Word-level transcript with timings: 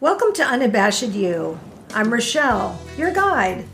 Welcome 0.00 0.32
to 0.34 0.42
Unabashed 0.42 1.10
You. 1.10 1.58
I'm 1.94 2.12
Rochelle, 2.12 2.78
your 2.98 3.12
guide. 3.12 3.64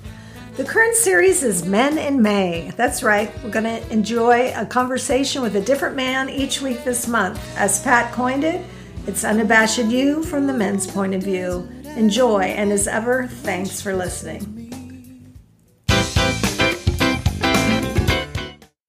The 0.56 0.64
current 0.64 0.94
series 0.94 1.42
is 1.42 1.64
Men 1.64 1.96
in 1.96 2.20
May. 2.20 2.72
That's 2.76 3.02
right, 3.02 3.32
we're 3.42 3.50
going 3.50 3.64
to 3.64 3.90
enjoy 3.90 4.52
a 4.54 4.66
conversation 4.66 5.40
with 5.40 5.56
a 5.56 5.62
different 5.62 5.96
man 5.96 6.28
each 6.28 6.60
week 6.60 6.84
this 6.84 7.08
month. 7.08 7.40
As 7.56 7.82
Pat 7.82 8.12
coined 8.12 8.44
it, 8.44 8.64
it's 9.06 9.24
Unabashed 9.24 9.86
You 9.86 10.22
from 10.22 10.46
the 10.46 10.52
men's 10.52 10.86
point 10.86 11.14
of 11.14 11.22
view. 11.22 11.66
Enjoy, 11.96 12.42
and 12.42 12.70
as 12.70 12.86
ever, 12.86 13.26
thanks 13.26 13.80
for 13.80 13.96
listening. 13.96 15.26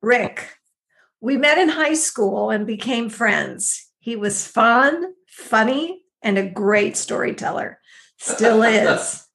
Rick, 0.02 0.58
we 1.22 1.38
met 1.38 1.58
in 1.58 1.70
high 1.70 1.94
school 1.94 2.50
and 2.50 2.68
became 2.68 3.10
friends. 3.10 3.88
He 4.00 4.18
was 4.18 4.46
fun, 4.46 5.14
funny, 5.28 6.01
and 6.22 6.38
a 6.38 6.50
great 6.50 6.98
storyteller. 6.98 7.80
Still 8.18 8.64
is. 8.64 9.26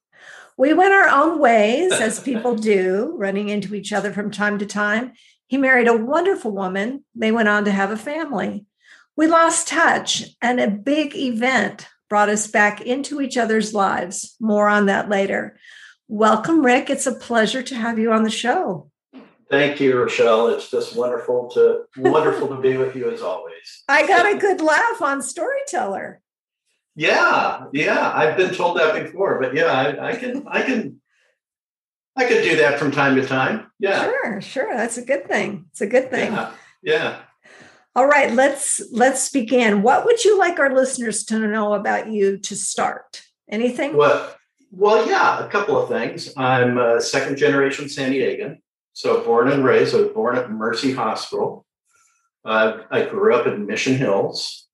we 0.57 0.73
went 0.73 0.93
our 0.93 1.09
own 1.09 1.39
ways, 1.39 1.91
as 1.93 2.19
people 2.19 2.55
do, 2.73 3.15
running 3.17 3.49
into 3.49 3.75
each 3.75 3.91
other 3.91 4.13
from 4.13 4.31
time 4.31 4.59
to 4.59 4.65
time. 4.65 5.13
He 5.47 5.57
married 5.57 5.87
a 5.87 5.97
wonderful 5.97 6.51
woman. 6.51 7.05
They 7.15 7.31
went 7.31 7.49
on 7.49 7.65
to 7.65 7.71
have 7.71 7.91
a 7.91 7.97
family. 7.97 8.65
We 9.15 9.27
lost 9.27 9.67
touch, 9.67 10.25
and 10.41 10.59
a 10.59 10.69
big 10.69 11.15
event 11.15 11.87
brought 12.09 12.29
us 12.29 12.47
back 12.47 12.81
into 12.81 13.21
each 13.21 13.37
other's 13.37 13.73
lives. 13.73 14.35
More 14.39 14.67
on 14.67 14.85
that 14.85 15.09
later. 15.09 15.57
Welcome, 16.07 16.65
Rick. 16.65 16.89
It's 16.89 17.07
a 17.07 17.15
pleasure 17.15 17.63
to 17.63 17.75
have 17.75 17.99
you 17.99 18.13
on 18.13 18.23
the 18.23 18.29
show. 18.29 18.89
Thank 19.49 19.79
you, 19.79 19.97
Rochelle. 19.97 20.47
It's 20.47 20.69
just 20.69 20.95
wonderful 20.95 21.49
to 21.51 21.83
wonderful 21.97 22.49
to 22.49 22.61
be 22.61 22.77
with 22.77 22.95
you 22.95 23.09
as 23.09 23.21
always. 23.21 23.83
I 23.87 24.05
got 24.05 24.31
a 24.31 24.37
good 24.37 24.61
laugh 24.61 25.01
on 25.01 25.21
storyteller. 25.21 26.21
Yeah, 26.97 27.65
yeah. 27.73 28.11
I've 28.13 28.35
been 28.35 28.53
told 28.53 28.77
that 28.77 29.03
before, 29.03 29.39
but 29.39 29.53
yeah, 29.53 29.71
I, 29.71 30.09
I 30.09 30.15
can 30.15 30.47
I 30.47 30.63
can 30.63 30.99
I 32.15 32.25
could 32.25 32.41
do 32.41 32.57
that 32.57 32.79
from 32.79 32.91
time 32.91 33.15
to 33.15 33.25
time. 33.25 33.71
Yeah. 33.79 34.03
Sure, 34.03 34.41
sure. 34.41 34.75
That's 34.75 34.97
a 34.97 35.05
good 35.05 35.27
thing. 35.27 35.67
It's 35.71 35.81
a 35.81 35.87
good 35.87 36.09
thing. 36.09 36.31
Yeah. 36.33 36.51
yeah. 36.81 37.19
All 37.95 38.07
right, 38.07 38.33
let's 38.33 38.81
let's 38.91 39.29
begin. 39.29 39.83
What 39.83 40.05
would 40.05 40.25
you 40.25 40.39
like 40.39 40.59
our 40.59 40.73
listeners 40.73 41.23
to 41.25 41.39
know 41.39 41.75
about 41.75 42.09
you 42.09 42.39
to 42.39 42.55
start? 42.55 43.21
Anything? 43.49 43.95
Well, 43.95 44.35
well, 44.71 45.07
yeah, 45.07 45.45
a 45.45 45.49
couple 45.49 45.81
of 45.81 45.89
things. 45.89 46.33
I'm 46.35 46.79
a 46.79 46.99
second 46.99 47.37
generation 47.37 47.89
San 47.89 48.11
Diegan. 48.11 48.57
So 48.93 49.23
born 49.23 49.49
and 49.49 49.63
raised, 49.63 49.93
I 49.93 49.99
was 49.99 50.09
born 50.09 50.35
at 50.35 50.49
Mercy 50.49 50.93
Hospital. 50.93 51.65
Uh, 52.43 52.79
I 52.89 53.05
grew 53.05 53.35
up 53.35 53.45
in 53.45 53.67
Mission 53.67 53.95
Hills. 53.95 54.66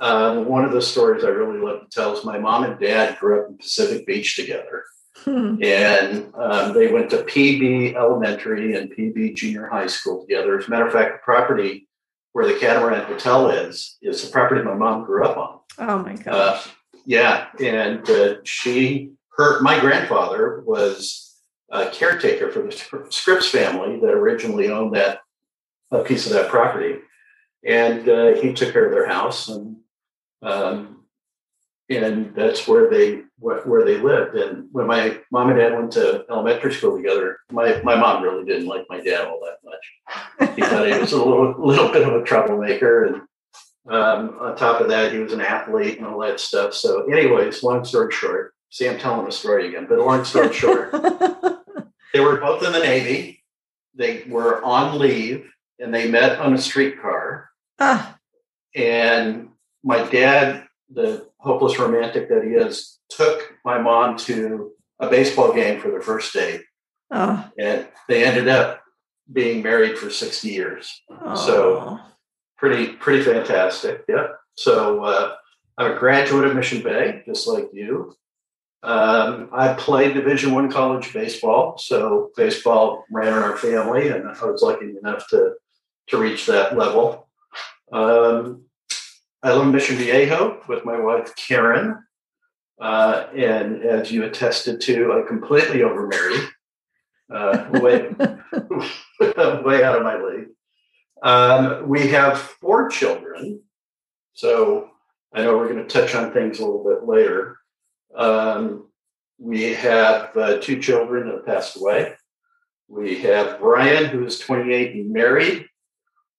Uh, 0.00 0.42
one 0.42 0.64
of 0.64 0.72
the 0.72 0.82
stories 0.82 1.24
I 1.24 1.28
really 1.28 1.58
love 1.58 1.80
to 1.80 1.88
tell 1.90 2.16
is 2.16 2.24
my 2.24 2.38
mom 2.38 2.64
and 2.64 2.78
dad 2.78 3.18
grew 3.18 3.42
up 3.42 3.50
in 3.50 3.58
Pacific 3.58 4.06
Beach 4.06 4.36
together. 4.36 4.84
Hmm. 5.24 5.56
And 5.62 6.32
um, 6.36 6.72
they 6.72 6.92
went 6.92 7.10
to 7.10 7.18
PB 7.18 7.96
Elementary 7.96 8.76
and 8.76 8.90
PB 8.90 9.34
Junior 9.34 9.66
High 9.66 9.88
School 9.88 10.20
together. 10.20 10.58
As 10.58 10.68
a 10.68 10.70
matter 10.70 10.86
of 10.86 10.92
fact, 10.92 11.14
the 11.14 11.24
property 11.24 11.88
where 12.32 12.46
the 12.46 12.58
Catamaran 12.58 13.04
Hotel 13.06 13.50
is 13.50 13.96
is 14.00 14.24
the 14.24 14.30
property 14.30 14.62
my 14.62 14.74
mom 14.74 15.04
grew 15.04 15.24
up 15.24 15.36
on. 15.36 15.58
Oh 15.78 15.98
my 15.98 16.14
gosh! 16.14 16.26
Uh, 16.26 16.70
yeah, 17.04 17.46
and 17.58 18.08
uh, 18.08 18.36
she, 18.44 19.12
her, 19.36 19.60
my 19.60 19.80
grandfather 19.80 20.62
was 20.64 21.36
a 21.70 21.90
caretaker 21.90 22.50
for 22.50 22.62
the 22.62 23.06
Scripps 23.10 23.48
family 23.48 23.98
that 24.00 24.10
originally 24.10 24.70
owned 24.70 24.94
that 24.94 25.20
a 25.90 26.00
piece 26.00 26.26
of 26.26 26.32
that 26.32 26.48
property, 26.48 27.00
and 27.66 28.08
uh, 28.08 28.34
he 28.34 28.52
took 28.52 28.72
care 28.72 28.86
of 28.86 28.92
their 28.92 29.08
house, 29.08 29.48
and 29.48 29.76
um, 30.42 31.04
and 31.90 32.34
that's 32.34 32.68
where 32.68 32.90
they 32.90 33.22
where 33.38 33.84
they 33.84 33.98
lived. 33.98 34.34
And 34.34 34.68
when 34.72 34.86
my 34.86 35.18
mom 35.30 35.48
and 35.48 35.58
dad 35.58 35.74
went 35.74 35.92
to 35.92 36.24
elementary 36.30 36.72
school 36.72 36.96
together, 36.96 37.38
my 37.50 37.80
my 37.82 37.94
mom 37.94 38.22
really 38.22 38.44
didn't 38.44 38.66
like 38.66 38.84
my 38.88 39.00
dad 39.00 39.26
all 39.26 39.40
that 39.40 39.58
much. 39.64 40.56
He 40.56 40.62
thought 40.62 40.86
he 40.86 40.98
was 40.98 41.12
a 41.12 41.18
little 41.18 41.54
little 41.58 41.90
bit 41.90 42.06
of 42.06 42.14
a 42.14 42.24
troublemaker, 42.24 43.04
and 43.04 43.14
um, 43.88 44.36
on 44.40 44.56
top 44.56 44.80
of 44.80 44.88
that, 44.88 45.12
he 45.12 45.18
was 45.18 45.32
an 45.32 45.40
athlete 45.40 45.98
and 45.98 46.06
all 46.06 46.20
that 46.20 46.40
stuff. 46.40 46.74
So, 46.74 47.04
anyways, 47.10 47.62
long 47.62 47.84
story 47.84 48.12
short, 48.12 48.52
see, 48.70 48.88
I'm 48.88 48.98
telling 48.98 49.24
the 49.24 49.32
story 49.32 49.68
again, 49.68 49.86
but 49.88 49.98
long 49.98 50.24
story 50.24 50.52
short. 50.52 50.92
They 52.12 52.20
were 52.20 52.40
both 52.40 52.62
in 52.62 52.72
the 52.72 52.78
Navy. 52.78 53.44
They 53.94 54.24
were 54.28 54.62
on 54.64 54.98
leave 54.98 55.50
and 55.78 55.94
they 55.94 56.10
met 56.10 56.38
on 56.38 56.54
a 56.54 56.58
streetcar. 56.58 57.50
Ah. 57.78 58.16
And 58.74 59.50
my 59.88 60.06
dad, 60.10 60.66
the 60.90 61.26
hopeless 61.38 61.78
romantic 61.78 62.28
that 62.28 62.44
he 62.44 62.50
is, 62.50 62.98
took 63.08 63.54
my 63.64 63.78
mom 63.78 64.18
to 64.18 64.70
a 65.00 65.08
baseball 65.08 65.50
game 65.54 65.80
for 65.80 65.90
their 65.90 66.02
first 66.02 66.30
date. 66.34 66.60
Oh. 67.10 67.42
And 67.58 67.88
they 68.06 68.24
ended 68.24 68.48
up 68.48 68.82
being 69.32 69.62
married 69.62 69.96
for 69.96 70.10
60 70.10 70.46
years. 70.46 71.02
Oh. 71.10 71.34
So 71.34 71.98
pretty, 72.58 72.92
pretty 72.96 73.22
fantastic. 73.24 74.04
Yeah. 74.06 74.26
So 74.56 75.04
uh, 75.04 75.34
I'm 75.78 75.92
a 75.92 75.98
graduate 75.98 76.44
of 76.44 76.54
Mission 76.54 76.82
Bay, 76.82 77.22
just 77.24 77.48
like 77.48 77.70
you. 77.72 78.14
Um, 78.82 79.48
I 79.54 79.72
played 79.72 80.14
Division 80.14 80.52
One 80.52 80.70
college 80.70 81.14
baseball, 81.14 81.78
so 81.78 82.30
baseball 82.36 83.04
ran 83.10 83.28
in 83.28 83.42
our 83.42 83.56
family, 83.56 84.08
and 84.08 84.28
I 84.28 84.44
was 84.44 84.62
lucky 84.62 84.94
enough 85.02 85.26
to 85.28 85.54
to 86.08 86.16
reach 86.16 86.46
that 86.46 86.76
level. 86.78 87.28
Um, 87.92 88.67
I 89.42 89.52
live 89.52 89.66
in 89.66 89.72
Mission 89.72 89.96
Viejo 89.96 90.60
with 90.66 90.84
my 90.84 90.98
wife 90.98 91.34
Karen, 91.36 92.02
uh, 92.80 93.26
and 93.36 93.84
as 93.84 94.10
you 94.10 94.24
attested 94.24 94.80
to, 94.80 95.12
I 95.12 95.28
completely 95.28 95.80
overmarried, 95.80 96.48
uh, 97.32 97.68
way 97.74 98.08
way 99.62 99.84
out 99.84 99.96
of 99.96 100.02
my 100.02 100.20
league. 100.20 100.48
Um, 101.22 101.88
we 101.88 102.08
have 102.08 102.38
four 102.38 102.88
children, 102.88 103.62
so 104.32 104.90
I 105.32 105.42
know 105.42 105.56
we're 105.56 105.72
going 105.72 105.86
to 105.86 106.00
touch 106.00 106.16
on 106.16 106.32
things 106.32 106.58
a 106.58 106.64
little 106.64 106.82
bit 106.82 107.06
later. 107.06 107.58
Um, 108.16 108.88
we 109.38 109.72
have 109.74 110.36
uh, 110.36 110.58
two 110.58 110.80
children 110.80 111.28
that 111.28 111.36
have 111.36 111.46
passed 111.46 111.76
away. 111.76 112.14
We 112.88 113.20
have 113.20 113.60
Brian, 113.60 114.06
who 114.06 114.26
is 114.26 114.40
28 114.40 114.96
and 114.96 115.12
married. 115.12 115.68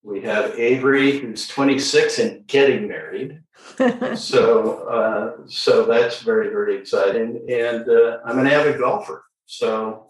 We 0.03 0.21
have 0.21 0.57
Avery, 0.57 1.19
who's 1.19 1.47
26 1.47 2.19
and 2.19 2.47
getting 2.47 2.87
married. 2.87 3.41
so, 4.15 4.87
uh, 4.87 5.47
so 5.47 5.85
that's 5.85 6.21
very, 6.21 6.49
very 6.49 6.77
exciting. 6.77 7.45
And 7.49 7.87
uh, 7.87 8.19
I'm 8.25 8.39
an 8.39 8.47
avid 8.47 8.79
golfer. 8.79 9.23
So, 9.45 10.07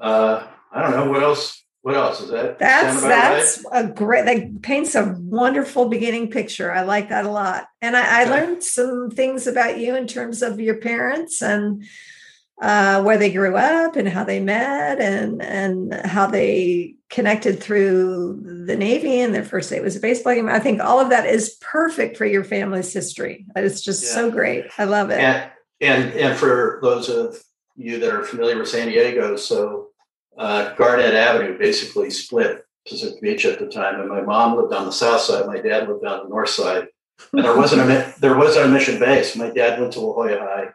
uh, 0.00 0.46
I 0.72 0.82
don't 0.82 0.92
know 0.92 1.10
what 1.10 1.22
else 1.22 1.64
what 1.84 1.96
else 1.96 2.22
is 2.22 2.30
that? 2.30 2.58
That's 2.58 3.02
that's 3.02 3.62
right? 3.70 3.84
a 3.84 3.88
great 3.88 4.24
that 4.24 4.62
paints 4.62 4.94
a 4.94 5.14
wonderful 5.18 5.90
beginning 5.90 6.30
picture. 6.30 6.72
I 6.72 6.80
like 6.80 7.10
that 7.10 7.26
a 7.26 7.30
lot. 7.30 7.66
And 7.82 7.94
I, 7.94 8.22
I 8.22 8.24
learned 8.24 8.64
some 8.64 9.10
things 9.10 9.46
about 9.46 9.78
you 9.78 9.94
in 9.94 10.06
terms 10.06 10.40
of 10.40 10.58
your 10.58 10.76
parents 10.76 11.42
and 11.42 11.84
uh, 12.62 13.02
where 13.02 13.18
they 13.18 13.30
grew 13.30 13.58
up 13.58 13.96
and 13.96 14.08
how 14.08 14.24
they 14.24 14.40
met 14.40 14.98
and 14.98 15.42
and 15.42 15.92
how 16.06 16.26
they 16.26 16.94
connected 17.14 17.62
through 17.62 18.64
the 18.66 18.76
Navy 18.76 19.20
and 19.20 19.32
their 19.32 19.44
first 19.44 19.70
date 19.70 19.82
was 19.82 19.94
a 19.94 20.00
baseball 20.00 20.34
game. 20.34 20.48
I 20.48 20.58
think 20.58 20.82
all 20.82 20.98
of 20.98 21.10
that 21.10 21.26
is 21.26 21.56
perfect 21.60 22.16
for 22.16 22.26
your 22.26 22.42
family's 22.42 22.92
history. 22.92 23.46
It's 23.54 23.82
just 23.82 24.02
yeah. 24.02 24.10
so 24.10 24.30
great. 24.32 24.66
I 24.78 24.84
love 24.84 25.10
it. 25.10 25.20
And, 25.20 25.50
and 25.80 26.12
and 26.14 26.38
for 26.38 26.80
those 26.82 27.08
of 27.08 27.40
you 27.76 28.00
that 28.00 28.12
are 28.12 28.24
familiar 28.24 28.58
with 28.58 28.68
San 28.68 28.88
Diego, 28.88 29.36
so 29.36 29.90
uh, 30.36 30.74
Garnet 30.74 31.14
Avenue 31.14 31.56
basically 31.56 32.10
split 32.10 32.64
Pacific 32.88 33.22
Beach 33.22 33.44
at 33.44 33.60
the 33.60 33.66
time, 33.66 34.00
and 34.00 34.08
my 34.08 34.20
mom 34.20 34.56
lived 34.56 34.72
on 34.72 34.84
the 34.84 34.92
south 34.92 35.20
side. 35.20 35.46
My 35.46 35.60
dad 35.60 35.88
lived 35.88 36.04
on 36.04 36.24
the 36.24 36.28
north 36.28 36.50
side, 36.50 36.88
and 37.32 37.44
there 37.44 37.56
wasn't 37.56 37.82
a 37.82 38.14
there 38.20 38.36
wasn't 38.36 38.66
a 38.66 38.68
mission 38.68 38.98
base. 38.98 39.36
My 39.36 39.50
dad 39.50 39.80
went 39.80 39.92
to 39.92 40.00
La 40.00 40.14
Jolla 40.14 40.38
High, 40.40 40.68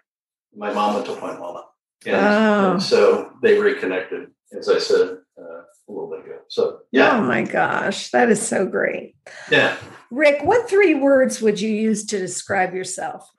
my 0.56 0.72
mom 0.74 0.96
went 0.96 1.06
to 1.08 1.16
Point 1.16 1.42
Loma, 1.42 1.66
and, 2.06 2.16
oh. 2.16 2.72
and 2.72 2.84
so 2.84 3.34
they 3.42 3.60
reconnected, 3.60 4.30
as 4.58 4.70
I 4.70 4.80
said 4.80 5.18
uh, 5.38 5.62
a 5.90 5.92
little 5.92 6.10
bit 6.10 6.26
ago. 6.26 6.40
So 6.48 6.82
yeah. 6.92 7.18
Oh 7.18 7.22
my 7.22 7.44
gosh, 7.44 8.12
that 8.12 8.30
is 8.30 8.46
so 8.46 8.66
great. 8.66 9.16
Yeah. 9.52 9.76
Rick, 10.12 10.44
what 10.44 10.70
three 10.70 10.96
words 10.96 11.42
would 11.42 11.60
you 11.60 11.70
use 11.70 12.06
to 12.06 12.20
describe 12.20 12.74
yourself? 12.74 13.30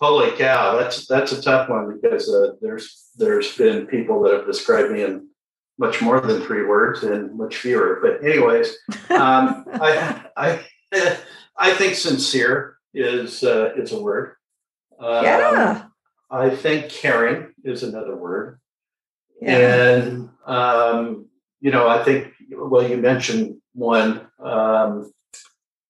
Holy 0.00 0.36
cow, 0.36 0.76
that's 0.76 1.06
that's 1.06 1.32
a 1.32 1.40
tough 1.40 1.68
one 1.68 1.98
because 2.00 2.28
uh, 2.28 2.52
there's 2.60 3.10
there's 3.16 3.56
been 3.56 3.86
people 3.86 4.22
that 4.22 4.34
have 4.34 4.46
described 4.46 4.92
me 4.92 5.02
in 5.02 5.28
much 5.78 6.00
more 6.00 6.20
than 6.20 6.42
three 6.42 6.64
words 6.64 7.02
and 7.02 7.36
much 7.36 7.56
fewer. 7.56 7.98
But 8.02 8.24
anyways, 8.24 8.76
um, 9.10 9.64
I, 9.72 10.24
I, 10.36 10.60
I 11.56 11.72
think 11.74 11.94
sincere 11.94 12.76
is 12.92 13.42
uh, 13.42 13.72
is 13.76 13.92
a 13.92 14.00
word. 14.00 14.36
Um, 15.00 15.24
yeah. 15.24 15.84
I 16.30 16.50
think 16.50 16.90
caring 16.90 17.52
is 17.64 17.82
another 17.82 18.16
word. 18.16 18.60
Yeah. 19.40 19.56
And 19.56 20.28
um, 20.46 21.26
you 21.64 21.70
know, 21.70 21.88
I 21.88 22.04
think 22.04 22.34
well, 22.50 22.86
you 22.86 22.98
mentioned 22.98 23.56
one. 23.72 24.26
Um, 24.38 25.10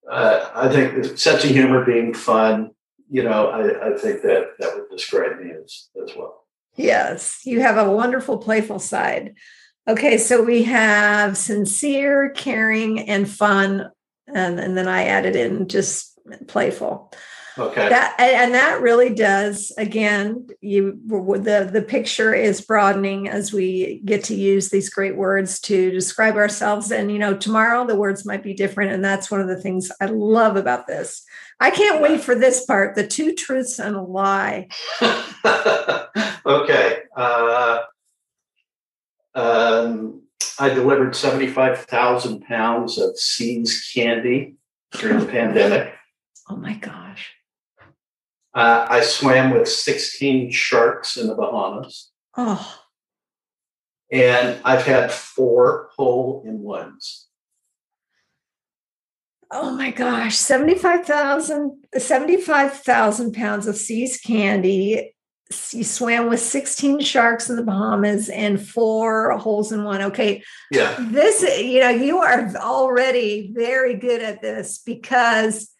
uh, 0.09 0.49
I 0.55 0.69
think 0.69 1.17
sense 1.17 1.43
of 1.43 1.49
humor 1.49 1.83
being 1.83 2.13
fun. 2.13 2.71
you 3.09 3.23
know, 3.23 3.49
I, 3.49 3.89
I 3.89 3.97
think 3.97 4.21
that 4.21 4.51
that 4.57 4.73
would 4.73 4.89
describe 4.89 5.37
me 5.37 5.51
as 5.51 5.89
as 6.01 6.15
well. 6.15 6.45
Yes, 6.77 7.41
you 7.43 7.59
have 7.59 7.77
a 7.77 7.91
wonderful 7.91 8.37
playful 8.37 8.79
side. 8.79 9.35
Okay, 9.85 10.17
so 10.17 10.41
we 10.41 10.63
have 10.63 11.35
sincere, 11.35 12.29
caring, 12.29 13.01
and 13.01 13.29
fun, 13.29 13.89
and, 14.33 14.59
and 14.59 14.77
then 14.77 14.87
I 14.87 15.03
added 15.03 15.35
in 15.35 15.67
just 15.67 16.17
playful. 16.47 17.11
Okay. 17.57 17.87
That 17.87 18.15
and 18.19 18.53
that 18.53 18.81
really 18.81 19.13
does. 19.13 19.71
Again, 19.77 20.47
you 20.59 20.99
the 21.05 21.69
the 21.71 21.81
picture 21.81 22.33
is 22.33 22.59
broadening 22.59 23.29
as 23.29 23.53
we 23.53 24.01
get 24.03 24.25
to 24.25 24.35
use 24.35 24.69
these 24.69 24.89
great 24.89 25.15
words 25.15 25.59
to 25.61 25.89
describe 25.91 26.35
ourselves. 26.35 26.91
And 26.91 27.11
you 27.11 27.19
know, 27.19 27.35
tomorrow 27.35 27.85
the 27.85 27.95
words 27.95 28.25
might 28.25 28.43
be 28.43 28.53
different, 28.53 28.91
and 28.91 29.03
that's 29.03 29.31
one 29.31 29.39
of 29.39 29.47
the 29.47 29.61
things 29.61 29.89
I 30.01 30.05
love 30.05 30.57
about 30.57 30.87
this. 30.87 31.23
I 31.61 31.71
can't 31.71 32.01
wait 32.01 32.19
for 32.19 32.35
this 32.35 32.65
part: 32.65 32.95
the 32.95 33.07
two 33.07 33.33
truths 33.33 33.79
and 33.79 33.95
a 33.95 34.01
lie. 34.01 34.67
okay. 36.45 37.03
Uh, 37.15 37.83
um, 39.33 40.23
I 40.59 40.69
delivered 40.69 41.15
seventy-five 41.15 41.85
thousand 41.85 42.41
pounds 42.41 42.97
of 42.97 43.17
See's 43.17 43.89
candy 43.93 44.55
during 44.91 45.19
the 45.19 45.25
pandemic. 45.25 45.93
Oh 46.49 46.57
my 46.57 46.73
gosh. 46.73 47.34
Uh, 48.55 48.87
I 48.89 49.01
swam 49.01 49.51
with 49.51 49.67
16 49.67 50.49
sharks 50.49 51.17
in 51.17 51.27
the 51.27 51.35
Bahamas. 51.35 52.11
Oh. 52.37 52.81
And 54.09 54.57
I've 54.63 54.85
had 54.85 55.11
four 55.11 55.89
hole 55.97 56.41
in 56.47 56.59
ones. 56.61 57.27
Oh 59.51 59.75
my 59.75 59.91
gosh, 59.91 60.35
75,000 60.37 61.85
75, 61.97 62.83
pounds 63.33 63.67
of 63.67 63.75
See's 63.75 64.17
candy. 64.19 65.13
You 65.71 65.83
swam 65.83 66.29
with 66.29 66.39
16 66.39 67.01
sharks 67.01 67.49
in 67.49 67.57
the 67.57 67.63
Bahamas 67.63 68.29
and 68.29 68.59
four 68.59 69.37
holes 69.37 69.71
in 69.71 69.83
one. 69.83 70.01
Okay. 70.01 70.43
Yeah. 70.71 70.95
This, 70.99 71.41
you 71.61 71.81
know, 71.81 71.89
you 71.89 72.19
are 72.19 72.51
already 72.55 73.51
very 73.53 73.95
good 73.95 74.23
at 74.23 74.41
this 74.41 74.79
because 74.79 75.74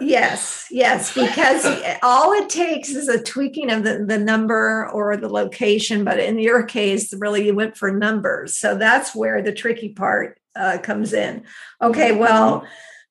yes, 0.00 0.68
yes, 0.70 1.14
because 1.14 1.66
all 2.02 2.32
it 2.32 2.48
takes 2.48 2.90
is 2.90 3.08
a 3.08 3.22
tweaking 3.22 3.70
of 3.70 3.84
the, 3.84 4.04
the 4.06 4.18
number 4.18 4.88
or 4.90 5.16
the 5.16 5.28
location. 5.28 6.04
But 6.04 6.18
in 6.18 6.38
your 6.38 6.62
case, 6.64 7.12
really, 7.14 7.46
you 7.46 7.54
went 7.54 7.76
for 7.76 7.92
numbers. 7.92 8.56
So 8.56 8.76
that's 8.76 9.14
where 9.14 9.42
the 9.42 9.52
tricky 9.52 9.90
part 9.90 10.38
uh, 10.56 10.78
comes 10.82 11.12
in. 11.12 11.44
Okay, 11.80 12.10
mm-hmm. 12.10 12.20
well, 12.20 12.66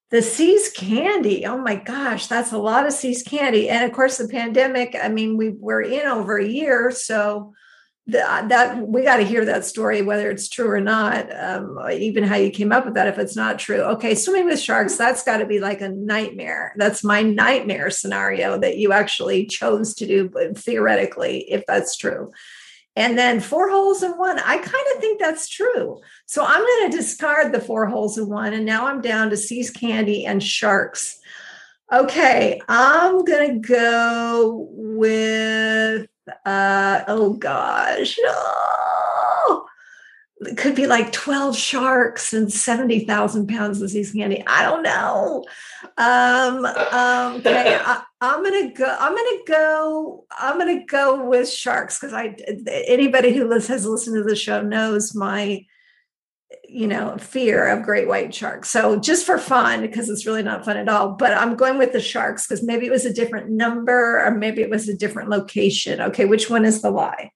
the 0.10 0.22
See's 0.22 0.70
candy. 0.70 1.46
Oh 1.46 1.58
my 1.58 1.76
gosh, 1.76 2.28
that's 2.28 2.52
a 2.52 2.58
lot 2.58 2.86
of 2.86 2.94
See's 2.94 3.24
candy. 3.24 3.70
And 3.70 3.86
of 3.86 3.94
course, 3.94 4.18
the 4.18 4.28
pandemic, 4.28 4.96
I 5.02 5.08
mean, 5.08 5.38
we 5.38 5.50
were 5.50 5.82
in 5.82 6.06
over 6.08 6.38
a 6.38 6.48
year. 6.48 6.92
So 6.92 7.54
the, 8.12 8.30
uh, 8.30 8.48
that 8.48 8.88
we 8.88 9.04
got 9.04 9.18
to 9.18 9.24
hear 9.24 9.46
that 9.46 9.66
story, 9.66 10.02
whether 10.02 10.30
it's 10.30 10.50
true 10.50 10.70
or 10.70 10.82
not, 10.82 11.28
um, 11.38 11.80
even 11.92 12.24
how 12.24 12.36
you 12.36 12.52
came 12.52 12.72
up 12.72 12.86
with 12.86 12.96
that. 12.96 13.08
If 13.08 13.18
it's 13.18 13.36
not 13.36 13.58
true, 13.58 13.82
okay, 13.82 14.16
swimming 14.16 14.46
with 14.46 14.60
sharks, 14.60 14.98
that's 14.98 15.24
got 15.24 15.38
to 15.38 15.46
be 15.46 15.60
like 15.60 15.82
a 15.82 15.90
nightmare. 15.90 16.74
That's 16.78 17.04
my 17.04 17.22
nightmare 17.22 17.90
scenario 17.90 18.60
that 18.60 18.78
you 18.78 18.92
actually 18.92 19.46
chose 19.46 19.96
to 19.96 20.06
do, 20.06 20.30
but 20.30 20.58
theoretically, 20.58 21.50
if 21.50 21.66
that's 21.66 21.96
true. 21.96 22.32
And 22.98 23.18
then 23.18 23.40
four 23.40 23.70
holes 23.70 24.04
in 24.04 24.12
one, 24.12 24.38
I 24.40 24.58
kind 24.58 24.86
of 24.94 25.02
think 25.02 25.20
that's 25.20 25.48
true. 25.48 26.02
So 26.26 26.46
I'm 26.46 26.62
going 26.62 26.92
to 26.92 26.98
discard 26.98 27.54
the 27.54 27.62
four 27.62 27.86
holes 27.86 28.18
in 28.18 28.28
one, 28.28 28.54
and 28.54 28.66
now 28.66 28.88
I'm 28.88 29.02
down 29.02 29.30
to 29.30 29.38
See's 29.38 29.72
candy 29.72 30.26
and 30.26 30.44
sharks. 30.44 31.18
Okay, 31.94 32.62
I'm 32.68 33.24
going 33.24 33.62
to 33.62 33.68
go 33.68 34.68
with 34.72 36.08
uh, 36.46 37.04
oh 37.08 37.34
gosh, 37.34 38.18
oh, 38.26 39.66
it 40.42 40.58
could 40.58 40.76
be 40.76 40.88
like 40.88 41.12
12 41.12 41.56
sharks 41.56 42.34
and 42.34 42.52
70,000 42.52 43.48
pounds 43.48 43.82
of 43.82 43.92
See's 43.92 44.12
candy. 44.12 44.44
I 44.48 44.64
don't 44.64 44.82
know. 44.82 45.46
Um, 45.98 46.66
um, 46.66 47.36
okay, 47.38 47.78
I, 47.86 48.04
am 48.22 48.44
gonna 48.44 48.74
go. 48.74 48.98
I'm 49.00 49.16
gonna 49.16 49.44
go. 49.48 50.26
I'm 50.38 50.58
gonna 50.58 50.86
go 50.86 51.26
with 51.26 51.50
sharks 51.50 52.00
because 52.00 52.14
I. 52.14 52.36
Anybody 52.88 53.34
who 53.34 53.50
has 53.52 53.70
listened 53.86 54.16
to 54.16 54.24
the 54.24 54.36
show 54.36 54.62
knows 54.62 55.14
my 55.14 55.66
you 56.72 56.88
know, 56.88 57.18
fear 57.18 57.68
of 57.68 57.84
great 57.84 58.08
white 58.08 58.34
sharks. 58.34 58.70
So 58.70 58.98
just 58.98 59.26
for 59.26 59.38
fun, 59.38 59.82
because 59.82 60.08
it's 60.08 60.26
really 60.26 60.42
not 60.42 60.64
fun 60.64 60.78
at 60.78 60.88
all. 60.88 61.10
But 61.10 61.34
I'm 61.34 61.56
going 61.56 61.78
with 61.78 61.92
the 61.92 62.00
sharks 62.00 62.48
because 62.48 62.64
maybe 62.64 62.86
it 62.86 62.92
was 62.92 63.06
a 63.06 63.14
different 63.14 63.50
number 63.50 64.24
or 64.26 64.32
maybe 64.32 64.62
it 64.62 64.70
was 64.70 64.88
a 64.88 64.96
different 64.96 65.30
location. 65.30 66.00
Okay, 66.00 66.24
which 66.26 66.50
one 66.50 66.64
is 66.64 66.82
the 66.82 66.90
lie? 66.90 67.32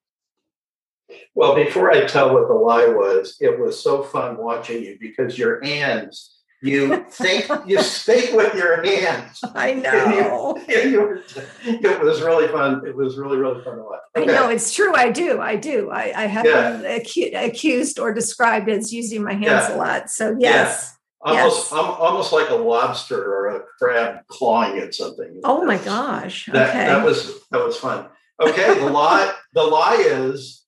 Well, 1.34 1.54
before 1.54 1.92
I 1.92 2.06
tell 2.06 2.34
what 2.34 2.48
the 2.48 2.54
lie 2.54 2.88
was, 2.88 3.36
it 3.42 3.60
was 3.60 3.82
so 3.82 4.04
fun 4.04 4.38
watching 4.38 4.82
you 4.82 4.98
because 5.00 5.38
your 5.38 5.62
hands 5.64 6.35
you 6.62 7.06
think 7.10 7.48
you 7.66 7.82
speak 7.82 8.32
with 8.34 8.56
your 8.56 8.84
hands. 8.84 9.40
I 9.56 9.74
know. 9.74 10.58
You, 10.68 10.78
you, 10.78 11.24
it 11.64 12.02
was 12.02 12.22
really 12.22 12.48
fun. 12.48 12.86
It 12.88 12.96
was 12.96 13.18
really, 13.18 13.38
really 13.38 13.64
fun 13.64 13.78
to 13.78 13.84
watch. 13.84 14.00
Okay. 14.16 14.32
I 14.32 14.36
know 14.36 14.50
it's 14.50 14.74
true. 14.74 14.96
I 14.96 15.12
do. 15.12 15.40
I 15.42 15.56
do. 15.56 15.90
I, 15.92 16.14
I 16.16 16.26
have 16.26 16.46
yeah. 16.46 16.72
been 16.72 17.02
acu- 17.02 17.46
accused 17.46 18.00
or 18.00 18.14
described 18.14 18.70
as 18.70 18.94
using 18.94 19.24
my 19.24 19.34
hands 19.34 19.70
yeah. 19.70 19.76
a 19.76 19.78
lot. 19.78 20.10
So 20.10 20.36
yes. 20.40 20.92
Yeah. 20.92 20.92
Almost, 21.22 21.72
yes. 21.72 21.74
I'm 21.74 21.90
almost 21.92 22.34
like 22.34 22.50
a 22.50 22.56
lobster 22.56 23.20
or 23.20 23.48
a 23.56 23.62
crab 23.80 24.20
clawing 24.28 24.78
at 24.78 24.94
something. 24.94 25.42
Oh 25.44 25.66
my 25.66 25.78
gosh! 25.80 26.46
That, 26.46 26.70
okay, 26.70 26.86
that 26.86 27.04
was 27.04 27.48
that 27.50 27.66
was 27.66 27.78
fun. 27.78 28.10
Okay, 28.40 28.78
the 28.78 28.92
lie 28.92 29.34
the 29.54 29.64
lie 29.64 29.98
is 30.08 30.64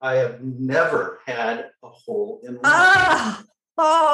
I 0.00 0.16
have 0.16 0.40
never 0.40 1.18
had 1.26 1.70
a 1.82 1.88
hole 1.88 2.42
in. 2.44 2.60
Ah, 2.62 3.42
Oh, 3.78 4.05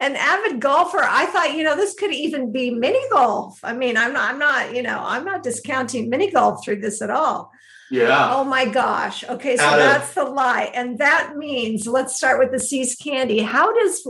an 0.00 0.16
avid 0.16 0.60
golfer. 0.60 1.00
I 1.02 1.26
thought, 1.26 1.54
you 1.54 1.64
know, 1.64 1.76
this 1.76 1.94
could 1.94 2.12
even 2.12 2.52
be 2.52 2.70
mini 2.70 3.00
golf. 3.10 3.58
I 3.62 3.72
mean, 3.72 3.96
I'm 3.96 4.12
not, 4.12 4.30
I'm 4.32 4.38
not, 4.38 4.74
you 4.74 4.82
know, 4.82 5.00
I'm 5.02 5.24
not 5.24 5.42
discounting 5.42 6.10
mini 6.10 6.30
golf 6.30 6.64
through 6.64 6.80
this 6.80 7.00
at 7.00 7.10
all. 7.10 7.50
Yeah. 7.90 8.34
Oh 8.34 8.44
my 8.44 8.66
gosh. 8.66 9.24
Okay. 9.24 9.56
So 9.56 9.62
that's 9.62 10.14
the 10.14 10.24
lie. 10.24 10.70
And 10.74 10.98
that 10.98 11.36
means 11.36 11.86
let's 11.86 12.16
start 12.16 12.38
with 12.38 12.50
the 12.50 12.58
See's 12.58 12.96
candy. 12.96 13.40
How 13.40 13.72
does 13.72 14.06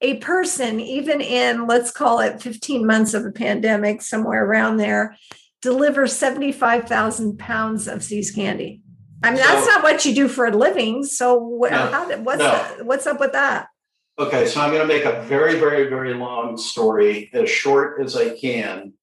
a 0.00 0.18
person, 0.18 0.78
even 0.80 1.20
in, 1.20 1.66
let's 1.66 1.90
call 1.90 2.20
it 2.20 2.40
15 2.40 2.86
months 2.86 3.14
of 3.14 3.24
a 3.24 3.32
pandemic, 3.32 4.02
somewhere 4.02 4.44
around 4.44 4.76
there, 4.76 5.16
deliver 5.60 6.06
75,000 6.06 7.38
pounds 7.38 7.88
of 7.88 8.04
See's 8.04 8.30
candy? 8.30 8.80
I 9.22 9.30
mean, 9.30 9.42
so, 9.42 9.46
that's 9.46 9.66
not 9.66 9.82
what 9.82 10.04
you 10.04 10.14
do 10.14 10.28
for 10.28 10.46
a 10.46 10.56
living. 10.56 11.02
So 11.02 11.36
what, 11.36 11.72
no, 11.72 11.78
how, 11.78 12.16
what's, 12.18 12.38
no. 12.38 12.74
the, 12.78 12.84
what's 12.84 13.06
up 13.06 13.18
with 13.18 13.32
that? 13.32 13.68
Okay, 14.18 14.46
so 14.46 14.62
I'm 14.62 14.70
going 14.70 14.80
to 14.80 14.92
make 14.92 15.04
a 15.04 15.20
very, 15.24 15.58
very, 15.58 15.90
very 15.90 16.14
long 16.14 16.56
story 16.56 17.28
as 17.34 17.50
short 17.50 18.00
as 18.00 18.16
I 18.16 18.30
can. 18.30 18.94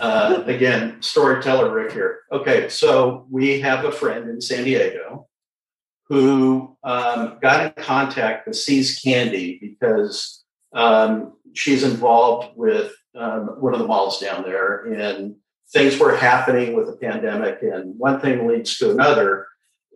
Uh, 0.00 0.44
again, 0.46 1.02
storyteller 1.02 1.70
Rick 1.70 1.92
here. 1.92 2.20
Okay, 2.32 2.70
so 2.70 3.26
we 3.30 3.60
have 3.60 3.84
a 3.84 3.92
friend 3.92 4.30
in 4.30 4.40
San 4.40 4.64
Diego 4.64 5.28
who 6.08 6.74
um, 6.84 7.36
got 7.42 7.66
in 7.66 7.84
contact 7.84 8.46
with 8.46 8.56
See's 8.56 8.98
Candy 8.98 9.58
because 9.60 10.42
um, 10.72 11.34
she's 11.52 11.82
involved 11.82 12.56
with 12.56 12.94
um, 13.14 13.60
one 13.60 13.74
of 13.74 13.80
the 13.80 13.86
malls 13.86 14.20
down 14.20 14.42
there, 14.42 14.86
and 14.86 15.36
things 15.70 15.98
were 15.98 16.16
happening 16.16 16.74
with 16.74 16.86
the 16.86 16.96
pandemic, 16.96 17.58
and 17.60 17.98
one 17.98 18.20
thing 18.20 18.46
leads 18.46 18.78
to 18.78 18.90
another. 18.90 19.48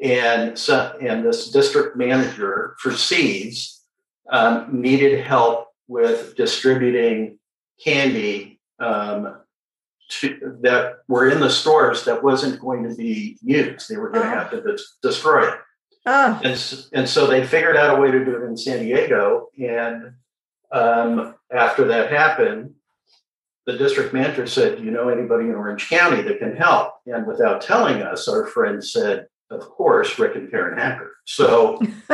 And 0.02 0.58
so, 0.58 0.98
and 1.00 1.24
this 1.24 1.50
district 1.50 1.96
manager 1.96 2.76
for 2.78 2.92
See's 2.92 3.79
um, 4.30 4.80
needed 4.80 5.24
help 5.24 5.68
with 5.88 6.36
distributing 6.36 7.38
candy 7.82 8.60
um, 8.78 9.36
to, 10.08 10.58
that 10.62 10.98
were 11.08 11.28
in 11.28 11.40
the 11.40 11.50
stores 11.50 12.04
that 12.04 12.22
wasn't 12.22 12.60
going 12.60 12.88
to 12.88 12.94
be 12.94 13.38
used. 13.42 13.88
They 13.88 13.96
were 13.96 14.10
going 14.10 14.24
to 14.24 14.32
oh. 14.32 14.38
have 14.38 14.50
to 14.50 14.62
dis- 14.62 14.96
destroy 15.02 15.48
it. 15.48 15.58
Oh. 16.06 16.40
And, 16.42 16.86
and 16.92 17.08
so 17.08 17.26
they 17.26 17.46
figured 17.46 17.76
out 17.76 17.98
a 17.98 18.00
way 18.00 18.10
to 18.10 18.24
do 18.24 18.36
it 18.36 18.46
in 18.46 18.56
San 18.56 18.84
Diego. 18.84 19.48
And 19.58 20.14
um, 20.72 21.34
after 21.52 21.84
that 21.88 22.10
happened, 22.10 22.74
the 23.66 23.76
district 23.76 24.14
manager 24.14 24.46
said, 24.46 24.78
Do 24.78 24.84
you 24.84 24.90
know 24.90 25.08
anybody 25.08 25.44
in 25.44 25.54
Orange 25.54 25.88
County 25.88 26.22
that 26.22 26.38
can 26.38 26.56
help? 26.56 26.94
And 27.06 27.26
without 27.26 27.60
telling 27.60 28.02
us, 28.02 28.26
our 28.28 28.46
friend 28.46 28.82
said, 28.82 29.26
Of 29.50 29.60
course, 29.60 30.18
Rick 30.18 30.36
and 30.36 30.50
Karen 30.50 30.78
Hacker. 30.78 31.09
So 31.24 31.80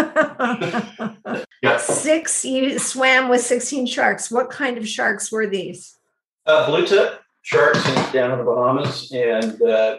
Yeah. 1.62 1.78
Six, 1.78 2.44
you 2.44 2.78
swam 2.78 3.28
with 3.28 3.40
16 3.40 3.86
sharks. 3.86 4.30
What 4.30 4.50
kind 4.50 4.76
of 4.76 4.86
sharks 4.88 5.32
were 5.32 5.46
these? 5.46 5.96
Uh, 6.44 6.66
blue 6.66 6.86
tip 6.86 7.20
sharks 7.42 7.82
down 8.12 8.32
in 8.32 8.38
the 8.38 8.44
Bahamas. 8.44 9.10
And 9.12 9.60
uh, 9.62 9.98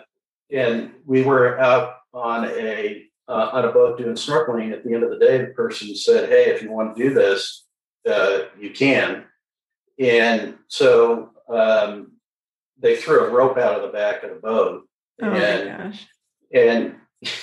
and 0.51 0.91
we 1.05 1.23
were 1.23 1.59
out 1.59 1.95
on 2.13 2.45
a 2.45 3.03
uh, 3.27 3.49
on 3.51 3.65
a 3.65 3.71
boat 3.71 3.97
doing 3.97 4.15
snorkeling. 4.15 4.71
At 4.71 4.83
the 4.83 4.93
end 4.93 5.03
of 5.03 5.09
the 5.09 5.17
day, 5.19 5.39
the 5.39 5.47
person 5.47 5.93
said, 5.95 6.29
"Hey, 6.29 6.45
if 6.51 6.61
you 6.61 6.71
want 6.71 6.95
to 6.95 7.03
do 7.03 7.13
this, 7.13 7.65
uh, 8.09 8.41
you 8.57 8.69
can." 8.71 9.25
And 9.99 10.55
so 10.67 11.31
um, 11.49 12.13
they 12.79 12.95
threw 12.95 13.25
a 13.25 13.29
rope 13.29 13.57
out 13.57 13.75
of 13.75 13.81
the 13.81 13.89
back 13.89 14.23
of 14.23 14.29
the 14.29 14.35
boat, 14.37 14.83
Oh 15.21 15.29
and 15.29 15.69
my 15.69 15.77
gosh. 15.89 16.05
and 16.53 16.95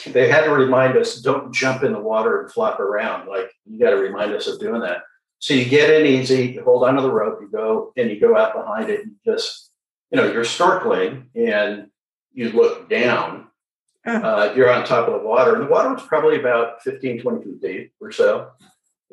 they 0.07 0.29
had 0.29 0.45
to 0.45 0.51
remind 0.51 0.97
us 0.97 1.21
don't 1.21 1.53
jump 1.53 1.83
in 1.83 1.93
the 1.93 2.01
water 2.01 2.43
and 2.43 2.53
flop 2.53 2.81
around. 2.81 3.29
Like 3.29 3.51
you 3.67 3.79
got 3.79 3.91
to 3.91 3.97
remind 3.97 4.33
us 4.33 4.47
of 4.47 4.61
doing 4.61 4.81
that. 4.83 5.03
So 5.41 5.53
you 5.55 5.65
get 5.65 5.91
in 5.91 6.07
easy, 6.07 6.53
you 6.53 6.65
hold 6.65 6.85
onto 6.85 7.03
the 7.03 7.11
rope, 7.11 7.39
you 7.41 7.49
go 7.51 7.93
and 7.97 8.11
you 8.11 8.21
go 8.21 8.37
out 8.37 8.55
behind 8.55 8.89
it, 8.89 9.01
and 9.01 9.13
just 9.25 9.71
you 10.11 10.17
know 10.17 10.31
you're 10.31 10.45
snorkeling 10.45 11.27
and 11.35 11.89
you 12.33 12.51
look 12.51 12.89
down. 12.89 13.49
Uh. 14.07 14.11
Uh, 14.11 14.53
you're 14.55 14.71
on 14.71 14.85
top 14.85 15.09
of 15.09 15.15
the 15.15 15.27
water, 15.27 15.55
and 15.55 15.65
the 15.65 15.71
water 15.71 15.93
was 15.93 16.03
probably 16.03 16.39
about 16.39 16.83
15, 16.83 17.23
20 17.23 17.43
feet 17.45 17.63
deep 17.63 17.93
or 18.03 18.13
so. 18.13 18.51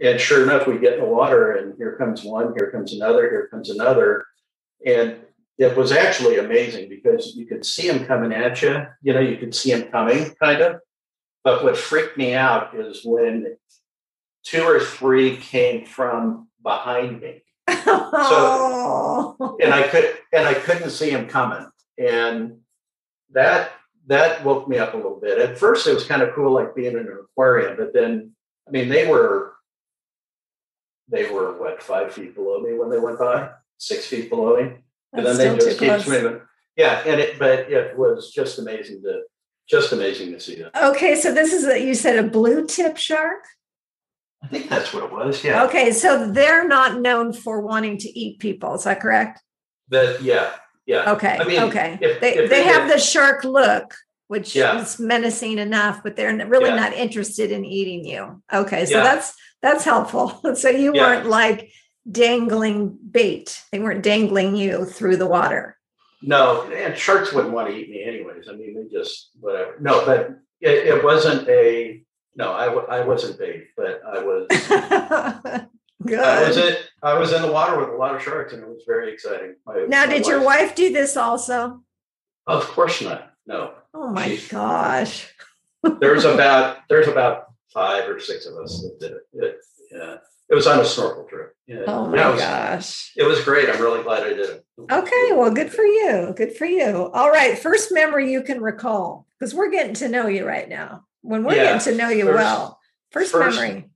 And 0.03 0.19
sure 0.19 0.43
enough, 0.43 0.67
we 0.67 0.79
get 0.79 0.95
in 0.95 0.99
the 0.99 1.05
water, 1.05 1.53
and 1.53 1.75
here 1.77 1.95
comes 1.95 2.23
one, 2.23 2.53
here 2.57 2.71
comes 2.71 2.91
another, 2.91 3.29
here 3.29 3.47
comes 3.49 3.69
another. 3.69 4.25
And 4.85 5.17
it 5.61 5.77
was 5.77 5.91
actually 5.91 6.39
amazing 6.39 6.89
because 6.89 7.35
you 7.35 7.45
could 7.45 7.63
see 7.63 7.87
him 7.87 8.05
coming 8.05 8.33
at 8.33 8.63
you. 8.63 8.83
You 9.03 9.13
know, 9.13 9.19
you 9.19 9.37
could 9.37 9.53
see 9.53 9.71
him 9.71 9.83
coming, 9.91 10.33
kind 10.41 10.59
of. 10.59 10.79
But 11.43 11.63
what 11.63 11.77
freaked 11.77 12.17
me 12.17 12.33
out 12.33 12.75
is 12.75 13.01
when 13.05 13.57
two 14.43 14.63
or 14.63 14.79
three 14.79 15.37
came 15.37 15.85
from 15.85 16.47
behind 16.63 17.21
me, 17.21 17.43
oh. 17.67 19.57
and 19.61 19.71
I 19.71 19.87
could 19.87 20.17
and 20.33 20.47
I 20.47 20.55
couldn't 20.55 20.89
see 20.89 21.11
him 21.11 21.27
coming, 21.27 21.67
and 21.97 22.57
that 23.31 23.71
that 24.07 24.43
woke 24.43 24.67
me 24.67 24.79
up 24.79 24.95
a 24.95 24.97
little 24.97 25.19
bit. 25.21 25.37
At 25.37 25.59
first, 25.59 25.85
it 25.85 25.93
was 25.93 26.05
kind 26.05 26.23
of 26.23 26.33
cool, 26.33 26.51
like 26.51 26.75
being 26.75 26.93
in 26.93 26.99
an 26.99 27.19
aquarium, 27.23 27.77
but 27.77 27.93
then, 27.93 28.31
I 28.67 28.71
mean, 28.71 28.89
they 28.89 29.07
were 29.07 29.53
they 31.07 31.29
were 31.29 31.59
what 31.59 31.83
five 31.83 32.13
feet 32.13 32.33
below 32.33 32.61
me 32.61 32.73
when 32.73 32.89
they 32.89 32.99
went 32.99 33.19
by, 33.19 33.51
six 33.77 34.07
feet 34.07 34.27
below 34.27 34.59
me 34.59 34.71
and 35.13 35.25
then 35.25 35.37
they 35.37 35.55
just 35.55 35.79
keep 35.79 35.89
close. 35.89 36.05
swimming. 36.05 36.41
Yeah, 36.77 37.01
and 37.05 37.19
it, 37.19 37.37
but 37.37 37.69
it 37.71 37.97
was 37.97 38.31
just 38.31 38.57
amazing 38.59 39.01
to, 39.03 39.21
just 39.69 39.91
amazing 39.91 40.31
to 40.31 40.39
see 40.39 40.55
that. 40.61 40.75
Okay, 40.91 41.15
so 41.15 41.33
this 41.33 41.53
is 41.53 41.65
a, 41.65 41.79
you 41.79 41.93
said 41.93 42.17
a 42.23 42.27
blue 42.27 42.65
tip 42.65 42.97
shark. 42.97 43.43
I 44.43 44.47
think 44.47 44.69
that's 44.69 44.93
what 44.93 45.03
it 45.03 45.11
was. 45.11 45.43
Yeah, 45.43 45.65
Okay, 45.65 45.91
so 45.91 46.31
they're 46.31 46.67
not 46.67 46.99
known 46.99 47.33
for 47.33 47.61
wanting 47.61 47.97
to 47.99 48.19
eat 48.19 48.39
people. 48.39 48.73
Is 48.75 48.85
that 48.85 48.99
correct? 49.01 49.41
that. 49.89 50.21
Yeah, 50.23 50.51
yeah. 50.85 51.11
Okay, 51.13 51.37
I 51.39 51.43
mean, 51.43 51.59
okay. 51.63 51.97
if- 52.01 52.21
they 52.21 52.35
if 52.35 52.49
they 52.49 52.57
they 52.59 52.63
have 52.63 52.89
the 52.89 52.97
shark 52.97 53.43
look, 53.43 53.93
which 54.29 54.55
Yeah. 54.55 54.79
is 54.81 54.97
menacing 54.97 55.57
enough, 55.59 56.01
but 56.01 56.15
they're 56.15 56.33
really 56.47 56.69
Yeah. 56.69 56.75
not 56.77 56.93
interested 56.93 57.51
in 57.51 57.65
eating 57.65 58.05
you. 58.05 58.41
Okay, 58.51 58.85
so 58.85 58.97
Yeah. 58.97 59.03
that's 59.03 59.33
that's 59.61 59.83
helpful. 59.83 60.41
So 60.55 60.69
you 60.69 60.93
Yeah. 60.95 61.01
weren't 61.01 61.27
like 61.27 61.69
dangling 62.09 62.97
bait; 63.11 63.63
they 63.71 63.79
weren't 63.79 64.03
dangling 64.03 64.55
you 64.55 64.85
through 64.85 65.17
the 65.17 65.27
water. 65.27 65.77
No, 66.21 66.63
and 66.69 66.95
sharks 66.97 67.33
wouldn't 67.33 67.53
want 67.53 67.69
to 67.69 67.75
eat 67.75 67.89
me 67.89 68.03
anyways. 68.03 68.47
I 68.47 68.53
mean, 68.53 68.75
they 68.75 68.95
just 68.95 69.31
whatever. 69.39 69.77
No, 69.79 70.05
but 70.05 70.31
it, 70.59 70.87
it 70.87 71.03
wasn't 71.03 71.47
a. 71.49 72.01
No, 72.35 72.51
I, 72.51 72.99
I 72.99 73.05
wasn't 73.05 73.39
bait, 73.39 73.67
but 73.75 74.01
I 74.07 74.19
was. 74.23 74.47
Good. 76.05 76.19
I 76.19 76.47
was 76.47 76.57
in. 76.57 76.75
I 77.03 77.17
was 77.17 77.33
in 77.33 77.41
the 77.41 77.51
water 77.51 77.79
with 77.79 77.89
a 77.89 77.97
lot 77.97 78.15
of 78.15 78.21
sharks, 78.21 78.53
and 78.53 78.61
it 78.63 78.67
was 78.69 78.83
very 78.87 79.11
exciting. 79.11 79.55
My- 79.65 79.85
now, 79.87 80.05
my 80.05 80.13
did 80.13 80.27
your 80.27 80.43
wife 80.43 80.75
do 80.75 80.93
this 80.93 81.17
also? 81.17 81.81
Of 82.47 82.65
course 82.67 83.01
not. 83.01 83.33
No, 83.47 83.73
Oh 83.93 84.09
my 84.11 84.39
gosh! 84.49 85.33
there's 85.99 86.23
about 86.25 86.77
there's 86.89 87.07
about 87.07 87.47
five 87.73 88.07
or 88.07 88.19
six 88.19 88.45
of 88.45 88.55
us 88.57 88.81
that 88.81 88.99
did 88.99 89.11
it. 89.11 89.23
it 89.33 89.55
yeah, 89.91 90.15
it 90.51 90.55
was 90.55 90.67
on 90.67 90.79
a 90.79 90.85
snorkel 90.85 91.23
trip. 91.25 91.55
Yeah, 91.67 91.83
Oh 91.87 92.07
my 92.07 92.27
it 92.29 92.31
was, 92.33 92.41
gosh! 92.41 93.11
It 93.15 93.23
was 93.23 93.43
great. 93.43 93.69
I'm 93.69 93.81
really 93.81 94.03
glad 94.03 94.23
I 94.23 94.29
did 94.29 94.49
it. 94.49 94.65
Okay, 94.91 95.31
well, 95.31 95.51
good 95.51 95.71
for 95.71 95.83
you. 95.85 96.33
Good 96.35 96.55
for 96.57 96.65
you. 96.65 97.09
All 97.13 97.29
right, 97.31 97.57
first 97.57 97.91
memory 97.93 98.31
you 98.31 98.43
can 98.43 98.61
recall 98.61 99.25
because 99.39 99.53
we're 99.55 99.69
getting 99.71 99.93
to 99.95 100.09
know 100.09 100.27
you 100.27 100.45
right 100.45 100.67
now. 100.67 101.05
When 101.21 101.43
we're 101.43 101.55
Yeah, 101.55 101.77
getting 101.77 101.93
to 101.93 101.97
know 101.97 102.09
you 102.09 102.25
first- 102.25 102.35
well, 102.35 102.79
first, 103.11 103.31
first- 103.31 103.59
memory. 103.59 103.87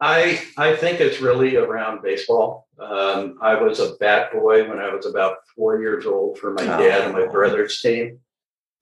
I 0.00 0.40
I 0.56 0.74
think 0.76 1.00
it's 1.00 1.20
really 1.20 1.56
around 1.56 2.02
baseball. 2.02 2.66
Um, 2.78 3.38
I 3.42 3.54
was 3.62 3.78
a 3.78 3.94
bat 4.00 4.32
boy 4.32 4.68
when 4.68 4.78
I 4.80 4.92
was 4.94 5.06
about 5.06 5.36
four 5.54 5.80
years 5.80 6.06
old 6.06 6.38
for 6.38 6.52
my 6.52 6.64
dad 6.64 7.02
and 7.02 7.12
my 7.12 7.22
Oh. 7.22 7.30
brother's 7.30 7.80
team 7.80 8.18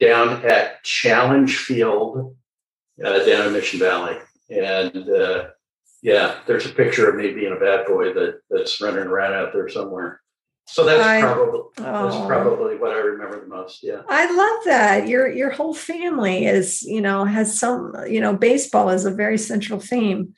down 0.00 0.42
at 0.46 0.82
Challenge 0.84 1.54
Field 1.58 2.34
uh, 3.04 3.18
down 3.24 3.46
in 3.48 3.52
Mission 3.52 3.80
Valley. 3.80 4.16
And 4.50 5.08
uh, 5.10 5.48
yeah, 6.02 6.36
there's 6.46 6.66
a 6.66 6.70
picture 6.70 7.08
of 7.08 7.16
me 7.16 7.32
being 7.32 7.52
a 7.52 7.60
bad 7.60 7.86
boy 7.86 8.12
that 8.14 8.40
that's 8.50 8.80
running 8.80 9.06
around 9.06 9.34
out 9.34 9.52
there 9.52 9.68
somewhere. 9.68 10.20
So 10.66 10.84
that's 10.84 11.02
I- 11.02 11.20
probably 11.20 11.60
that's 11.76 12.14
Oh. 12.14 12.26
probably 12.28 12.76
what 12.76 12.92
I 12.92 12.98
remember 12.98 13.40
the 13.40 13.48
most. 13.48 13.82
Yeah. 13.82 14.02
I 14.08 14.30
love 14.32 14.64
that. 14.66 15.08
Your 15.08 15.28
your 15.28 15.50
whole 15.50 15.74
family 15.74 16.46
is, 16.46 16.82
you 16.82 17.00
know, 17.00 17.24
has 17.24 17.58
some, 17.58 17.92
you 18.08 18.20
know, 18.20 18.36
baseball 18.36 18.90
is 18.90 19.04
a 19.04 19.10
very 19.10 19.36
central 19.38 19.80
theme. 19.80 20.34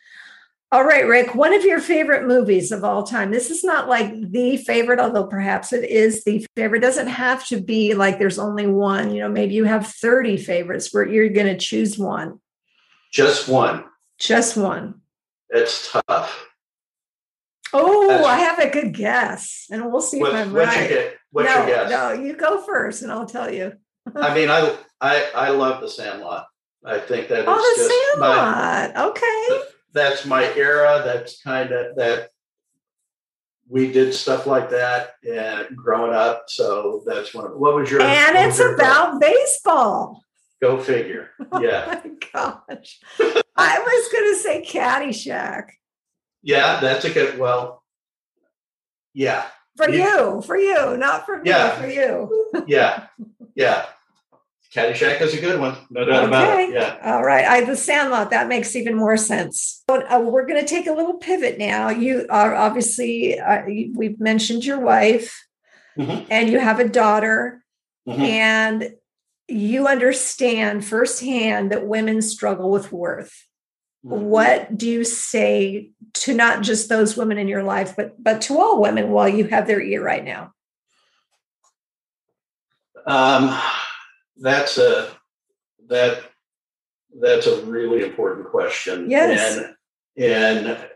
All 0.70 0.84
right, 0.84 1.06
Rick, 1.06 1.34
one 1.34 1.52
of 1.52 1.66
your 1.66 1.80
favorite 1.80 2.26
movies 2.26 2.72
of 2.72 2.82
all 2.82 3.02
time. 3.02 3.30
This 3.30 3.50
is 3.50 3.62
not 3.62 3.90
like 3.90 4.10
the 4.30 4.56
favorite, 4.56 5.00
although 5.00 5.26
perhaps 5.26 5.70
it 5.74 5.84
is 5.84 6.24
the 6.24 6.46
favorite. 6.56 6.78
It 6.82 6.86
doesn't 6.86 7.08
have 7.08 7.46
to 7.48 7.60
be 7.60 7.92
like 7.92 8.18
there's 8.18 8.38
only 8.38 8.66
one. 8.66 9.14
You 9.14 9.20
know, 9.20 9.28
maybe 9.28 9.52
you 9.52 9.64
have 9.64 9.86
30 9.86 10.38
favorites 10.38 10.88
where 10.90 11.04
you're 11.06 11.28
going 11.28 11.48
to 11.48 11.58
choose 11.58 11.98
one, 11.98 12.40
Just 13.12 13.48
one. 13.50 13.84
just 14.18 14.56
one. 14.56 15.01
It's 15.52 15.92
tough. 15.92 16.46
Oh, 17.74 18.08
That's- 18.08 18.26
I 18.26 18.36
have 18.38 18.58
a 18.58 18.70
good 18.70 18.94
guess, 18.94 19.66
and 19.70 19.90
we'll 19.90 20.00
see 20.02 20.18
What, 20.18 20.32
if 20.32 20.38
I'm 20.46 20.52
right. 20.52 20.90
your 20.90 20.98
guess? 21.02 21.14
What's 21.30 21.48
no, 21.48 21.56
your 21.58 21.66
guess? 21.66 21.90
no, 21.90 22.12
you 22.12 22.34
go 22.34 22.62
first, 22.62 23.02
and 23.02 23.12
I'll 23.12 23.26
tell 23.26 23.52
you. 23.52 23.72
I 24.16 24.34
mean, 24.34 24.50
I 24.50 24.76
I 25.00 25.30
I 25.34 25.48
love 25.50 25.80
the 25.80 25.88
Sandlot. 25.88 26.46
I 26.84 26.98
think 26.98 27.28
that 27.28 27.44
oh, 27.46 27.54
is 27.54 27.58
Oh, 27.58 27.76
the 27.76 27.88
just 27.88 28.20
my 28.20 28.34
Sandlot. 28.34 29.10
Okay. 29.10 29.60
that's 29.92 30.26
my 30.26 30.44
era. 30.54 31.02
That's 31.04 31.40
kind 31.42 31.70
of 31.72 31.96
that 31.96 32.30
we 33.68 33.90
did 33.90 34.12
stuff 34.12 34.46
like 34.46 34.68
that 34.70 35.12
and 35.26 35.74
growing 35.76 36.12
up. 36.12 36.44
So 36.48 37.02
that's 37.06 37.32
one. 37.32 37.46
What 37.58 37.74
was 37.74 37.90
your? 37.90 38.02
And 38.02 38.36
it's 38.36 38.58
your 38.58 38.74
about 38.74 39.20
baseball. 39.20 40.22
Go 40.60 40.78
figure. 40.78 41.30
Oh 41.52 41.60
yeah, 41.60 42.00
Oh 42.04 42.08
my 42.08 42.60
gosh. 42.68 43.00
I 43.56 43.78
was 43.78 44.12
going 44.12 44.32
to 44.32 44.38
say 44.38 44.62
Caddyshack. 44.64 45.70
yeah. 46.42 46.80
That's 46.80 47.04
a 47.04 47.10
good. 47.10 47.38
Well, 47.38 47.82
yeah, 49.14 49.44
For 49.76 49.88
You- 49.90 50.02
you, 50.02 50.42
for 50.42 50.56
you, 50.56 50.96
not 50.96 51.26
for 51.26 51.38
me, 51.42 51.50
Yeah. 51.50 51.80
for 51.80 51.86
you. 51.86 52.50
yeah, 52.66 53.06
yeah. 53.54 53.86
Caddyshack 54.74 55.20
is 55.20 55.34
a 55.34 55.40
good 55.40 55.60
one. 55.60 55.76
No 55.90 56.02
doubt 56.06 56.24
about 56.24 56.60
it. 56.60 56.72
Yeah. 56.72 56.96
All 57.04 57.22
right. 57.22 57.44
I 57.44 57.60
the 57.62 57.76
Sandlot. 57.76 58.30
That 58.30 58.48
makes 58.48 58.74
even 58.74 58.94
more 58.96 59.18
sense. 59.18 59.82
But, 59.86 60.10
uh, 60.10 60.20
we're 60.20 60.46
going 60.46 60.60
to 60.60 60.66
take 60.66 60.86
a 60.86 60.92
little 60.94 61.14
pivot 61.18 61.58
now. 61.58 61.90
You 61.90 62.24
are 62.30 62.54
obviously 62.54 63.38
uh, 63.38 63.66
you- 63.66 63.92
we've 63.94 64.18
mentioned 64.18 64.64
your 64.64 64.80
wife, 64.80 65.38
Mhm. 65.98 66.26
and 66.30 66.48
you 66.48 66.58
have 66.58 66.80
a 66.80 66.88
daughter, 66.88 67.62
Mhm. 68.08 68.18
and 68.20 68.94
you 69.52 69.86
understand 69.86 70.84
firsthand 70.84 71.70
that 71.72 71.86
women 71.86 72.22
struggle 72.22 72.70
with 72.70 72.92
worth. 72.92 73.46
Mm-hmm. 74.04 74.24
what 74.24 74.76
do 74.76 74.90
you 74.90 75.04
say 75.04 75.92
to 76.12 76.34
not 76.34 76.62
just 76.62 76.88
those 76.88 77.16
women 77.16 77.38
in 77.38 77.46
your 77.46 77.62
life 77.62 77.94
but 77.94 78.20
but 78.20 78.40
to 78.40 78.58
all 78.58 78.82
women 78.82 79.10
while 79.10 79.28
you 79.28 79.44
have 79.44 79.68
their 79.68 79.80
ear 79.80 80.02
right 80.02 80.24
now 80.24 80.52
Um, 83.06 83.58
that's 84.36 84.78
a 84.78 85.10
that 85.88 86.22
that's 87.20 87.46
a 87.46 87.64
really 87.64 88.02
important 88.02 88.48
question. 88.48 89.10
Yes. 89.10 89.58
And 90.16 90.24
and 90.24 90.88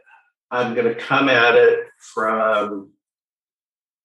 I'm 0.50 0.74
going 0.74 0.86
to 0.86 0.94
come 0.94 1.28
at 1.28 1.54
it 1.54 1.86
from 1.98 2.92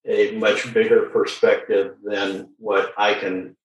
a 0.06 0.32
much 0.32 0.74
bigger 0.74 1.10
perspective 1.10 1.96
than 2.04 2.50
what 2.58 2.94
I 2.98 3.14
can 3.14 3.56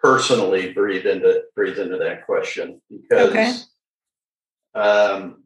personally 0.00 0.72
breathe 0.72 1.06
into 1.06 1.42
breathe 1.54 1.78
into 1.78 1.96
that 1.98 2.24
question 2.26 2.80
because 2.90 3.30
Okay. 3.30 3.54
um, 4.74 5.42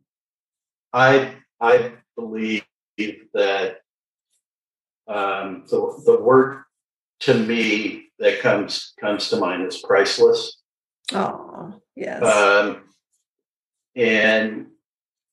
I 0.93 1.35
I 1.61 1.93
believe 2.17 2.65
that 3.35 3.79
um, 5.09 5.65
the 5.71 6.03
the 6.07 6.21
word 6.21 6.63
to 7.21 7.35
me 7.35 8.09
that 8.19 8.41
comes 8.41 8.93
comes 9.01 9.29
to 9.31 9.37
mind 9.37 9.67
is 9.67 9.79
priceless. 9.83 10.61
oh 11.13 11.81
yes 11.97 12.23
Um, 12.23 12.85
and 13.97 14.67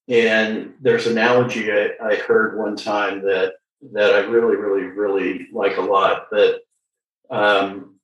and 0.07 0.73
there's 0.81 1.05
an 1.05 1.13
analogy 1.13 1.71
I, 1.71 1.91
I 2.03 2.15
heard 2.15 2.57
one 2.57 2.75
time 2.75 3.21
that 3.23 3.53
that 3.93 4.13
I 4.15 4.19
really 4.19 4.55
really 4.55 4.83
really 4.83 5.47
like 5.53 5.77
a 5.77 5.81
lot. 5.81 6.29
That 6.31 6.61
um, 7.29 7.98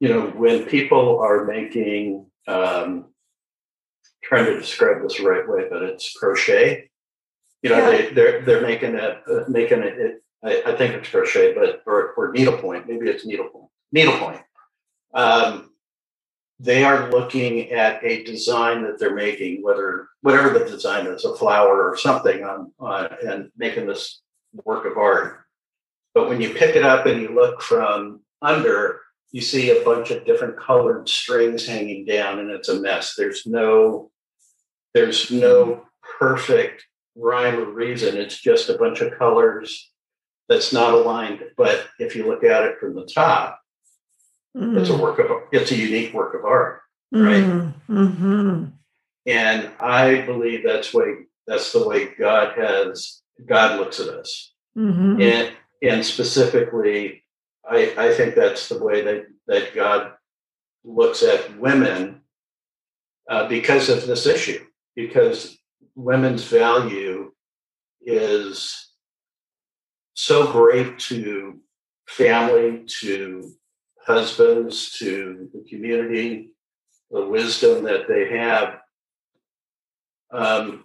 you 0.00 0.08
know 0.08 0.26
when 0.28 0.64
people 0.66 1.20
are 1.20 1.44
making 1.44 2.26
um, 2.46 3.06
trying 4.22 4.46
to 4.46 4.58
describe 4.58 5.02
this 5.02 5.18
the 5.18 5.24
right 5.24 5.48
way, 5.48 5.66
but 5.70 5.82
it's 5.82 6.12
crochet. 6.12 6.90
You 7.62 7.70
know, 7.70 7.78
Yeah. 7.78 7.90
they 7.90 8.10
they're 8.10 8.42
they're 8.42 8.62
making 8.62 8.94
a 8.94 9.20
uh, 9.30 9.44
making 9.48 9.82
it, 9.82 9.98
it 9.98 10.22
I, 10.42 10.72
I 10.72 10.76
think 10.76 10.94
it's 10.94 11.08
crochet, 11.08 11.54
but 11.54 11.82
or, 11.86 12.12
or 12.12 12.32
needlepoint. 12.32 12.88
Maybe 12.88 13.08
it's 13.08 13.26
needlepoint. 13.26 13.70
Needlepoint. 13.92 14.40
Um, 15.14 15.70
they 16.60 16.84
are 16.84 17.10
looking 17.10 17.70
at 17.70 18.02
a 18.04 18.24
design 18.24 18.82
that 18.82 18.98
they're 18.98 19.14
making, 19.14 19.62
whether 19.62 20.08
whatever 20.22 20.58
the 20.58 20.64
design 20.64 21.06
is, 21.06 21.24
a 21.24 21.34
flower 21.36 21.88
or 21.88 21.96
something, 21.96 22.44
on, 22.44 22.72
on 22.78 23.08
and 23.26 23.50
making 23.56 23.86
this 23.86 24.20
work 24.64 24.84
of 24.84 24.96
art. 24.96 25.44
But 26.14 26.28
when 26.28 26.40
you 26.40 26.50
pick 26.50 26.74
it 26.74 26.82
up 26.84 27.06
and 27.06 27.22
you 27.22 27.34
look 27.34 27.62
from 27.62 28.20
under, 28.42 29.00
you 29.30 29.40
see 29.40 29.70
a 29.70 29.84
bunch 29.84 30.10
of 30.10 30.24
different 30.24 30.58
colored 30.58 31.08
strings 31.08 31.66
hanging 31.66 32.04
down, 32.04 32.38
and 32.38 32.50
it's 32.50 32.68
a 32.68 32.80
mess. 32.80 33.14
There's 33.16 33.46
no, 33.46 34.10
there's 34.94 35.30
no 35.30 35.86
perfect 36.18 36.84
rhyme 37.14 37.58
or 37.58 37.70
reason. 37.70 38.16
It's 38.16 38.40
just 38.40 38.70
a 38.70 38.78
bunch 38.78 39.00
of 39.00 39.18
colors 39.18 39.90
that's 40.48 40.72
not 40.72 40.94
aligned. 40.94 41.42
But 41.56 41.86
if 41.98 42.16
you 42.16 42.26
look 42.26 42.44
at 42.44 42.64
it 42.64 42.78
from 42.78 42.94
the 42.94 43.06
top, 43.06 43.60
mm. 44.56 44.78
it's 44.78 44.90
a 44.90 44.92
mm. 44.92 45.00
work 45.00 45.18
of 45.18 45.30
it's 45.52 45.70
a 45.70 45.76
unique 45.76 46.14
work 46.14 46.34
of 46.34 46.44
art, 46.44 46.80
right? 47.12 47.44
Mm-hmm. 47.44 48.64
And 49.26 49.70
I 49.78 50.22
believe 50.22 50.64
that's 50.64 50.94
way 50.94 51.26
that's 51.46 51.72
the 51.72 51.86
way 51.86 52.14
God 52.18 52.56
has 52.56 53.20
God 53.46 53.78
looks 53.78 54.00
at 54.00 54.08
us, 54.08 54.52
mm-hmm. 54.76 55.20
and 55.20 55.52
and 55.82 56.04
specifically, 56.04 57.24
I 57.68 57.94
I 57.96 58.14
think 58.14 58.34
that's 58.34 58.68
the 58.68 58.82
way 58.82 59.02
that 59.02 59.26
that 59.46 59.74
God 59.74 60.12
looks 60.84 61.22
at 61.22 61.58
women 61.58 62.22
uh, 63.28 63.46
because 63.48 63.88
of 63.88 64.06
this 64.06 64.26
issue, 64.26 64.64
because 64.96 65.58
women's 65.94 66.44
value 66.44 67.32
is 68.00 68.88
so 70.14 70.50
great 70.50 70.98
to 70.98 71.58
family, 72.06 72.84
to 73.00 73.52
husbands, 74.04 74.98
to 74.98 75.50
the 75.52 75.64
community, 75.68 76.50
the 77.10 77.26
wisdom 77.26 77.84
that 77.84 78.08
they 78.08 78.36
have. 78.36 78.78
Um, 80.32 80.84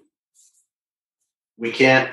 we 1.57 1.71
can't 1.71 2.11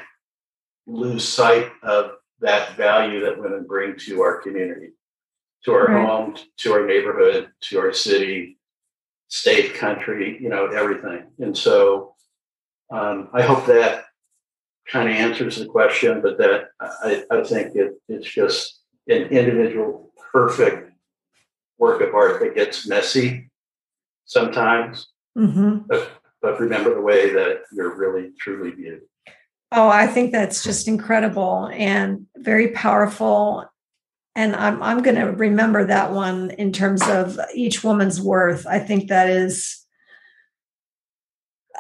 lose 0.86 1.26
sight 1.26 1.70
of 1.82 2.12
that 2.40 2.76
value 2.76 3.20
that 3.20 3.38
women 3.38 3.64
bring 3.66 3.96
to 3.96 4.22
our 4.22 4.40
community, 4.40 4.90
to 5.64 5.72
our 5.72 5.86
right. 5.86 6.06
home, 6.06 6.36
to 6.58 6.72
our 6.72 6.86
neighborhood, 6.86 7.50
to 7.62 7.78
our 7.78 7.92
city, 7.92 8.58
state, 9.28 9.74
country, 9.74 10.38
you 10.40 10.48
know, 10.48 10.66
everything. 10.66 11.26
And 11.38 11.56
so 11.56 12.14
um, 12.90 13.28
I 13.32 13.42
hope 13.42 13.66
that 13.66 14.06
kind 14.88 15.08
of 15.08 15.14
answers 15.14 15.56
the 15.56 15.66
question, 15.66 16.20
but 16.20 16.38
that 16.38 16.70
I, 16.80 17.24
I 17.30 17.44
think 17.44 17.76
it, 17.76 17.92
it's 18.08 18.28
just 18.28 18.80
an 19.08 19.22
individual 19.24 20.12
perfect 20.32 20.92
work 21.78 22.00
of 22.00 22.14
art 22.14 22.40
that 22.40 22.54
gets 22.54 22.88
messy 22.88 23.50
sometimes. 24.24 25.08
Mm-hmm. 25.36 25.86
But, 25.86 26.10
but 26.42 26.60
remember 26.60 26.94
the 26.94 27.00
way 27.00 27.32
that 27.32 27.62
you're 27.72 27.96
really 27.96 28.30
truly 28.38 28.70
viewed. 28.72 29.02
Oh, 29.72 29.88
I 29.88 30.06
think 30.06 30.32
that's 30.32 30.64
just 30.64 30.88
incredible 30.88 31.70
and 31.72 32.26
very 32.36 32.68
powerful. 32.68 33.64
And 34.34 34.56
I'm 34.56 34.82
I'm 34.82 35.02
going 35.02 35.16
to 35.16 35.32
remember 35.32 35.84
that 35.86 36.12
one 36.12 36.50
in 36.52 36.72
terms 36.72 37.02
of 37.06 37.38
each 37.54 37.84
woman's 37.84 38.20
worth. 38.20 38.66
I 38.66 38.78
think 38.78 39.08
that 39.08 39.28
is 39.28 39.84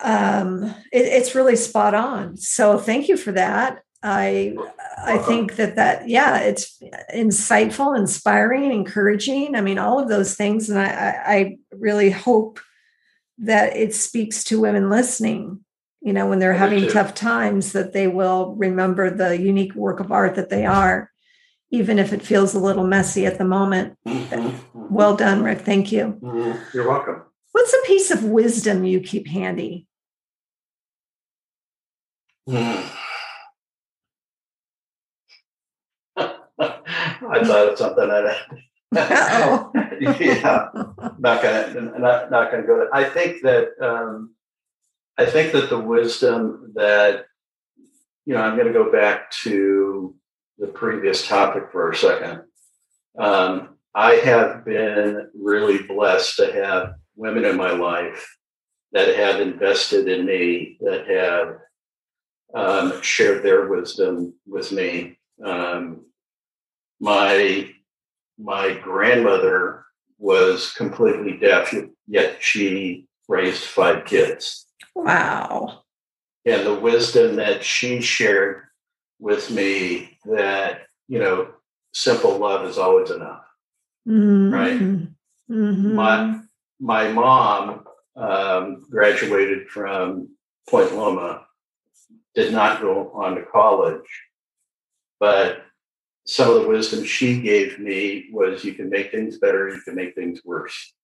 um, 0.02 0.64
it, 0.92 1.04
it's 1.04 1.34
really 1.34 1.56
spot 1.56 1.94
on. 1.94 2.36
So 2.36 2.78
thank 2.78 3.08
you 3.08 3.16
for 3.16 3.32
that. 3.32 3.82
I 4.02 4.56
I 4.98 5.18
think 5.18 5.56
that 5.56 5.76
that 5.76 6.08
yeah, 6.08 6.38
it's 6.38 6.82
insightful, 7.14 7.98
inspiring, 7.98 8.72
encouraging. 8.72 9.54
I 9.54 9.60
mean, 9.60 9.78
all 9.78 9.98
of 9.98 10.08
those 10.08 10.36
things, 10.36 10.70
and 10.70 10.78
I 10.78 11.22
I 11.26 11.58
really 11.72 12.10
hope 12.10 12.60
that 13.38 13.76
it 13.76 13.94
speaks 13.94 14.42
to 14.44 14.60
women 14.60 14.88
listening. 14.88 15.64
You 16.02 16.14
know, 16.14 16.26
when 16.26 16.38
they're 16.38 16.54
having 16.54 16.88
tough 16.88 17.14
times, 17.14 17.72
that 17.72 17.92
they 17.92 18.06
will 18.06 18.54
remember 18.56 19.10
the 19.10 19.38
unique 19.38 19.74
work 19.74 20.00
of 20.00 20.10
art 20.10 20.34
that 20.36 20.48
they 20.48 20.64
are, 20.64 21.10
even 21.70 21.98
if 21.98 22.12
it 22.12 22.22
feels 22.22 22.54
a 22.54 22.58
little 22.58 22.86
messy 22.86 23.26
at 23.26 23.36
the 23.36 23.44
moment. 23.44 23.98
Mm-hmm. 24.06 24.94
Well 24.94 25.14
done, 25.14 25.42
Rick. 25.42 25.60
Thank 25.60 25.92
you. 25.92 26.18
Mm-hmm. 26.22 26.76
You're 26.76 26.88
welcome. 26.88 27.22
What's 27.52 27.74
a 27.74 27.86
piece 27.86 28.10
of 28.10 28.24
wisdom 28.24 28.84
you 28.84 29.00
keep 29.00 29.26
handy? 29.26 29.86
I 37.30 37.44
thought 37.44 37.68
of 37.68 37.78
something 37.78 38.08
that 38.08 38.46
yeah, 38.92 40.68
not 41.18 41.42
gonna 41.42 41.98
not, 41.98 42.30
not 42.30 42.50
gonna 42.50 42.66
go 42.66 42.78
there. 42.78 42.94
I 42.94 43.04
think 43.04 43.42
that 43.42 43.68
um, 43.80 44.34
I 45.20 45.26
think 45.26 45.52
that 45.52 45.68
the 45.68 45.78
wisdom 45.78 46.72
that 46.76 47.26
you 48.24 48.32
know 48.32 48.40
I'm 48.40 48.56
going 48.56 48.68
to 48.68 48.72
go 48.72 48.90
back 48.90 49.30
to 49.42 50.16
the 50.56 50.68
previous 50.68 51.28
topic 51.28 51.64
for 51.70 51.90
a 51.90 51.96
second. 51.96 52.44
Um, 53.18 53.76
I 53.94 54.14
have 54.14 54.64
been 54.64 55.28
really 55.34 55.82
blessed 55.82 56.36
to 56.36 56.50
have 56.50 56.94
women 57.16 57.44
in 57.44 57.58
my 57.58 57.72
life 57.72 58.34
that 58.92 59.14
have 59.14 59.42
invested 59.42 60.08
in 60.08 60.24
me, 60.24 60.78
that 60.80 61.06
have 61.06 61.58
um, 62.54 63.02
shared 63.02 63.42
their 63.42 63.68
wisdom 63.68 64.32
with 64.46 64.72
me. 64.72 65.18
Um, 65.44 66.06
my 66.98 67.68
my 68.38 68.72
grandmother 68.72 69.84
was 70.16 70.72
completely 70.72 71.36
deaf, 71.36 71.74
yet 72.06 72.42
she 72.42 73.06
raised 73.28 73.64
five 73.64 74.06
kids. 74.06 74.66
Wow! 74.94 75.82
And 76.44 76.66
the 76.66 76.74
wisdom 76.74 77.36
that 77.36 77.64
she 77.64 78.00
shared 78.00 78.62
with 79.18 79.50
me 79.50 80.18
that 80.24 80.82
you 81.10 81.18
know, 81.18 81.48
simple 81.92 82.38
love 82.38 82.64
is 82.66 82.78
always 82.78 83.10
enough, 83.10 83.44
mm-hmm. 84.08 84.54
right? 84.54 84.80
Mm-hmm. 84.80 85.94
My 85.96 86.40
my 86.78 87.08
mom 87.08 87.84
um, 88.16 88.86
graduated 88.88 89.68
from 89.68 90.28
Point 90.68 90.94
Loma 90.94 91.46
did 92.36 92.52
not 92.52 92.80
go 92.80 93.10
on 93.12 93.34
to 93.34 93.42
college, 93.42 94.08
but 95.18 95.64
some 96.26 96.48
of 96.48 96.62
the 96.62 96.68
wisdom 96.68 97.04
she 97.04 97.40
gave 97.40 97.80
me 97.80 98.28
was 98.32 98.64
you 98.64 98.74
can 98.74 98.88
make 98.88 99.10
things 99.10 99.38
better, 99.38 99.68
you 99.68 99.80
can 99.80 99.96
make 99.96 100.14
things 100.14 100.40
worse. 100.44 100.94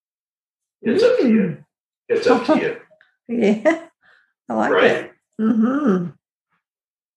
It's 0.82 1.02
mm. 1.02 1.10
up 1.10 1.18
to 1.18 1.28
you. 1.28 1.40
Mm. 1.40 1.64
It's 2.08 2.26
up 2.28 2.46
to 2.46 2.58
you. 2.60 2.80
yeah. 3.64 3.86
I 4.48 4.54
like 4.54 4.72
right? 4.72 4.90
it. 4.90 5.12
Mm-hmm. 5.40 6.10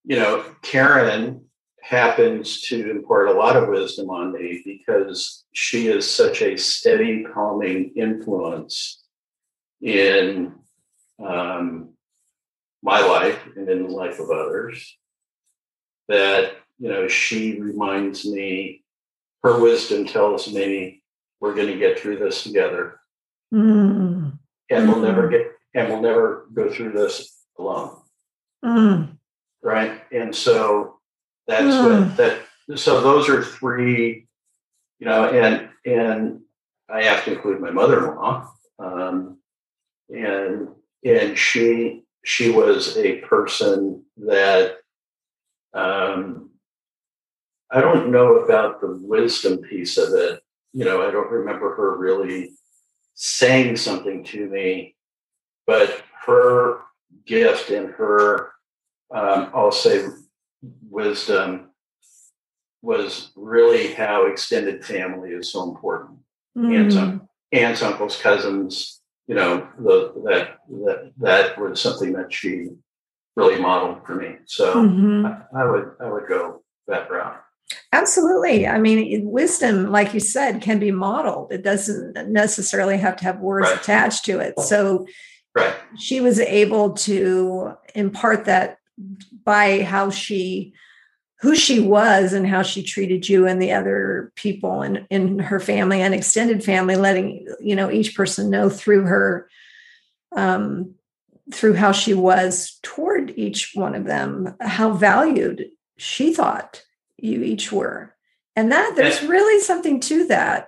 You 0.05 0.15
know, 0.15 0.45
Karen 0.61 1.45
happens 1.81 2.61
to 2.61 2.91
impart 2.91 3.29
a 3.29 3.33
lot 3.33 3.55
of 3.55 3.69
wisdom 3.69 4.09
on 4.09 4.33
me 4.33 4.61
because 4.65 5.45
she 5.53 5.87
is 5.87 6.09
such 6.09 6.41
a 6.41 6.57
steady, 6.57 7.23
calming 7.23 7.93
influence 7.95 9.03
in 9.81 10.53
um, 11.23 11.89
my 12.81 13.01
life 13.01 13.39
and 13.55 13.69
in 13.69 13.87
the 13.87 13.93
life 13.93 14.19
of 14.19 14.29
others 14.29 14.97
that 16.07 16.53
you 16.79 16.89
know 16.89 17.07
she 17.07 17.59
reminds 17.59 18.25
me 18.25 18.83
her 19.43 19.59
wisdom 19.59 20.05
tells 20.05 20.51
me 20.51 21.01
we're 21.39 21.53
going 21.53 21.67
to 21.67 21.77
get 21.77 21.99
through 21.99 22.17
this 22.17 22.43
together 22.43 22.99
mm. 23.53 24.31
and 24.69 24.87
we'll 24.87 24.99
never 24.99 25.27
mm. 25.27 25.31
get 25.31 25.51
and 25.79 25.89
we'll 25.89 26.01
never 26.01 26.47
go 26.53 26.69
through 26.69 26.91
this 26.91 27.37
alone 27.57 27.97
mm. 28.63 29.17
right 29.63 30.01
and 30.11 30.35
so 30.35 30.99
that's 31.47 31.75
mm. 31.75 32.07
what 32.07 32.17
that 32.17 32.41
so 32.75 33.01
those 33.01 33.29
are 33.29 33.43
three 33.43 34.27
you 34.99 35.05
know 35.05 35.29
and 35.29 35.69
and 35.85 36.41
i 36.89 37.03
have 37.03 37.23
to 37.25 37.33
include 37.33 37.59
my 37.59 37.71
mother-in-law 37.71 38.49
um, 38.79 39.37
and 40.09 40.67
and 41.03 41.37
she 41.37 42.03
she 42.23 42.49
was 42.49 42.97
a 42.97 43.17
person 43.21 44.03
that 44.17 44.77
um, 45.73 46.49
I 47.71 47.81
don't 47.81 48.11
know 48.11 48.37
about 48.37 48.81
the 48.81 48.97
wisdom 49.01 49.59
piece 49.59 49.97
of 49.97 50.13
it. 50.13 50.41
You 50.73 50.85
know, 50.85 51.07
I 51.07 51.11
don't 51.11 51.31
remember 51.31 51.75
her 51.75 51.97
really 51.97 52.51
saying 53.13 53.77
something 53.77 54.23
to 54.25 54.47
me, 54.47 54.95
but 55.69 56.01
her 56.25 56.79
gift 57.27 57.69
and 57.69 57.91
her, 57.91 58.53
um, 59.13 59.51
I'll 59.53 59.71
say, 59.71 60.07
wisdom 60.89 61.69
was 62.81 63.29
really 63.35 63.93
how 63.93 64.25
extended 64.25 64.83
family 64.83 65.29
is 65.29 65.51
so 65.51 65.69
important. 65.69 66.17
Mm. 66.57 66.73
Aunts, 66.75 67.23
aunts, 67.51 67.83
uncles, 67.83 68.19
cousins, 68.19 68.99
you 69.27 69.35
know, 69.35 69.67
the, 69.77 70.11
that 70.25 70.57
that 70.69 71.11
that 71.19 71.61
was 71.61 71.79
something 71.79 72.13
that 72.13 72.33
she 72.33 72.69
really 73.35 73.61
modeled 73.61 74.03
for 74.07 74.15
me. 74.15 74.37
So 74.47 74.73
mm-hmm. 74.73 75.27
I, 75.27 75.61
I, 75.61 75.69
would 75.69 75.91
I 76.01 76.09
would 76.09 76.27
go 76.27 76.63
background. 76.87 77.37
Absolutely. 77.93 78.65
I 78.65 78.79
mean, 78.79 79.29
wisdom, 79.29 79.91
like 79.91 80.15
you 80.15 80.19
said, 80.19 80.63
can 80.63 80.79
be 80.79 80.91
modeled. 80.91 81.51
It 81.51 81.61
doesn't 81.61 82.31
necessarily 82.31 82.97
have 82.97 83.17
to 83.17 83.23
have 83.25 83.39
words 83.39 83.67
Right. 83.69 83.79
attached 83.79 84.25
to 84.25 84.39
it. 84.39 84.59
So 84.59 85.05
Right. 85.59 85.75
she 85.97 86.21
was 86.21 86.39
able 86.39 86.93
to 86.93 87.73
impart 87.95 88.45
that 88.45 88.77
by 89.43 89.83
how 89.83 90.09
she 90.09 90.73
who 91.41 91.55
she 91.55 91.79
was 91.79 92.33
and 92.33 92.45
how 92.45 92.63
she 92.63 92.83
treated 92.83 93.29
you 93.29 93.47
and 93.47 93.61
the 93.61 93.71
other 93.71 94.31
people 94.35 94.81
in, 94.81 95.07
in 95.09 95.39
her 95.39 95.59
family 95.59 96.01
and 96.01 96.13
extended 96.13 96.63
family 96.63 96.95
letting 96.95 97.47
you 97.59 97.75
know 97.75 97.89
each 97.89 98.15
person 98.15 98.49
know 98.49 98.69
through 98.69 99.03
her 99.03 99.49
um 100.35 100.93
through 101.51 101.73
how 101.73 101.91
she 101.91 102.13
was 102.13 102.79
toward 102.83 103.33
each 103.37 103.71
one 103.73 103.95
of 103.95 104.05
them 104.05 104.55
how 104.59 104.91
valued 104.91 105.69
she 105.97 106.33
thought 106.33 106.83
you 107.17 107.41
each 107.41 107.71
were 107.71 108.13
and 108.55 108.71
that 108.71 108.93
there's 108.95 109.23
really 109.23 109.61
something 109.61 109.99
to 109.99 110.27
that 110.27 110.67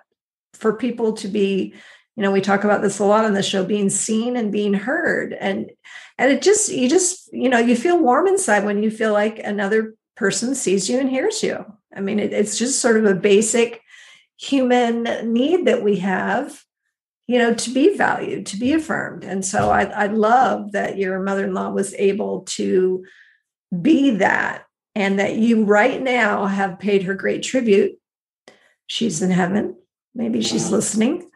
for 0.54 0.74
people 0.74 1.14
to 1.14 1.28
be 1.28 1.74
you 2.22 2.28
know 2.28 2.32
we 2.32 2.42
talk 2.42 2.64
about 2.64 2.84
this 2.84 3.00
a 3.00 3.04
lot 3.04 3.26
on 3.26 3.34
the 3.34 3.42
show 3.42 3.66
being 3.66 3.90
seen 3.90 4.38
and 4.38 4.52
being 4.52 4.76
heard. 4.76 5.34
And 5.34 5.72
and 6.20 6.32
it 6.32 6.44
just 6.44 6.72
you 6.72 6.88
just 6.88 7.34
you 7.34 7.50
know 7.50 7.58
you 7.58 7.76
feel 7.76 7.98
warm 7.98 8.28
inside 8.28 8.64
when 8.64 8.84
you 8.84 8.92
feel 8.92 9.12
like 9.12 9.40
another 9.40 9.96
person 10.16 10.54
sees 10.54 10.88
you 10.88 11.00
and 11.00 11.10
hears 11.10 11.42
you. 11.42 11.66
I 11.96 12.00
mean 12.00 12.20
it, 12.20 12.32
it's 12.32 12.60
just 12.60 12.80
sort 12.80 12.98
of 12.98 13.06
a 13.06 13.16
basic 13.16 13.82
human 14.38 15.34
need 15.34 15.66
that 15.66 15.82
we 15.82 15.96
have 15.96 16.62
you 17.26 17.40
know 17.40 17.56
to 17.56 17.74
be 17.74 17.98
valued 17.98 18.46
to 18.48 18.58
be 18.58 18.74
affirmed. 18.74 19.24
And 19.24 19.44
so 19.44 19.72
i, 19.72 19.86
I 19.86 20.06
love 20.06 20.74
that 20.74 21.00
your 21.00 21.20
mother-in-law 21.22 21.72
was 21.72 21.96
able 21.96 22.42
to 22.50 23.04
be 23.82 24.12
that 24.18 24.66
and 24.94 25.18
that 25.18 25.38
you 25.38 25.64
right 25.64 26.00
now 26.00 26.46
have 26.46 26.78
paid 26.78 27.02
her 27.02 27.16
great 27.16 27.42
tribute. 27.42 27.94
She's 28.86 29.24
in 29.24 29.32
heaven. 29.32 29.76
Maybe 30.14 30.44
she's 30.44 30.70
listening 30.70 31.31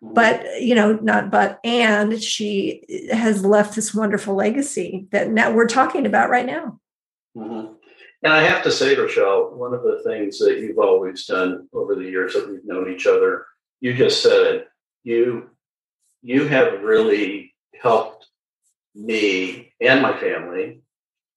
but 0.00 0.44
you 0.60 0.74
know 0.74 0.92
not 1.02 1.30
but 1.30 1.58
and 1.64 2.22
she 2.22 2.82
has 3.10 3.44
left 3.44 3.74
this 3.74 3.94
wonderful 3.94 4.34
legacy 4.34 5.06
that 5.10 5.30
now 5.30 5.52
we're 5.52 5.66
talking 5.66 6.06
about 6.06 6.30
right 6.30 6.46
now 6.46 6.78
Mhm. 7.36 7.76
And 8.22 8.32
I 8.32 8.42
have 8.42 8.64
to 8.64 8.72
say, 8.72 8.96
Rochelle, 8.96 9.54
one 9.54 9.74
of 9.74 9.82
the 9.82 10.02
things 10.04 10.38
that 10.40 10.58
you've 10.58 10.78
always 10.78 11.24
done 11.24 11.68
over 11.72 11.94
the 11.94 12.04
years 12.04 12.34
that 12.34 12.48
we've 12.48 12.64
known 12.64 12.92
each 12.92 13.06
other, 13.06 13.46
you 13.80 13.94
just 13.94 14.22
said 14.22 14.54
it. 14.54 14.68
You 15.04 15.50
you 16.22 16.48
have 16.48 16.82
really 16.82 17.54
helped 17.80 18.26
me 18.94 19.72
and 19.80 20.02
my 20.02 20.18
family 20.18 20.80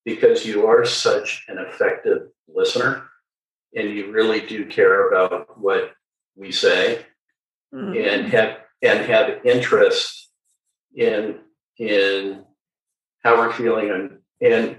because 0.04 0.44
you 0.44 0.66
are 0.66 0.84
such 0.84 1.44
an 1.46 1.58
effective 1.58 2.22
listener 2.48 3.04
and 3.76 3.90
you 3.90 4.10
really 4.10 4.40
do 4.40 4.66
care 4.66 5.08
about 5.08 5.56
what 5.60 5.92
we 6.34 6.50
say 6.50 7.06
Mm. 7.74 8.06
and 8.14 8.28
have 8.32 8.58
and 8.82 8.98
have 9.06 9.46
interest 9.46 10.28
in 10.94 11.38
in 11.78 12.44
how 13.24 13.38
we're 13.38 13.52
feeling 13.52 13.90
and 13.90 14.18
and 14.42 14.76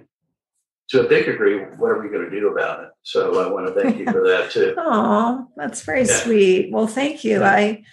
to 0.89 1.03
a 1.03 1.07
big 1.09 1.25
degree 1.25 1.57
what 1.77 1.89
are 1.89 2.01
we 2.01 2.09
going 2.09 2.29
to 2.29 2.39
do 2.39 2.49
about 2.49 2.83
it 2.83 2.89
so 3.01 3.43
i 3.43 3.51
want 3.51 3.65
to 3.67 3.73
thank 3.81 3.97
you 3.97 4.05
for 4.05 4.21
that 4.27 4.51
too 4.51 4.75
Oh, 4.77 5.47
that's 5.55 5.81
very 5.81 6.01
Yeah. 6.05 6.17
sweet. 6.23 6.71
Well, 6.71 6.85
thank 6.87 7.23
you. 7.23 7.39
Yeah. 7.39 7.49
I 7.51 7.83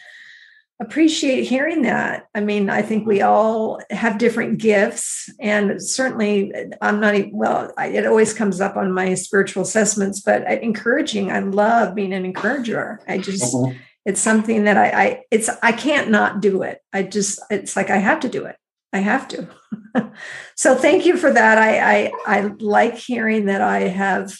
appreciate 0.83 1.45
hearing 1.45 1.83
that. 1.83 2.27
I 2.35 2.41
mean, 2.41 2.69
I 2.71 2.83
think 2.83 3.07
we 3.07 3.21
all 3.23 3.81
have 3.91 4.19
different 4.19 4.59
gifts, 4.59 5.29
and 5.39 5.81
certainly, 5.83 6.55
uh, 6.55 6.65
I'm 6.81 7.01
not 7.01 7.15
e- 7.15 7.31
well. 7.33 7.73
I, 7.77 7.89
it 7.89 8.07
always 8.07 8.33
comes 8.33 8.61
up 8.61 8.77
on 8.77 8.91
my 8.93 9.15
spiritual 9.15 9.63
assessments, 9.63 10.21
but 10.21 10.43
uh, 10.47 10.59
encouraging. 10.61 11.31
I 11.31 11.41
love 11.41 11.95
being 11.95 12.13
an 12.15 12.25
encourager. 12.25 13.01
I 13.07 13.19
just, 13.19 13.55
mm-hmm. 13.55 13.77
It's 14.05 14.21
something 14.21 14.65
that 14.65 14.77
I, 14.77 14.89
I, 14.91 15.23
it's, 15.31 15.51
I 15.63 15.73
can't 15.73 16.11
not 16.11 16.41
do 16.41 16.63
it. 16.63 16.81
I 16.93 17.03
just, 17.03 17.41
it's 17.51 17.77
like 17.77 17.91
I 17.91 17.99
have 17.99 18.21
to 18.21 18.29
do 18.29 18.45
it. 18.47 18.57
I 18.93 18.99
have 18.99 19.29
to. 19.29 19.49
so 20.57 20.75
thank 20.75 21.07
you 21.07 21.17
for 21.17 21.33
that. 21.33 21.59
I, 21.59 21.79
I, 21.79 22.13
I 22.27 22.41
like 22.59 22.97
hearing 22.97 23.47
that 23.47 23.61
I 23.61 23.81
have 23.83 24.37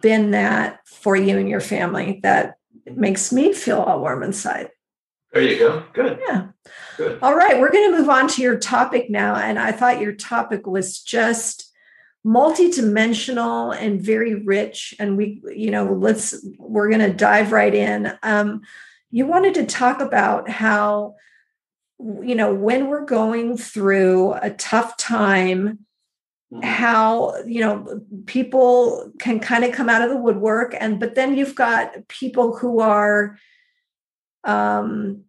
been 0.00 0.30
that 0.30 0.80
for 0.86 1.14
you 1.16 1.38
and 1.38 1.48
your 1.48 1.60
family. 1.60 2.20
That 2.22 2.54
makes 2.86 3.32
me 3.32 3.52
feel 3.52 3.80
all 3.80 4.00
warm 4.00 4.22
inside. 4.22 4.70
there 5.32 5.42
you 5.42 5.58
go 5.58 5.84
good 5.92 6.18
Yeah. 6.26 6.48
good 6.96 7.18
All 7.22 7.34
right, 7.34 7.60
we're 7.60 7.70
going 7.72 7.90
to 7.92 7.98
move 7.98 8.08
on 8.08 8.28
to 8.28 8.42
your 8.42 8.58
topic 8.58 9.10
now. 9.10 9.34
And 9.36 9.58
I 9.58 9.72
thought 9.72 10.00
your 10.00 10.12
topic 10.12 10.66
was 10.66 10.98
just 10.98 11.71
multidimensional 12.24 13.76
and 13.76 14.00
very 14.00 14.34
rich. 14.34 14.94
And 14.98 15.16
we, 15.16 15.42
you 15.54 15.70
know, 15.70 15.92
let's, 15.92 16.44
we're 16.58 16.88
going 16.88 17.00
to 17.00 17.12
dive 17.12 17.52
right 17.52 17.74
in. 17.74 18.12
Um, 18.22 18.62
you 19.10 19.26
wanted 19.26 19.54
to 19.54 19.66
talk 19.66 20.00
about 20.00 20.48
how, 20.48 21.16
you 21.98 22.34
know, 22.34 22.54
when 22.54 22.88
we're 22.88 23.04
going 23.04 23.56
through 23.56 24.34
a 24.34 24.50
tough 24.50 24.96
time, 24.96 25.80
how 26.62 27.34
you 27.46 27.60
know 27.60 28.02
people 28.26 29.10
can 29.18 29.40
kind 29.40 29.64
of 29.64 29.72
come 29.72 29.88
out 29.88 30.02
of 30.02 30.10
the 30.10 30.16
woodwork 30.16 30.74
and 30.78 31.00
but 31.00 31.14
then 31.14 31.34
you've 31.34 31.54
got 31.54 32.06
people 32.08 32.56
who 32.56 32.80
are 32.80 33.38
um 34.44 35.22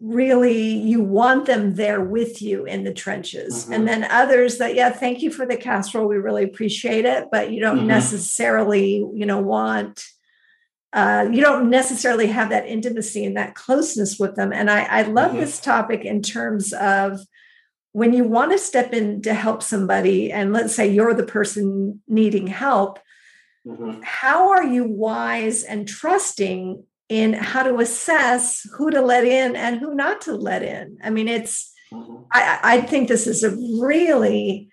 really 0.00 0.62
you 0.62 1.02
want 1.02 1.46
them 1.46 1.74
there 1.74 2.00
with 2.00 2.40
you 2.40 2.64
in 2.66 2.84
the 2.84 2.92
trenches 2.94 3.66
Mhm. 3.66 3.74
and 3.74 3.88
then 3.88 4.04
others 4.04 4.58
that 4.58 4.74
yeah 4.74 4.90
thank 4.90 5.22
you 5.22 5.30
for 5.30 5.44
the 5.46 5.56
casserole 5.56 6.06
we 6.08 6.16
really 6.16 6.44
appreciate 6.44 7.04
it 7.04 7.24
but 7.32 7.50
you 7.50 7.60
don't 7.60 7.80
Mhm. 7.80 7.86
necessarily 7.86 9.04
you 9.14 9.26
know 9.26 9.40
want 9.40 10.04
uh, 10.92 11.28
you 11.30 11.42
don't 11.42 11.68
necessarily 11.68 12.28
have 12.28 12.48
that 12.50 12.66
intimacy 12.66 13.24
and 13.24 13.36
that 13.36 13.54
closeness 13.54 14.18
with 14.18 14.36
them 14.36 14.52
and 14.52 14.70
i, 14.70 14.84
I 14.84 15.02
love 15.02 15.32
Mhm. 15.32 15.40
this 15.40 15.60
topic 15.60 16.04
in 16.04 16.22
terms 16.22 16.72
of 16.72 17.20
when 17.92 18.12
you 18.12 18.24
want 18.24 18.52
to 18.52 18.58
step 18.58 18.92
in 18.92 19.20
to 19.22 19.34
help 19.34 19.62
somebody 19.62 20.30
and 20.30 20.52
let's 20.52 20.74
say 20.74 20.86
you're 20.88 21.14
the 21.14 21.22
person 21.26 22.02
needing 22.06 22.46
help 22.46 23.00
Mhm. 23.66 24.00
how 24.04 24.50
are 24.50 24.64
you 24.64 24.84
wise 24.84 25.64
and 25.64 25.88
trusting 25.88 26.84
in 27.08 27.32
how 27.34 27.62
to 27.62 27.78
assess 27.78 28.66
who 28.76 28.90
to 28.90 29.00
let 29.00 29.24
in 29.24 29.54
and 29.56 29.78
who 29.78 29.94
not 29.94 30.20
to 30.22 30.34
let 30.34 30.62
in 30.62 30.98
i 31.02 31.10
mean 31.10 31.28
it's 31.28 31.72
Mhm. 31.92 32.26
i, 32.32 32.58
I 32.62 32.80
think 32.80 33.08
this 33.08 33.26
is 33.28 33.44
a 33.44 33.50
really 33.80 34.68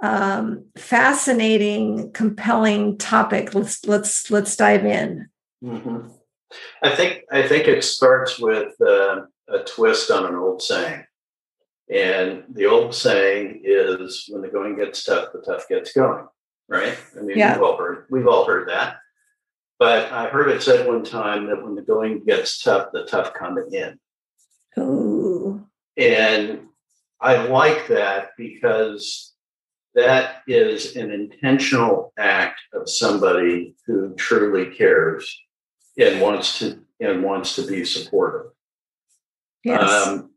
um, 0.00 0.66
fascinating 0.76 2.12
compelling 2.12 2.98
topic 2.98 3.54
let's 3.54 3.84
let's 3.86 4.30
let's 4.30 4.54
dive 4.56 4.84
in 4.84 5.28
Mhm. 5.64 6.12
I 6.82 6.90
think 6.96 7.24
I 7.30 7.46
think 7.46 7.66
it 7.68 7.84
starts 7.84 8.38
with 8.38 8.72
uh, 8.80 9.22
a 9.48 9.58
twist 9.64 10.10
on 10.10 10.24
an 10.24 10.34
old 10.34 10.62
saying, 10.62 11.04
and 11.92 12.44
the 12.48 12.64
old 12.64 12.94
saying 12.94 13.60
is, 13.64 14.24
"When 14.30 14.40
the 14.40 14.48
going 14.48 14.76
gets 14.76 15.04
tough, 15.04 15.28
the 15.34 15.42
tough 15.42 15.68
gets 15.68 15.92
going." 15.92 16.26
Right? 16.66 16.96
I 17.18 17.20
mean, 17.22 17.36
Yeah. 17.36 17.52
we've 17.54 17.62
all 17.62 17.76
heard 17.76 18.06
we've 18.08 18.26
all 18.28 18.46
heard 18.46 18.68
that, 18.70 18.96
but 19.78 20.10
I 20.12 20.28
heard 20.28 20.50
it 20.50 20.62
said 20.62 20.86
one 20.86 21.04
time 21.04 21.46
that 21.46 21.62
when 21.62 21.74
the 21.74 21.82
going 21.82 22.24
gets 22.24 22.62
tough, 22.62 22.88
the 22.92 23.04
tough 23.04 23.32
come 23.34 23.58
in, 23.72 23.98
Ooh. 24.78 25.64
and 25.96 26.60
I 27.20 27.46
like 27.46 27.88
that 27.88 28.30
because 28.36 29.34
that 29.94 30.42
is 30.46 30.96
an 30.96 31.10
intentional 31.10 32.12
act 32.18 32.60
of 32.72 32.88
somebody 32.88 33.74
who 33.86 34.14
truly 34.14 34.74
cares 34.74 35.36
and 35.98 36.20
wants 36.20 36.60
to 36.60 36.80
and 37.00 37.22
wants 37.22 37.56
to 37.56 37.66
be 37.66 37.84
supportive. 37.84 38.52
yes 39.64 40.06
Um, 40.06 40.30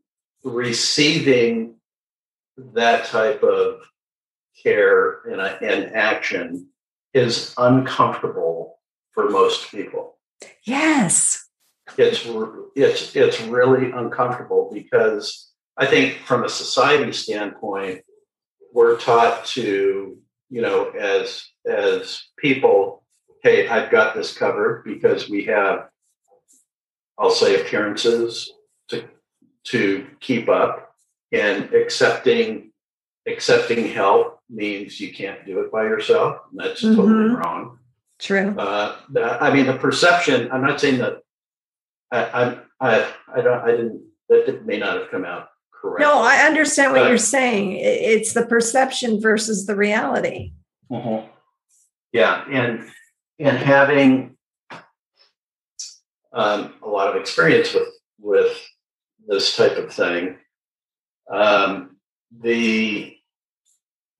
receiving 0.44 1.74
that 2.74 3.06
type 3.06 3.42
of 3.42 3.80
care 4.62 5.22
and, 5.22 5.40
and 5.40 5.94
action 5.94 6.68
is 7.14 7.54
uncomfortable 7.58 8.51
for 9.14 9.30
most 9.30 9.70
people. 9.70 10.18
yes 10.64 11.48
It's 11.98 12.24
it's 12.74 13.14
it's 13.16 13.40
really 13.42 13.90
uncomfortable 13.90 14.70
because 14.72 15.50
I 15.76 15.86
think 15.86 16.18
from 16.26 16.44
a 16.44 16.48
society 16.48 17.12
standpoint, 17.12 18.02
we're 18.72 18.96
taught 18.98 19.44
to 19.56 20.16
you 20.50 20.62
know 20.62 20.90
as 20.90 21.44
as 21.66 22.22
people, 22.38 23.04
hey, 23.42 23.68
I've 23.68 23.90
got 23.90 24.14
this 24.14 24.36
covered 24.36 24.84
because 24.84 25.28
we 25.28 25.44
have, 25.44 25.88
I'll 27.18 27.30
say 27.30 27.60
appearances 27.60 28.52
to 28.88 29.08
to 29.64 30.06
keep 30.20 30.48
up, 30.48 30.94
and 31.32 31.72
accepting 31.74 32.72
accepting 33.26 33.88
help 33.88 34.40
means 34.50 35.00
you 35.00 35.12
can't 35.12 35.44
do 35.46 35.60
it 35.60 35.70
by 35.72 35.82
yourself. 35.84 36.38
And 36.50 36.60
that's 36.60 36.80
totally 36.80 37.30
Mhm. 37.30 37.36
wrong. 37.44 37.78
True 38.22 38.54
Uh, 38.58 38.96
the- 39.10 39.42
I 39.42 39.52
mean, 39.52 39.66
the 39.66 39.76
perception. 39.76 40.50
I'm 40.52 40.62
not 40.62 40.80
saying 40.80 40.98
that. 40.98 41.18
I 42.10 42.20
I 42.40 42.58
I, 42.80 43.12
I 43.36 43.40
don't. 43.40 43.60
I 43.62 43.70
didn't. 43.72 44.02
That 44.28 44.46
did- 44.46 44.64
may 44.66 44.78
not 44.78 44.96
have 44.98 45.10
come 45.10 45.24
out 45.26 45.48
correct. 45.74 46.00
no 46.00 46.22
i 46.22 46.36
understand 46.46 46.92
what 46.92 47.00
But- 47.00 47.08
you're 47.08 47.18
saying 47.18 47.72
it's 47.76 48.32
the 48.34 48.46
perception 48.46 49.20
versus 49.20 49.66
the 49.66 49.74
reality 49.76 50.52
Mhm. 50.90 51.28
yeah, 52.12 52.44
and 52.48 52.88
and 53.40 53.56
having 53.58 54.36
um, 56.32 56.74
a 56.82 56.88
lot 56.88 57.08
of 57.08 57.16
experience 57.20 57.74
with 57.74 57.88
with 58.20 58.56
this 59.26 59.56
type 59.56 59.76
of 59.76 59.92
thing, 59.92 60.38
um, 61.30 61.96
the 62.40 63.16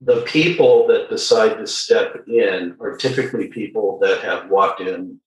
the 0.05 0.23
people 0.23 0.87
that 0.89 1.11
decide 1.11 1.59
to 1.59 1.67
step 1.67 2.25
in 2.27 2.77
are 2.81 2.97
typically 2.97 3.49
people 3.49 3.99
that 4.01 4.21
have 4.21 4.51
walked 4.51 4.81
in 4.81 5.21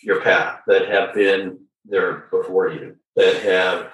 your 0.00 0.22
path, 0.22 0.60
that 0.66 0.88
have 0.88 1.14
been 1.14 1.58
there 1.84 2.26
before 2.30 2.70
you, 2.70 2.96
that 3.16 3.42
have 3.42 3.92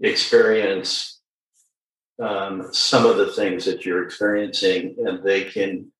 experienced 0.00 1.20
um, 2.20 2.68
some 2.72 3.04
of 3.04 3.16
the 3.16 3.32
things 3.32 3.64
that 3.64 3.84
you're 3.84 4.04
experiencing, 4.04 4.94
and 5.04 5.22
they 5.24 5.44
can 5.44 5.90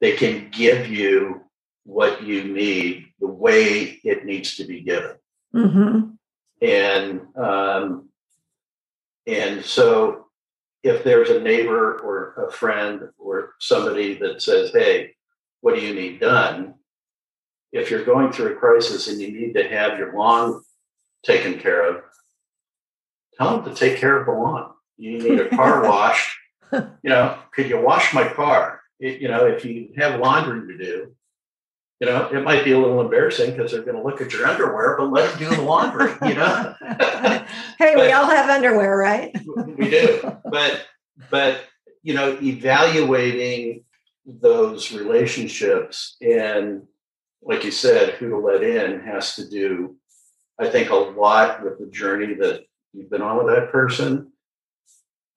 they 0.00 0.12
can 0.12 0.50
give 0.50 0.88
you 0.88 1.42
what 1.84 2.22
you 2.22 2.44
need 2.44 3.06
the 3.20 3.26
way 3.26 4.00
it 4.04 4.26
needs 4.26 4.56
to 4.56 4.64
be 4.64 4.82
given. 4.82 5.16
Mm-hmm. 5.54 6.66
And 6.66 7.20
um, 7.36 8.08
and 9.26 9.64
so 9.64 10.25
if 10.86 11.02
there's 11.02 11.30
a 11.30 11.40
neighbor 11.40 11.98
or 11.98 12.46
a 12.46 12.52
friend 12.52 13.08
or 13.18 13.54
somebody 13.58 14.14
that 14.18 14.40
says, 14.40 14.70
"Hey, 14.72 15.14
what 15.60 15.74
do 15.74 15.80
you 15.80 15.94
need 15.94 16.20
done?" 16.20 16.74
If 17.72 17.90
you're 17.90 18.04
going 18.04 18.32
through 18.32 18.52
a 18.52 18.56
crisis 18.56 19.08
and 19.08 19.20
you 19.20 19.32
need 19.32 19.54
to 19.54 19.68
have 19.68 19.98
your 19.98 20.14
lawn 20.14 20.62
taken 21.24 21.58
care 21.58 21.82
of, 21.88 22.02
tell 23.36 23.60
them 23.60 23.74
to 23.74 23.78
take 23.78 23.98
care 23.98 24.18
of 24.18 24.26
the 24.26 24.32
lawn. 24.32 24.72
You 24.96 25.18
need 25.18 25.40
a 25.40 25.48
car 25.48 25.82
wash. 25.88 26.38
You 26.72 27.10
know, 27.10 27.38
could 27.52 27.68
you 27.68 27.80
wash 27.80 28.12
my 28.12 28.26
car? 28.26 28.80
It, 28.98 29.20
you 29.20 29.28
know, 29.28 29.46
if 29.46 29.64
you 29.64 29.92
have 29.96 30.18
laundry 30.18 30.66
to 30.66 30.84
do, 30.84 31.14
you 32.00 32.06
know, 32.06 32.28
it 32.30 32.42
might 32.42 32.64
be 32.64 32.72
a 32.72 32.78
little 32.78 33.00
embarrassing 33.00 33.52
because 33.52 33.72
they're 33.72 33.82
going 33.82 33.96
to 33.96 34.02
look 34.02 34.20
at 34.20 34.32
your 34.32 34.46
underwear, 34.46 34.96
but 34.98 35.10
let 35.10 35.30
them 35.30 35.38
do 35.38 35.56
the 35.56 35.62
laundry, 35.62 36.12
you 36.28 36.34
know? 36.34 36.74
hey, 37.78 37.94
but, 37.94 38.06
we 38.06 38.12
all 38.12 38.26
have 38.26 38.48
underwear, 38.48 38.96
right? 38.96 39.34
we 39.78 39.90
do. 39.90 40.36
But, 40.44 40.86
but, 41.30 41.60
you 42.02 42.14
know, 42.14 42.38
evaluating 42.42 43.84
those 44.24 44.92
relationships 44.92 46.16
and, 46.20 46.82
like 47.42 47.64
you 47.64 47.70
said, 47.70 48.14
who 48.14 48.30
to 48.30 48.38
let 48.38 48.62
in 48.62 49.00
has 49.00 49.36
to 49.36 49.48
do, 49.48 49.96
I 50.58 50.68
think, 50.68 50.90
a 50.90 50.94
lot 50.94 51.62
with 51.62 51.78
the 51.78 51.86
journey 51.86 52.34
that 52.34 52.64
you've 52.92 53.10
been 53.10 53.22
on 53.22 53.36
with 53.38 53.54
that 53.54 53.70
person, 53.70 54.32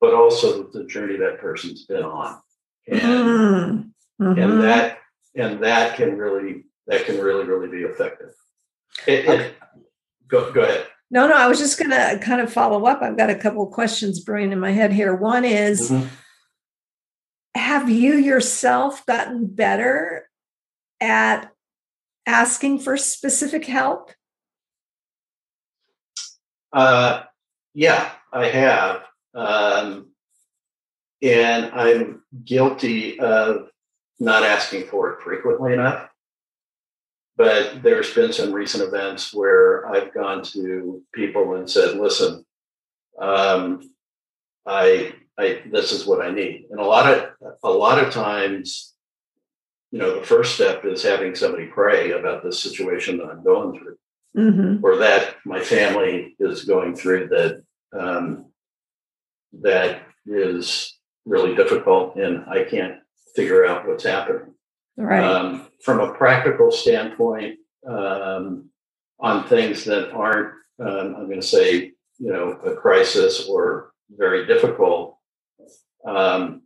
but 0.02 0.14
also 0.14 0.64
the 0.64 0.86
journey 0.86 1.18
that 1.18 1.40
person's 1.40 1.86
been 1.86 2.04
on. 2.04 2.40
And, 2.88 3.94
mm-hmm. 4.22 4.40
and 4.40 4.64
that 4.64 5.00
and 5.36 5.64
that 5.64 5.96
can 5.96 6.18
really 6.18 6.66
that 6.88 7.06
can 7.06 7.20
really 7.20 7.46
really 7.46 7.68
be 7.68 7.84
effective. 7.84 8.34
It, 9.06 9.28
okay. 9.28 9.46
it, 9.46 9.56
go 10.28 10.52
go 10.52 10.62
ahead. 10.62 10.88
No, 11.12 11.28
no, 11.28 11.36
I 11.36 11.48
was 11.48 11.58
just 11.58 11.80
going 11.80 11.92
to 11.92 12.20
kind 12.24 12.40
of 12.40 12.54
follow 12.54 12.86
up. 12.86 13.02
I've 13.02 13.18
got 13.18 13.32
a 13.32 13.36
couple 13.36 13.64
of 13.64 13.72
questions 13.72 14.20
brewing 14.20 14.52
in 14.52 14.60
my 14.60 14.72
head 14.72 14.94
here. 14.94 15.16
One 15.16 15.44
is 15.44 15.90
mm-hmm. 15.90 16.08
Have 17.56 17.90
you 17.90 18.14
yourself 18.16 19.06
gotten 19.06 19.48
better 19.48 20.30
at 21.02 21.52
asking 22.26 22.80
for 22.80 22.96
specific 22.96 23.66
help? 23.66 24.12
Uh, 26.72 27.24
yeah, 27.74 28.12
I 28.32 28.46
have. 28.48 29.04
Um, 29.34 30.12
and 31.22 31.66
I'm 31.74 32.24
guilty 32.46 33.20
of 33.20 33.70
not 34.20 34.44
asking 34.44 34.88
for 34.88 35.12
it 35.12 35.22
frequently 35.24 35.74
enough. 35.74 36.09
But 37.40 37.84
there's 37.84 38.14
been 38.14 38.34
some 38.34 38.52
recent 38.52 38.84
events 38.84 39.34
where 39.34 39.88
I've 39.88 40.14
gone 40.14 40.44
to 40.52 41.02
people 41.14 41.56
and 41.56 41.70
said, 41.70 41.96
"Listen, 41.96 42.46
um, 43.18 43.80
I, 44.66 45.14
I, 45.38 45.62
this 45.72 45.94
is 45.94 46.06
what 46.06 46.22
I 46.22 46.32
need." 46.32 46.66
And 46.70 46.82
a 46.82 46.84
lot 46.84 47.10
of, 47.10 47.30
a 47.64 47.70
lot 47.70 47.98
of 47.98 48.14
times, 48.14 48.94
you 49.90 50.00
know, 50.00 50.20
the 50.20 50.26
first 50.26 50.56
step 50.56 50.84
is 50.84 51.02
having 51.02 51.34
somebody 51.34 51.68
pray 51.68 52.12
about 52.12 52.44
the 52.44 52.52
situation 52.52 53.18
that 53.20 53.30
I'm 53.30 53.42
going 53.42 53.80
through, 53.80 53.98
mm-hmm. 54.36 54.86
or 54.86 54.98
that 54.98 55.38
my 55.46 55.62
family 55.62 56.36
is 56.42 56.66
going 56.66 56.94
through 56.94 57.30
that 57.30 57.64
um, 57.98 58.48
that 59.62 60.02
is 60.26 61.00
really 61.26 61.56
difficult, 61.56 62.18
and 62.18 62.44
I 62.50 62.66
can't 62.66 63.00
figure 63.34 63.66
out 63.66 63.88
what's 63.88 64.04
happening. 64.04 64.56
Right. 65.00 65.24
Um, 65.24 65.68
from 65.82 66.02
a 66.02 66.14
practical 66.14 66.72
standpoint, 66.72 67.58
um, 67.88 68.70
on 69.20 69.48
things 69.48 69.86
that 69.86 70.12
aren't, 70.12 70.54
um, 70.80 71.16
I'm 71.16 71.28
going 71.28 71.40
to 71.40 71.48
say, 71.48 71.94
you 72.18 72.32
know, 72.32 72.52
a 72.66 72.76
crisis 72.76 73.48
or 73.48 73.94
very 74.10 74.46
difficult. 74.46 75.18
Um, 76.06 76.64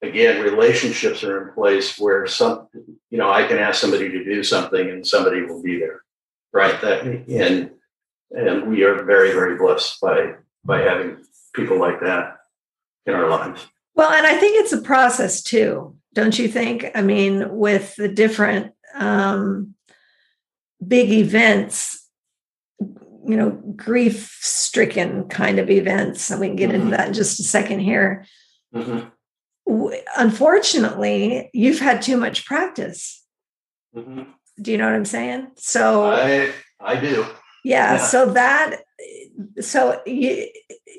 again, 0.00 0.42
relationships 0.42 1.24
are 1.24 1.48
in 1.48 1.54
place 1.54 1.98
where 1.98 2.26
some, 2.28 2.68
you 3.10 3.18
know, 3.18 3.30
I 3.30 3.46
can 3.46 3.58
ask 3.58 3.80
somebody 3.80 4.08
to 4.08 4.24
do 4.24 4.44
something 4.44 4.90
and 4.90 5.06
somebody 5.06 5.42
will 5.42 5.62
be 5.62 5.78
there, 5.78 6.02
right? 6.52 6.80
That 6.80 7.02
and 7.04 7.70
and 8.30 8.70
we 8.70 8.84
are 8.84 9.02
very 9.04 9.32
very 9.32 9.56
blessed 9.56 10.00
by 10.00 10.34
by 10.64 10.82
having 10.82 11.24
people 11.54 11.78
like 11.78 12.00
that 12.00 12.36
in 13.06 13.14
our 13.14 13.28
lives. 13.28 13.66
Well, 13.94 14.12
and 14.12 14.26
I 14.26 14.38
think 14.38 14.56
it's 14.56 14.72
a 14.72 14.80
process 14.80 15.42
too, 15.42 15.96
don't 16.14 16.38
you 16.38 16.48
think? 16.48 16.86
I 16.94 17.02
mean, 17.02 17.56
with 17.56 17.94
the 17.96 18.08
different 18.08 18.72
um, 18.94 19.74
big 20.86 21.10
events, 21.10 22.08
you 22.80 23.36
know, 23.36 23.50
grief 23.76 24.38
stricken 24.40 25.28
kind 25.28 25.58
of 25.58 25.70
events, 25.70 26.30
and 26.30 26.40
we 26.40 26.48
can 26.48 26.56
get 26.56 26.70
mm-hmm. 26.70 26.82
into 26.82 26.96
that 26.96 27.08
in 27.08 27.14
just 27.14 27.38
a 27.38 27.44
second 27.44 27.80
here. 27.80 28.26
Mm-hmm. 28.74 29.08
Unfortunately, 30.16 31.50
you've 31.52 31.78
had 31.78 32.02
too 32.02 32.16
much 32.16 32.44
practice. 32.44 33.24
Mm-hmm. 33.94 34.22
Do 34.60 34.72
you 34.72 34.78
know 34.78 34.86
what 34.86 34.94
I'm 34.94 35.04
saying? 35.04 35.48
So 35.56 36.10
I 36.10 36.52
I 36.80 36.96
do. 36.96 37.24
Yeah, 37.64 37.94
yeah. 37.94 37.98
So 37.98 38.32
that 38.32 38.80
so 39.60 40.00
you 40.06 40.48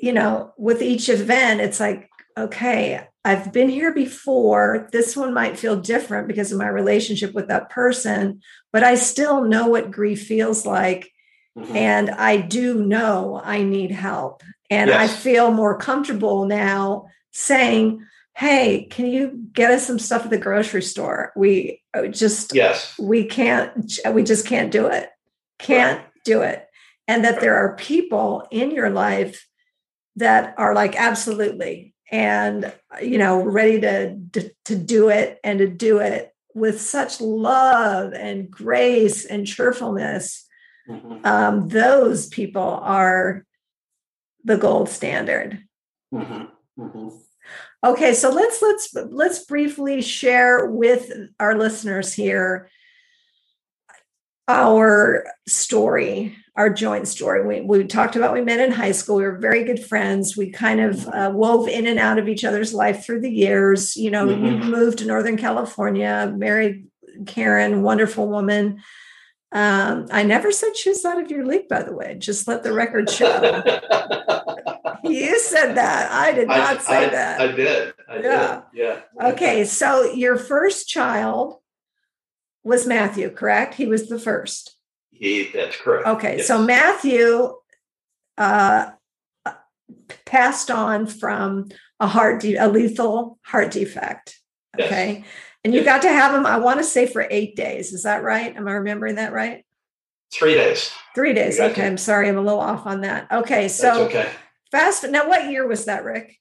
you 0.00 0.12
know 0.12 0.52
with 0.56 0.80
each 0.80 1.08
event, 1.08 1.60
it's 1.60 1.80
like 1.80 2.08
okay, 2.36 3.06
I've 3.24 3.52
been 3.52 3.68
here 3.68 3.94
before. 3.94 4.88
This 4.92 5.16
one 5.16 5.32
might 5.32 5.58
feel 5.58 5.80
different 5.80 6.28
because 6.28 6.50
of 6.50 6.58
my 6.58 6.68
relationship 6.68 7.34
with 7.34 7.48
that 7.48 7.70
person, 7.70 8.40
but 8.72 8.82
I 8.82 8.96
still 8.96 9.44
know 9.44 9.68
what 9.68 9.90
grief 9.90 10.26
feels 10.26 10.66
like. 10.66 11.12
Mm-hmm. 11.56 11.76
And 11.76 12.10
I 12.10 12.38
do 12.38 12.82
know 12.84 13.40
I 13.44 13.62
need 13.62 13.90
help. 13.90 14.42
And 14.70 14.88
yes. 14.88 14.98
I 14.98 15.14
feel 15.14 15.52
more 15.52 15.76
comfortable 15.76 16.46
now 16.46 17.06
saying, 17.30 18.04
Hey, 18.34 18.86
can 18.90 19.06
you 19.06 19.46
get 19.52 19.70
us 19.70 19.86
some 19.86 19.98
stuff 19.98 20.24
at 20.24 20.30
the 20.30 20.38
grocery 20.38 20.82
store? 20.82 21.32
We 21.36 21.82
uh, 21.92 22.06
just, 22.06 22.54
yes, 22.54 22.98
we 22.98 23.26
can't, 23.26 23.92
we 24.10 24.22
just 24.22 24.46
can't 24.46 24.72
do 24.72 24.86
it. 24.86 25.10
Can't 25.58 25.98
right. 25.98 26.08
do 26.24 26.40
it. 26.40 26.66
And 27.06 27.24
that 27.26 27.40
there 27.40 27.56
are 27.56 27.76
people 27.76 28.48
in 28.50 28.70
your 28.70 28.88
life 28.88 29.46
that 30.16 30.54
are 30.56 30.74
like, 30.74 30.96
absolutely, 30.96 31.91
and 32.12 32.70
you 33.00 33.18
know 33.18 33.42
ready 33.42 33.80
to, 33.80 34.16
to 34.32 34.50
to 34.66 34.76
do 34.76 35.08
it 35.08 35.40
and 35.42 35.58
to 35.58 35.66
do 35.66 35.98
it 35.98 36.32
with 36.54 36.80
such 36.80 37.20
love 37.20 38.12
and 38.12 38.50
grace 38.50 39.24
and 39.24 39.46
cheerfulness 39.46 40.46
mm-hmm. 40.88 41.26
um, 41.26 41.68
those 41.68 42.26
people 42.26 42.62
are 42.62 43.44
the 44.44 44.58
gold 44.58 44.90
standard 44.90 45.58
mm-hmm. 46.14 46.44
Mm-hmm. 46.78 47.08
okay 47.82 48.12
so 48.12 48.30
let's 48.30 48.60
let's 48.60 48.94
let's 49.10 49.44
briefly 49.46 50.02
share 50.02 50.66
with 50.66 51.10
our 51.40 51.56
listeners 51.56 52.12
here 52.12 52.68
our 54.48 55.26
story 55.46 56.36
our 56.54 56.68
joint 56.68 57.08
story. 57.08 57.46
We, 57.46 57.60
we 57.62 57.84
talked 57.86 58.14
about 58.14 58.34
we 58.34 58.42
met 58.42 58.60
in 58.60 58.72
high 58.72 58.92
school. 58.92 59.16
We 59.16 59.24
were 59.24 59.38
very 59.38 59.64
good 59.64 59.82
friends. 59.82 60.36
We 60.36 60.50
kind 60.50 60.80
of 60.80 61.08
uh, 61.08 61.30
wove 61.34 61.68
in 61.68 61.86
and 61.86 61.98
out 61.98 62.18
of 62.18 62.28
each 62.28 62.44
other's 62.44 62.74
life 62.74 63.04
through 63.04 63.20
the 63.20 63.30
years. 63.30 63.96
You 63.96 64.10
know, 64.10 64.26
mm-hmm. 64.26 64.44
you 64.44 64.56
moved 64.58 64.98
to 64.98 65.06
Northern 65.06 65.38
California, 65.38 66.32
married 66.36 66.86
Karen, 67.26 67.82
wonderful 67.82 68.28
woman. 68.28 68.82
Um, 69.50 70.08
I 70.10 70.22
never 70.22 70.50
said 70.50 70.76
she 70.76 70.90
was 70.90 71.04
out 71.04 71.22
of 71.22 71.30
your 71.30 71.44
league, 71.44 71.68
by 71.68 71.82
the 71.82 71.94
way. 71.94 72.16
Just 72.18 72.48
let 72.48 72.62
the 72.62 72.72
record 72.72 73.08
show. 73.10 73.26
you 75.04 75.38
said 75.38 75.74
that. 75.74 76.10
I 76.10 76.32
did 76.32 76.48
not 76.48 76.58
I, 76.58 76.78
say 76.78 77.06
I, 77.06 77.08
that. 77.08 77.40
I 77.40 77.46
did. 77.52 77.94
I 78.08 78.16
yeah. 78.20 78.62
Did. 78.74 78.80
Yeah. 78.80 79.28
Okay. 79.28 79.64
So 79.64 80.12
your 80.12 80.36
first 80.36 80.88
child 80.88 81.61
was 82.64 82.86
Matthew, 82.86 83.30
correct? 83.30 83.74
He 83.74 83.86
was 83.86 84.08
the 84.08 84.18
first. 84.18 84.76
He, 85.10 85.50
that's 85.52 85.76
correct. 85.76 86.06
Okay, 86.06 86.36
yes. 86.38 86.46
so 86.48 86.62
Matthew 86.62 87.54
uh, 88.38 88.90
passed 90.24 90.70
on 90.70 91.06
from 91.06 91.68
a 92.00 92.06
heart, 92.06 92.40
de- 92.40 92.56
a 92.56 92.68
lethal 92.68 93.38
heart 93.44 93.70
defect. 93.70 94.38
Okay, 94.78 95.18
yes. 95.18 95.26
And 95.64 95.72
you 95.72 95.84
got 95.84 96.02
to 96.02 96.08
have 96.08 96.34
him, 96.34 96.44
I 96.44 96.56
want 96.56 96.80
to 96.80 96.84
say 96.84 97.06
for 97.06 97.26
eight 97.30 97.54
days. 97.54 97.92
Is 97.92 98.02
that 98.02 98.24
right? 98.24 98.56
Am 98.56 98.66
I 98.66 98.72
remembering 98.72 99.14
that 99.14 99.32
right? 99.32 99.64
Three 100.32 100.54
days. 100.54 100.90
Three 101.14 101.34
days. 101.34 101.60
Okay. 101.60 101.74
to. 101.82 101.86
I'm 101.86 101.98
sorry. 101.98 102.28
I'm 102.28 102.38
a 102.38 102.42
little 102.42 102.58
off 102.58 102.84
on 102.86 103.02
that. 103.02 103.30
Okay. 103.30 103.62
That's 103.62 103.78
So 103.78 104.06
okay. 104.06 104.28
fast. 104.72 105.08
Now, 105.08 105.28
what 105.28 105.50
year 105.50 105.66
was 105.68 105.84
that, 105.84 106.02
Rick? 106.02 106.36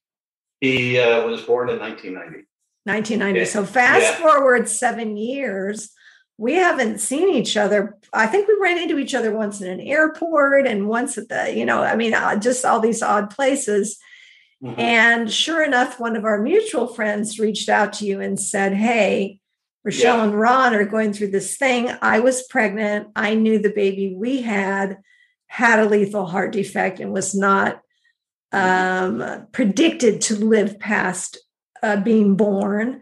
He 0.60 0.97
uh, 0.99 1.27
was 1.27 1.41
born 1.41 1.69
in 1.69 1.77
1990. 1.77 2.47
1990. 2.86 3.39
Yeah. 3.39 3.45
So 3.45 3.63
fast 3.63 4.01
Yeah. 4.01 4.15
forward 4.15 4.67
seven 4.67 5.17
years, 5.17 5.91
we 6.41 6.56
haven't 6.56 6.99
seen 6.99 7.30
each 7.30 7.56
other. 7.56 7.95
I 8.12 8.25
think 8.25 8.47
we 8.47 8.58
ran 8.60 8.80
into 8.80 8.97
each 8.97 9.13
other 9.13 9.32
once 9.32 9.62
in 9.62 9.69
an 9.69 9.80
airport 9.80 10.65
and 10.65 10.88
once 10.88 11.15
at 11.15 11.30
the, 11.30 11.56
you 11.56 11.63
know, 11.63 11.84
I 11.84 11.95
mean, 11.95 12.15
uh, 12.15 12.36
just 12.38 12.65
all 12.65 12.80
these 12.80 13.04
odd 13.04 13.30
places. 13.30 13.99
Mhm. 14.63 14.80
And 14.80 15.32
sure 15.32 15.63
enough, 15.63 15.99
one 15.99 16.15
of 16.15 16.25
our 16.25 16.41
mutual 16.41 16.88
friends 16.88 17.39
reached 17.39 17.69
out 17.69 17.93
to 17.93 18.08
you 18.08 18.21
and 18.21 18.39
said, 18.39 18.73
Hey, 18.73 19.39
Rechelle 19.88 20.17
Yeah. 20.17 20.23
and 20.23 20.34
Ron 20.39 20.73
are 20.73 20.84
going 20.84 21.13
through 21.13 21.27
this 21.30 21.58
thing. 21.58 21.91
I 22.01 22.21
was 22.21 22.41
pregnant. 22.47 23.10
I 23.15 23.36
knew 23.36 23.60
the 23.60 23.69
baby 23.69 24.12
we 24.15 24.41
had 24.41 24.97
had 25.45 25.77
a 25.77 25.86
lethal 25.86 26.25
heart 26.25 26.54
defect 26.54 26.99
and 26.99 27.13
was 27.13 27.36
not 27.36 27.84
um, 28.51 29.45
predicted 29.51 30.21
to 30.21 30.36
live 30.36 30.80
past 30.80 31.38
uh, 31.84 31.97
being 31.97 32.36
born. 32.36 33.01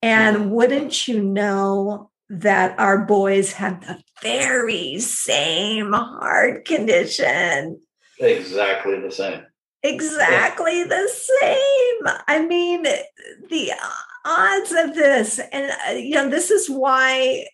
And 0.00 0.50
wouldn't 0.52 1.06
you 1.06 1.22
know 1.22 2.10
that 2.30 2.78
our 2.78 3.04
boys 3.04 3.52
had 3.52 3.82
the 3.82 4.02
very 4.22 4.98
same 4.98 5.92
heart 5.92 6.64
condition? 6.64 7.80
Exactly 8.20 9.00
the 9.00 9.12
same. 9.12 9.46
exactly 9.82 10.84
the 10.84 11.08
same. 11.08 12.14
I 12.26 12.44
mean, 12.46 12.82
the 12.82 13.72
odds 14.24 14.72
of 14.72 14.94
this, 14.94 15.40
and 15.52 15.70
uh, 15.88 15.92
you 15.92 16.14
know, 16.14 16.28
this 16.28 16.50
is 16.50 16.68
why 16.68 17.46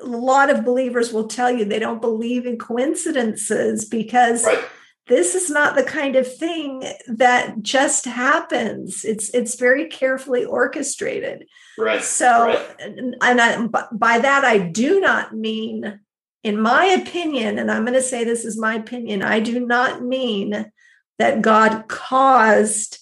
a 0.00 0.06
lot 0.06 0.50
of 0.50 0.64
believers 0.64 1.12
will 1.12 1.26
tell 1.28 1.50
you 1.50 1.64
they 1.64 1.78
don't 1.78 2.00
believe 2.00 2.46
in 2.46 2.58
coincidences 2.58 3.84
because 3.84 4.44
Right. 4.44 4.64
This 5.08 5.34
is 5.34 5.50
not 5.50 5.74
the 5.74 5.82
kind 5.82 6.16
of 6.16 6.36
thing 6.36 6.84
that 7.08 7.60
just 7.62 8.04
happens. 8.04 9.04
It's 9.04 9.30
it's 9.30 9.56
very 9.56 9.86
carefully 9.88 10.44
orchestrated. 10.44 11.46
Right. 11.76 12.02
So, 12.02 12.46
Right. 12.46 12.76
and 12.80 13.16
I, 13.22 13.66
by 13.92 14.18
that, 14.20 14.44
I 14.44 14.58
do 14.58 15.00
not 15.00 15.34
mean, 15.34 16.00
in 16.44 16.60
my 16.60 16.84
opinion, 16.86 17.58
and 17.58 17.70
I'm 17.70 17.84
going 17.84 17.94
to 17.94 18.02
say 18.02 18.22
this 18.24 18.44
is 18.44 18.58
my 18.58 18.74
opinion, 18.76 19.22
I 19.22 19.40
do 19.40 19.64
not 19.66 20.02
mean 20.04 20.70
that 21.18 21.42
God 21.42 21.88
caused 21.88 22.98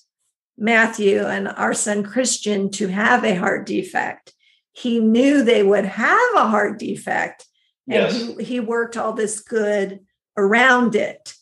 Matthew 0.56 1.24
and 1.24 1.48
our 1.48 1.74
son 1.74 2.02
Christian 2.02 2.70
to 2.72 2.88
have 2.88 3.24
a 3.24 3.34
heart 3.34 3.66
defect. 3.66 4.32
He 4.72 5.00
knew 5.00 5.42
they 5.42 5.62
would 5.62 5.84
have 5.84 6.34
a 6.34 6.46
heart 6.46 6.78
defect, 6.78 7.46
and 7.88 8.12
Yes. 8.12 8.36
he, 8.38 8.44
he 8.44 8.60
worked 8.60 8.96
all 8.96 9.12
this 9.12 9.40
good 9.40 10.00
around 10.36 10.94
it. 10.94 11.34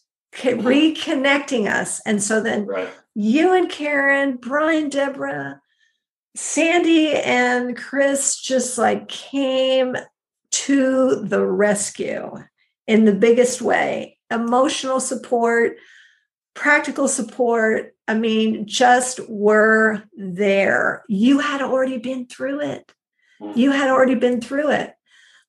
Reconnecting 0.42 1.70
us. 1.70 2.00
And 2.06 2.22
so 2.22 2.40
then 2.40 2.66
Right. 2.66 2.88
you 3.14 3.52
and 3.52 3.68
Karen, 3.68 4.36
Brian, 4.36 4.88
Deborah, 4.88 5.60
Sandy, 6.36 7.14
and 7.14 7.76
Chris 7.76 8.36
just 8.36 8.78
like 8.78 9.08
came 9.08 9.96
to 10.50 11.16
the 11.16 11.44
rescue 11.44 12.44
in 12.86 13.04
the 13.04 13.12
biggest 13.14 13.60
way 13.60 14.18
emotional 14.30 15.00
support, 15.00 15.76
practical 16.54 17.08
support. 17.08 17.94
I 18.06 18.14
mean, 18.14 18.66
just 18.66 19.20
were 19.28 20.02
there. 20.16 21.02
You 21.08 21.38
had 21.38 21.62
already 21.62 21.98
been 21.98 22.26
through 22.26 22.60
it. 22.60 22.92
Mhm. 23.40 23.56
You 23.56 23.70
had 23.70 23.90
already 23.90 24.14
been 24.14 24.40
through 24.40 24.70
it. 24.70 24.94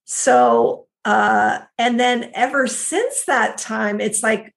So, 0.06 0.88
uh, 1.06 1.60
and 1.78 2.00
then 2.00 2.32
ever 2.34 2.68
since 2.68 3.26
that 3.26 3.58
time, 3.58 4.00
it's 4.02 4.24
like 4.24 4.54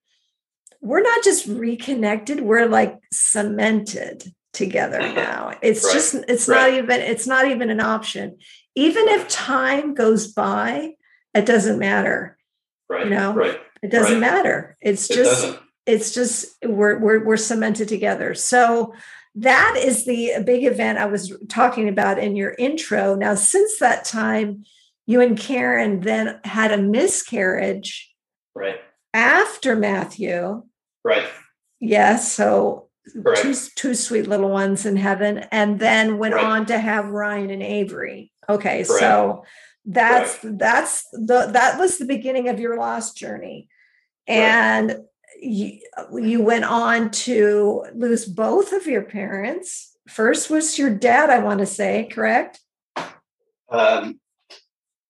we're 0.82 1.00
not 1.00 1.24
just 1.24 1.46
reconnected, 1.46 2.40
we're 2.40 2.66
like 2.66 2.98
cemented 3.12 4.32
together 4.52 5.00
mm-hmm. 5.00 5.14
now. 5.14 5.52
It's 5.62 5.84
Right. 5.84 5.92
just, 5.94 6.14
it's 6.28 6.48
Right. 6.48 6.72
not 6.72 6.78
even, 6.84 7.00
it's 7.00 7.26
not 7.26 7.46
even 7.48 7.70
an 7.70 7.80
option. 7.80 8.38
Even 8.74 9.08
if 9.08 9.28
time 9.28 9.94
goes 9.94 10.26
by, 10.26 10.94
it 11.34 11.46
doesn't 11.46 11.78
matter. 11.78 12.36
Right. 12.90 13.04
You 13.04 13.10
know, 13.10 13.32
Right. 13.32 13.58
It 13.82 13.90
doesn't 13.90 14.20
matter. 14.20 14.76
It's 14.80 15.10
It 15.10 15.14
just, 15.14 15.42
doesn't. 15.42 15.60
it's 15.86 16.14
just 16.14 16.56
we're, 16.64 16.98
we're 16.98 17.24
we're 17.24 17.36
cemented 17.36 17.88
together 17.88 18.34
so 18.34 18.94
that 19.34 19.74
is 19.82 20.04
the 20.04 20.30
big 20.46 20.62
event 20.64 20.98
i 20.98 21.06
was 21.06 21.36
talking 21.48 21.88
about 21.88 22.18
in 22.20 22.36
your 22.36 22.54
intro 22.58 23.16
now 23.16 23.34
since 23.34 23.78
that 23.80 24.04
time 24.04 24.62
you 25.06 25.20
and 25.20 25.36
karen 25.38 25.98
then 26.00 26.38
had 26.44 26.70
a 26.70 26.76
miscarriage 26.78 28.14
Right. 28.54 28.78
after 29.12 29.74
matthew 29.74 30.62
Right. 31.04 31.26
yes 31.80 32.32
so 32.32 32.88
Correct. 33.22 33.42
two, 33.42 33.54
two 33.74 33.94
sweet 33.94 34.28
little 34.28 34.50
ones 34.50 34.86
in 34.86 34.96
heaven 34.96 35.38
and 35.50 35.78
then 35.80 36.18
went 36.18 36.34
Right. 36.34 36.44
on 36.44 36.66
to 36.66 36.78
have 36.78 37.06
ryan 37.08 37.50
and 37.50 37.62
avery 37.62 38.32
okay 38.48 38.84
Correct. 38.84 39.00
so 39.00 39.44
that's 39.84 40.38
that's 40.42 41.04
the 41.12 41.50
that 41.52 41.78
was 41.78 41.98
the 41.98 42.04
beginning 42.04 42.48
of 42.48 42.60
your 42.60 42.76
lost 42.78 43.16
journey 43.16 43.68
Right. 44.28 44.36
and 44.36 44.96
you, 45.40 45.80
you 46.14 46.40
went 46.42 46.64
on 46.64 47.10
to 47.10 47.86
lose 47.94 48.24
both 48.26 48.72
of 48.72 48.86
your 48.86 49.02
parents 49.02 49.96
first 50.08 50.50
was 50.50 50.78
your 50.78 50.90
dad 50.90 51.30
i 51.30 51.38
want 51.38 51.58
to 51.60 51.66
say 51.66 52.08
correct 52.12 52.60
Um, 53.68 54.20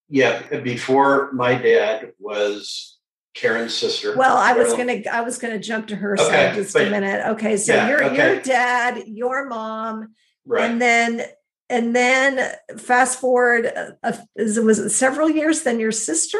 yeah. 0.09 0.61
Before 0.61 1.33
my 1.33 1.55
dad 1.57 2.13
was 2.19 2.99
Karen's 3.35 3.75
sister. 3.75 4.17
well 4.17 4.37
i 4.37 4.53
was 4.53 4.73
gonna 4.75 5.03
i 5.11 5.23
was 5.23 5.39
gonna 5.39 5.59
jump 5.59 5.87
to 5.89 5.97
her 5.97 6.15
Okay, 6.21 6.25
side 6.29 6.55
just 6.55 6.77
a 6.77 6.91
minute 6.91 7.27
okay 7.29 7.57
so 7.57 7.75
Yeah, 7.75 7.89
your 7.89 8.05
okay. 8.05 8.17
your 8.35 8.41
dad 8.43 9.03
your 9.07 9.49
mom 9.49 10.15
Right. 10.45 10.71
and 10.71 10.81
then 10.83 11.23
and 11.71 11.95
then 11.97 12.53
fast 12.77 13.21
forward 13.21 13.73
uh, 14.03 14.13
is 14.37 14.59
it 14.59 14.65
was 14.65 14.79
it 14.79 14.91
several 14.91 15.31
years 15.31 15.63
then 15.63 15.81
your 15.81 15.93
sister 15.93 16.39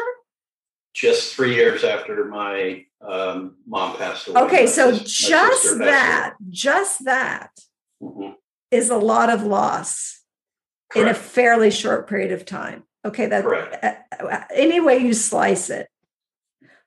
Just 0.93 1.33
three 1.35 1.55
years 1.55 1.83
after 1.83 2.25
my 2.25 2.85
um, 3.01 3.55
mom 3.65 3.97
passed 3.97 4.27
away. 4.27 4.41
okay 4.41 4.67
so 4.67 4.91
my 4.91 4.97
just 4.99 5.63
passed 5.65 5.77
that 5.79 6.33
just 6.49 7.05
that. 7.05 7.49
Mhm. 8.01 8.35
is 8.71 8.89
a 8.91 8.97
lot 8.97 9.29
of 9.29 9.43
loss 9.43 10.21
in 10.95 11.07
a 11.07 11.13
fairly 11.15 11.71
short 11.71 12.07
period 12.07 12.31
of 12.31 12.45
time 12.45 12.83
okay 13.03 13.25
that 13.25 13.43
uh, 13.43 14.23
uh, 14.25 14.43
any 14.53 14.79
way 14.79 14.97
you 14.99 15.13
slice 15.13 15.69
it. 15.71 15.87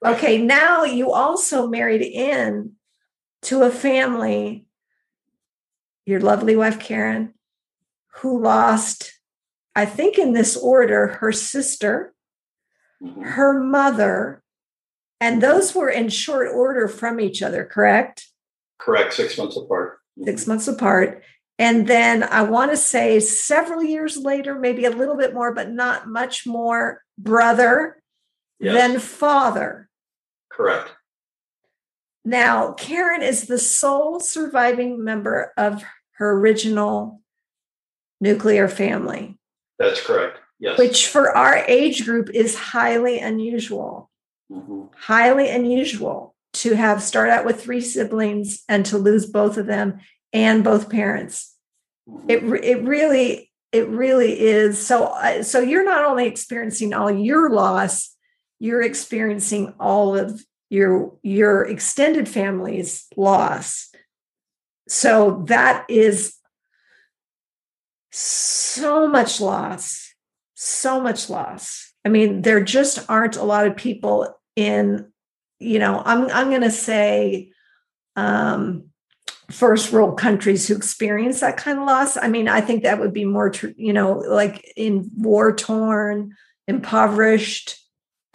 Okay 0.04 0.38
now 0.38 0.84
you 0.84 1.10
also 1.12 1.66
married 1.66 2.02
in 2.02 2.72
to 3.42 3.62
a 3.62 3.70
family 3.70 4.66
your 6.04 6.20
lovely 6.20 6.56
wife 6.56 6.78
karen 6.78 7.32
who 8.20 8.40
lost 8.42 9.12
i 9.74 9.84
think 9.84 10.18
in 10.18 10.32
this 10.32 10.56
order 10.56 11.08
her 11.20 11.32
sister 11.32 12.12
Mhm. 13.02 13.24
her 13.24 13.60
mother 13.62 14.42
and 15.20 15.42
those 15.42 15.74
were 15.74 15.90
in 15.90 16.08
short 16.08 16.48
order 16.54 16.88
from 16.88 17.20
each 17.20 17.42
other 17.42 17.64
correct 17.64 18.26
Correct. 18.78 19.12
Six 19.14 19.36
months 19.38 19.56
apart. 19.56 19.98
Mhm. 20.18 20.24
six 20.24 20.46
months 20.46 20.66
apart 20.68 21.22
and 21.58 21.86
then 21.86 22.22
i 22.22 22.42
want 22.42 22.70
to 22.70 22.76
say 22.76 23.20
several 23.20 23.82
years 23.82 24.16
later 24.16 24.54
maybe 24.54 24.84
a 24.86 24.90
little 24.90 25.16
bit 25.16 25.34
more 25.34 25.52
but 25.52 25.70
not 25.70 26.08
much 26.08 26.46
more 26.46 27.02
brother 27.18 28.02
Yes. 28.58 28.74
then 28.74 28.98
father 29.00 29.88
Correct. 30.50 30.90
now 32.24 32.72
karen 32.72 33.22
is 33.22 33.46
the 33.46 33.58
sole 33.58 34.20
surviving 34.20 35.02
member 35.04 35.52
of 35.56 35.82
her 36.12 36.38
original 36.38 37.20
nuclear 38.20 38.68
family 38.68 39.38
That's 39.78 40.00
correct. 40.00 40.38
Yes. 40.58 40.78
which 40.78 41.08
for 41.08 41.36
our 41.36 41.56
age 41.68 42.04
group 42.06 42.30
is 42.30 42.54
highly 42.56 43.18
unusual 43.18 44.10
Mhm. 44.50 44.88
highly 44.96 45.50
unusual 45.50 46.34
to 46.54 46.74
have 46.74 47.02
start 47.02 47.28
out 47.28 47.44
with 47.44 47.60
three 47.62 47.80
siblings 47.82 48.62
and 48.68 48.86
to 48.86 48.96
lose 48.96 49.26
both 49.26 49.58
of 49.58 49.66
them 49.66 49.98
and 50.32 50.64
both 50.64 50.88
parents 50.88 51.54
Mhm. 52.08 52.30
it 52.30 52.64
it 52.64 52.82
really 52.84 53.50
it 53.72 53.86
really 53.88 54.40
is 54.40 54.78
so 54.78 55.04
uh, 55.06 55.42
so 55.42 55.58
you're 55.60 55.84
not 55.84 56.04
only 56.06 56.26
experiencing 56.26 56.94
all 56.94 57.10
your 57.10 57.50
loss 57.50 58.15
you're 58.58 58.82
experiencing 58.82 59.74
all 59.78 60.16
of 60.16 60.42
your 60.68 61.16
your 61.22 61.64
extended 61.64 62.28
family's 62.28 63.06
loss 63.16 63.90
so 64.88 65.44
that 65.46 65.84
is 65.88 66.36
so 68.10 69.06
much 69.06 69.40
loss 69.40 70.14
so 70.54 71.00
much 71.00 71.30
loss 71.30 71.92
i 72.04 72.08
mean 72.08 72.42
there 72.42 72.62
just 72.62 73.08
aren't 73.08 73.36
a 73.36 73.44
lot 73.44 73.66
of 73.66 73.76
people 73.76 74.34
in 74.56 75.10
you 75.58 75.78
know 75.78 76.02
i'm 76.04 76.28
i'm 76.30 76.48
going 76.48 76.62
to 76.62 76.70
say 76.70 77.50
um 78.16 78.84
first 79.50 79.92
world 79.92 80.18
countries 80.18 80.66
who 80.66 80.74
experience 80.74 81.40
that 81.40 81.56
kind 81.56 81.78
of 81.78 81.86
loss. 81.86 82.16
I 82.16 82.28
mean, 82.28 82.48
I 82.48 82.60
think 82.60 82.82
that 82.82 82.98
would 82.98 83.12
be 83.12 83.24
more, 83.24 83.52
you 83.76 83.92
know, 83.92 84.14
like 84.14 84.72
in 84.76 85.10
war 85.16 85.54
torn, 85.54 86.34
impoverished 86.66 87.78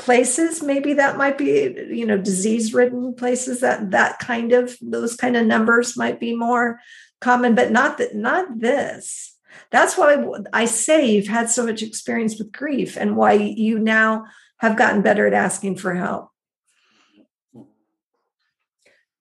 places 0.02 0.64
maybe 0.64 0.94
that 0.94 1.16
might 1.16 1.38
be 1.38 1.76
you 1.92 2.08
know 2.08 2.18
disease 2.18 2.74
ridden 2.74 3.14
places 3.14 3.60
that 3.60 3.92
that 3.92 4.18
kind 4.18 4.52
of 4.52 4.76
those 4.82 5.16
kind 5.16 5.38
of 5.38 5.46
numbers 5.46 5.96
might 5.96 6.20
be 6.20 6.36
more 6.36 6.80
common 7.20 7.54
but 7.54 7.72
not 7.72 8.00
that 8.00 8.16
not 8.16 8.60
this. 8.60 9.38
That's 9.70 9.98
why 9.98 10.26
i 10.54 10.66
say 10.66 11.12
you've 11.12 11.28
had 11.28 11.52
so 11.52 11.64
much 11.64 11.84
experience 11.84 12.40
with 12.40 12.52
grief 12.52 12.98
and 12.98 13.16
why 13.16 13.34
you 13.34 13.78
now 13.78 14.26
have 14.58 14.76
gotten 14.76 15.04
better 15.04 15.28
at 15.28 15.34
asking 15.34 15.76
for 15.78 15.94
help. 15.94 16.30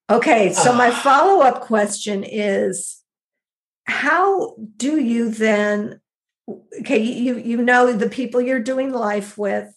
Okay 0.08 0.54
so 0.54 0.72
my 0.72 0.88
ah. 0.88 1.00
follow-up 1.02 1.60
question 1.60 2.24
is 2.24 3.02
how 3.84 4.56
do 4.78 4.98
you 4.98 5.30
then 5.30 6.00
okay 6.80 7.02
you 7.02 7.36
you 7.36 7.58
know 7.58 7.92
the 7.92 8.08
people 8.08 8.40
you're 8.40 8.68
doing 8.72 8.92
life 8.92 9.36
with 9.36 9.74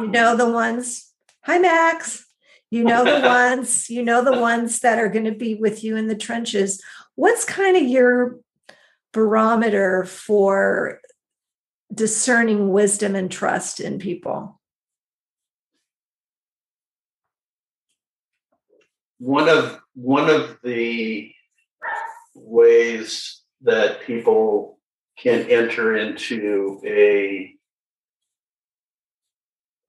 you 0.00 0.08
know 0.08 0.36
the 0.36 0.50
ones. 0.50 1.12
Hi 1.42 1.58
max. 1.58 2.26
You 2.70 2.84
know 2.84 3.04
the 3.04 3.26
ones. 3.26 3.88
You 3.88 4.02
know 4.02 4.24
the 4.24 4.38
ones 4.38 4.80
that 4.80 4.98
are 4.98 5.08
going 5.08 5.24
to 5.24 5.32
be 5.32 5.54
with 5.54 5.84
you 5.84 5.96
in 5.96 6.08
the 6.08 6.16
trenches. 6.16 6.82
What's 7.14 7.44
kind 7.44 7.76
of 7.76 7.84
your 7.84 8.38
barometer 9.12 10.04
for 10.04 11.00
discerning 11.92 12.70
wisdom 12.70 13.14
and 13.14 13.30
trust 13.30 13.80
in 13.80 13.98
people? 13.98 14.60
One 19.18 19.48
of 19.48 19.80
one 19.94 20.28
of 20.28 20.58
the 20.62 21.32
ways 22.34 23.40
that 23.62 24.02
people 24.02 24.78
can 25.16 25.50
enter 25.50 25.96
into 25.96 26.82
a 26.84 27.55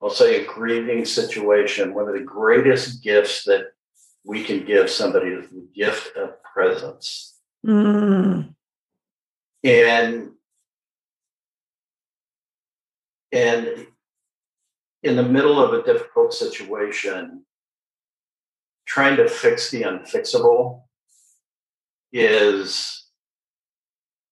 I'll 0.02 0.10
say 0.10 0.42
a 0.42 0.46
grieving 0.46 1.06
situation, 1.06 1.94
one 1.94 2.08
of 2.08 2.14
the 2.14 2.22
greatest 2.22 3.04
gifts 3.04 3.44
that 3.46 3.72
we 4.24 4.44
can 4.44 4.66
give 4.66 4.90
somebody 4.90 5.30
is 5.30 5.50
the 5.50 5.68
gift 5.74 6.16
of 6.16 6.44
presence. 6.44 7.36
Mm. 7.66 8.54
And 9.64 10.32
and 13.32 13.88
in 15.04 15.16
the 15.16 15.24
middle 15.24 15.62
of 15.62 15.74
a 15.74 15.84
difficult 15.84 16.34
situation, 16.34 17.44
trying 18.86 19.18
to 19.18 19.28
fix 19.28 19.72
the 19.72 19.82
unfixable 19.82 20.84
is 22.14 23.06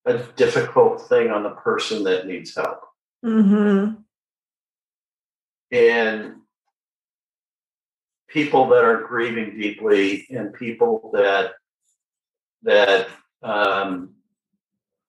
a 0.06 0.20
difficult 0.36 1.08
thing 1.10 1.32
on 1.32 1.44
the 1.44 1.50
person 1.50 2.04
that 2.04 2.28
needs 2.28 2.56
help. 2.56 2.82
Mm-hmm 3.26 4.02
and 5.72 6.36
people 8.28 8.68
that 8.68 8.84
are 8.84 9.08
grieving 9.08 9.58
deeply 9.58 10.28
and 10.30 10.54
people 10.54 11.10
that 11.14 11.54
that 12.64 13.08
um, 13.44 14.14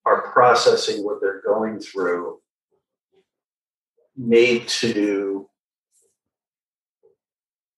are 0.04 0.30
processing 0.30 1.04
what 1.04 1.20
they're 1.20 1.42
going 1.42 1.80
through 1.80 2.38
need 4.16 4.68
to 4.68 5.48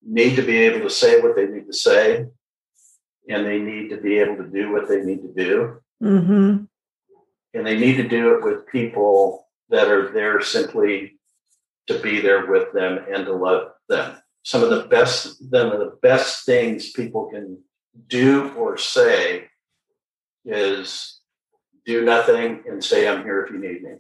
need 0.05 0.37
to 0.37 0.43
be 0.43 0.59
able 0.59 0.81
to 0.81 0.91
say 0.91 1.21
what 1.21 1.35
they 1.37 1.47
need 1.47 1.67
to 1.67 1.73
say 1.73 2.27
and 3.29 3.47
they 3.47 3.59
need 3.59 3.89
to 3.89 3.97
be 3.97 4.19
able 4.19 4.37
to 4.37 4.49
do 4.49 4.73
what 4.73 4.89
they 4.89 5.03
need 5.03 5.23
to 5.23 5.33
do 5.35 5.81
mm-hmm. 6.03 6.65
and 7.55 7.67
they 7.67 7.79
need 7.79 7.97
to 7.97 8.09
do 8.09 8.35
it 8.35 8.45
with 8.45 8.67
people 8.69 9.47
that 9.69 9.89
are 9.89 10.11
there 10.13 10.41
simply 10.41 11.18
to 11.89 11.99
be 11.99 12.21
there 12.21 12.47
with 12.47 12.73
them 12.73 12.99
and 13.13 13.25
to 13.27 13.33
love 13.33 13.69
them. 13.89 14.17
Some 14.43 14.63
of 14.63 14.71
the 14.71 14.85
best, 14.85 15.39
some 15.51 15.73
of 15.73 15.79
the 15.79 15.99
best 16.01 16.47
things 16.47 16.93
people 16.93 17.29
can 17.31 17.59
do 18.07 18.53
or 18.55 18.79
say 18.79 19.49
is 20.45 21.21
do 21.85 22.05
nothing 22.05 22.63
and 22.69 22.83
say, 22.83 23.09
I'm 23.09 23.23
here 23.23 23.43
if 23.43 23.51
you 23.51 23.59
need 23.59 23.83
me. 23.83 23.93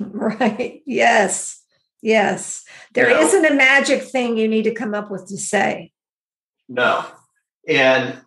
Right. 0.00 0.82
Yes. 0.86 1.62
Yes. 2.02 2.64
There 2.94 3.08
not 3.10 3.52
a 3.52 3.54
magic 3.54 4.02
thing 4.02 4.36
you 4.36 4.48
need 4.48 4.64
to 4.64 4.74
come 4.74 4.94
up 4.94 5.10
with 5.10 5.28
to 5.28 5.36
say. 5.36 5.92
No. 6.68 7.04
And 7.68 8.20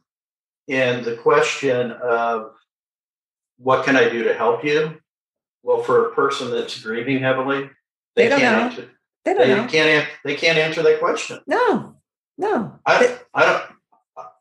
and 0.69 1.03
the 1.03 1.17
question 1.17 1.91
of 1.91 2.53
what 3.57 3.85
can 3.85 3.97
I 3.97 4.09
do 4.09 4.23
to 4.23 4.33
help 4.33 4.63
you? 4.63 4.97
Well, 5.63 5.83
for 5.83 6.07
a 6.07 6.15
person 6.15 6.51
that's 6.51 6.81
grieving 6.81 7.19
heavily, 7.19 7.69
they, 8.15 8.23
they 8.23 8.29
don't 8.29 8.41
know. 8.41 8.47
Answer, 8.47 8.89
they 9.25 9.33
don't 9.33 9.47
they 9.47 9.55
know. 9.55 9.67
Can't 9.67 10.07
they 10.23 10.35
can't 10.35 10.57
answer 10.57 10.83
that 10.83 10.99
question. 10.99 11.39
No, 11.47 11.95
no. 12.37 12.79
I, 12.85 13.17
I 13.33 13.45
don't 13.45 13.63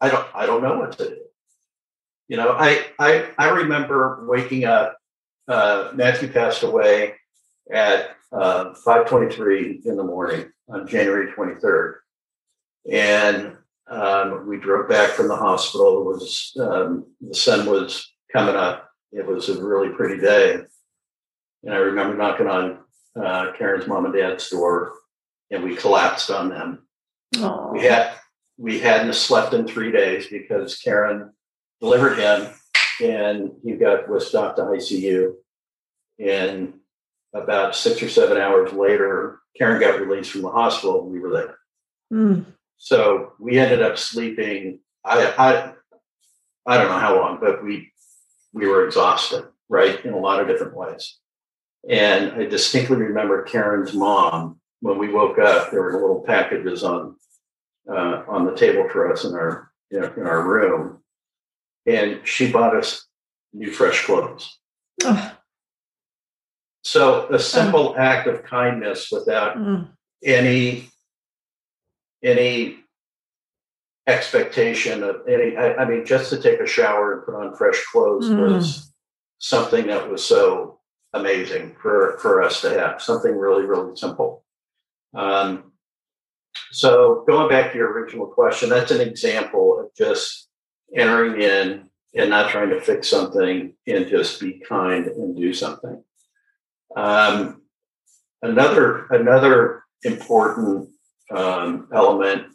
I 0.01 0.11
don't 0.11 0.27
I 0.35 0.47
don't 0.47 0.63
know 0.63 0.79
what 0.79 0.97
to 0.99 1.09
do. 1.09 1.17
You 2.29 2.37
know, 2.37 2.55
I 2.57 2.87
I 2.99 3.29
I 3.39 3.49
remember 3.51 4.25
waking 4.29 4.65
up. 4.65 4.97
Uh, 5.49 5.91
Matthew 5.95 6.29
passed 6.33 6.63
away 6.63 7.15
at 7.73 8.17
uh, 8.33 8.73
5:23 8.87 9.85
in 9.85 9.97
the 9.97 10.05
morning 10.05 10.51
on 10.69 10.87
January 10.87 11.33
23rd, 11.33 11.95
and 12.91 13.57
um, 13.89 14.47
we 14.47 14.59
drove 14.59 14.89
back 14.89 15.11
from 15.11 15.29
the 15.29 15.37
hospital. 15.37 16.01
It 16.01 16.05
was 16.05 16.57
um, 16.61 17.07
the 17.21 17.35
sun 17.35 17.67
was 17.67 18.09
coming 18.33 18.55
up. 18.55 18.89
It 19.13 19.27
was 19.27 19.49
a 19.49 19.63
really 19.63 19.89
pretty 19.89 20.21
day, 20.21 20.61
and 21.65 21.75
I 21.75 21.79
remember 21.79 22.17
knocking 22.17 22.47
on 22.47 22.79
uh, 23.17 23.53
Karen's 23.57 23.87
mom 23.87 24.05
and 24.05 24.15
dad's 24.15 24.49
door, 24.49 24.93
and 25.51 25.65
we 25.65 25.77
collapsed 25.77 26.31
on 26.31 26.49
them. 26.49 26.87
Aww. 27.37 27.73
We 27.73 27.83
had 27.85 28.13
we 28.59 28.79
hadn't 28.79 29.15
slept 29.15 29.55
in 29.55 29.67
three 29.67 29.91
days 29.91 30.27
because 30.27 30.79
Karen 30.79 31.33
delivered 31.81 32.19
him, 32.19 32.53
and 33.03 33.53
he 33.65 33.73
got 33.73 34.09
was 34.09 34.27
stopped 34.27 34.57
to 34.57 34.65
ICU. 34.65 35.35
And 36.19 36.75
about 37.35 37.75
six 37.75 38.03
or 38.03 38.09
seven 38.09 38.37
hours 38.37 38.73
later, 38.73 39.39
Karen 39.57 39.81
got 39.81 40.01
released 40.01 40.33
from 40.33 40.43
the 40.43 40.51
hospital. 40.51 41.03
And 41.03 41.13
we 41.13 41.21
were 41.21 41.31
there. 41.31 41.59
Mm. 42.13 42.45
So 42.77 43.33
we 43.39 43.59
ended 43.59 43.83
up 43.83 43.99
sleeping. 43.99 44.81
I, 45.05 45.33
I 45.39 45.73
I 46.67 46.77
don't 46.77 46.89
know 46.89 46.99
how 46.99 47.17
long, 47.17 47.39
but 47.41 47.65
we 47.65 47.93
we 48.53 48.67
were 48.67 48.87
exhausted, 48.87 49.45
right, 49.69 50.05
in 50.05 50.13
a 50.13 50.19
lot 50.19 50.41
of 50.41 50.49
different 50.49 50.77
ways. 50.77 51.19
And 51.89 52.33
I 52.33 52.47
distinctly 52.47 52.97
remember 52.97 53.43
Karen's 53.43 53.95
mom 53.95 54.61
when 54.81 54.99
we 54.99 55.13
woke 55.13 55.39
up. 55.39 55.71
There 55.71 55.83
were 55.83 56.01
little 56.01 56.23
packages 56.23 56.85
on 56.85 57.17
uh, 57.91 58.23
on 58.29 58.45
the 58.45 58.55
table 58.55 58.89
for 58.89 59.11
us 59.11 59.25
in 59.25 59.35
our 59.35 59.71
you 59.91 60.01
know, 60.01 60.13
in 60.17 60.27
our 60.27 60.47
room, 60.47 61.03
and 61.87 62.21
she 62.25 62.53
bought 62.53 62.77
us 62.77 63.07
new 63.53 63.73
fresh 63.73 64.05
clothes. 64.05 64.59
Oh. 65.05 65.37
So 66.83 67.29
a 67.29 67.39
simple 67.39 67.95
oh. 67.97 68.01
act 68.01 68.27
of 68.27 68.43
kindness 68.43 69.09
without 69.11 69.57
mm. 69.57 69.89
any 70.25 70.89
any 72.23 72.79
expectation 74.07 75.03
of 75.03 75.17
any. 75.29 75.57
I, 75.57 75.75
I, 75.77 75.89
mean, 75.89 76.05
just 76.05 76.31
to 76.31 76.41
take 76.41 76.61
a 76.61 76.67
shower 76.67 77.15
and 77.15 77.25
put 77.25 77.35
on 77.35 77.55
fresh 77.55 77.83
clothes 77.93 78.29
mm. 78.29 78.55
was 78.55 78.93
something 79.39 79.87
that 79.87 80.11
was 80.11 80.25
so 80.25 80.80
amazing 81.13 81.77
for, 81.81 82.19
for 82.19 82.43
us 82.43 82.61
to 82.63 82.71
have 82.71 83.03
something 83.03 83.37
really, 83.37 83.65
really 83.65 83.97
simple. 83.97 84.45
Um, 85.15 85.73
so 86.73 87.25
going 87.27 87.49
back 87.49 87.73
to 87.73 87.79
your 87.79 87.93
original 87.93 88.27
question, 88.27 88.69
that's 88.69 88.93
an 88.93 89.01
example 89.01 89.81
of 89.81 89.95
just 89.97 90.49
entering 90.97 91.41
in 91.41 91.89
and 92.15 92.31
not 92.31 92.51
trying 92.51 92.71
to 92.71 92.81
fix 92.81 93.09
something 93.09 93.75
and 93.87 94.09
just 94.09 94.41
be 94.41 94.63
kind 94.69 95.07
and 95.07 95.37
do 95.37 95.53
something. 95.53 96.03
Um, 96.97 97.63
another 98.43 99.07
another 99.11 99.85
important 100.03 100.89
um, 101.31 101.89
element 101.95 102.47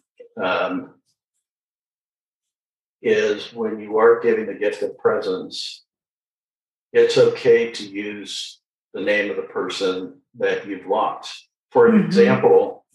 um, 0.41 0.95
is 3.01 3.53
when 3.53 3.79
you 3.79 3.97
are 3.97 4.19
giving 4.19 4.47
the 4.47 4.53
gift 4.53 4.81
of 4.81 4.97
presence, 4.97 5.84
it's 6.95 7.17
okay 7.17 7.71
to 7.71 7.85
use 7.85 8.61
the 8.93 9.01
name 9.01 9.29
of 9.29 9.35
the 9.35 9.43
person 9.43 10.21
that 10.39 10.65
you've 10.65 10.87
lost. 10.87 11.47
For 11.71 11.87
an 11.87 11.97
mm-hmm. 11.97 12.05
example, 12.05 12.85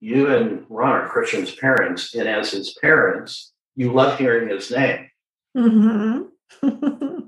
you 0.00 0.28
and 0.28 0.66
Ron 0.68 0.92
are 0.92 1.08
Christian's 1.08 1.54
parents, 1.54 2.14
and 2.14 2.28
as 2.28 2.50
his 2.50 2.76
parents, 2.80 3.52
you 3.74 3.92
love 3.92 4.18
hearing 4.18 4.50
his 4.50 4.70
name. 4.70 5.08
Mm-hmm. 5.56 7.18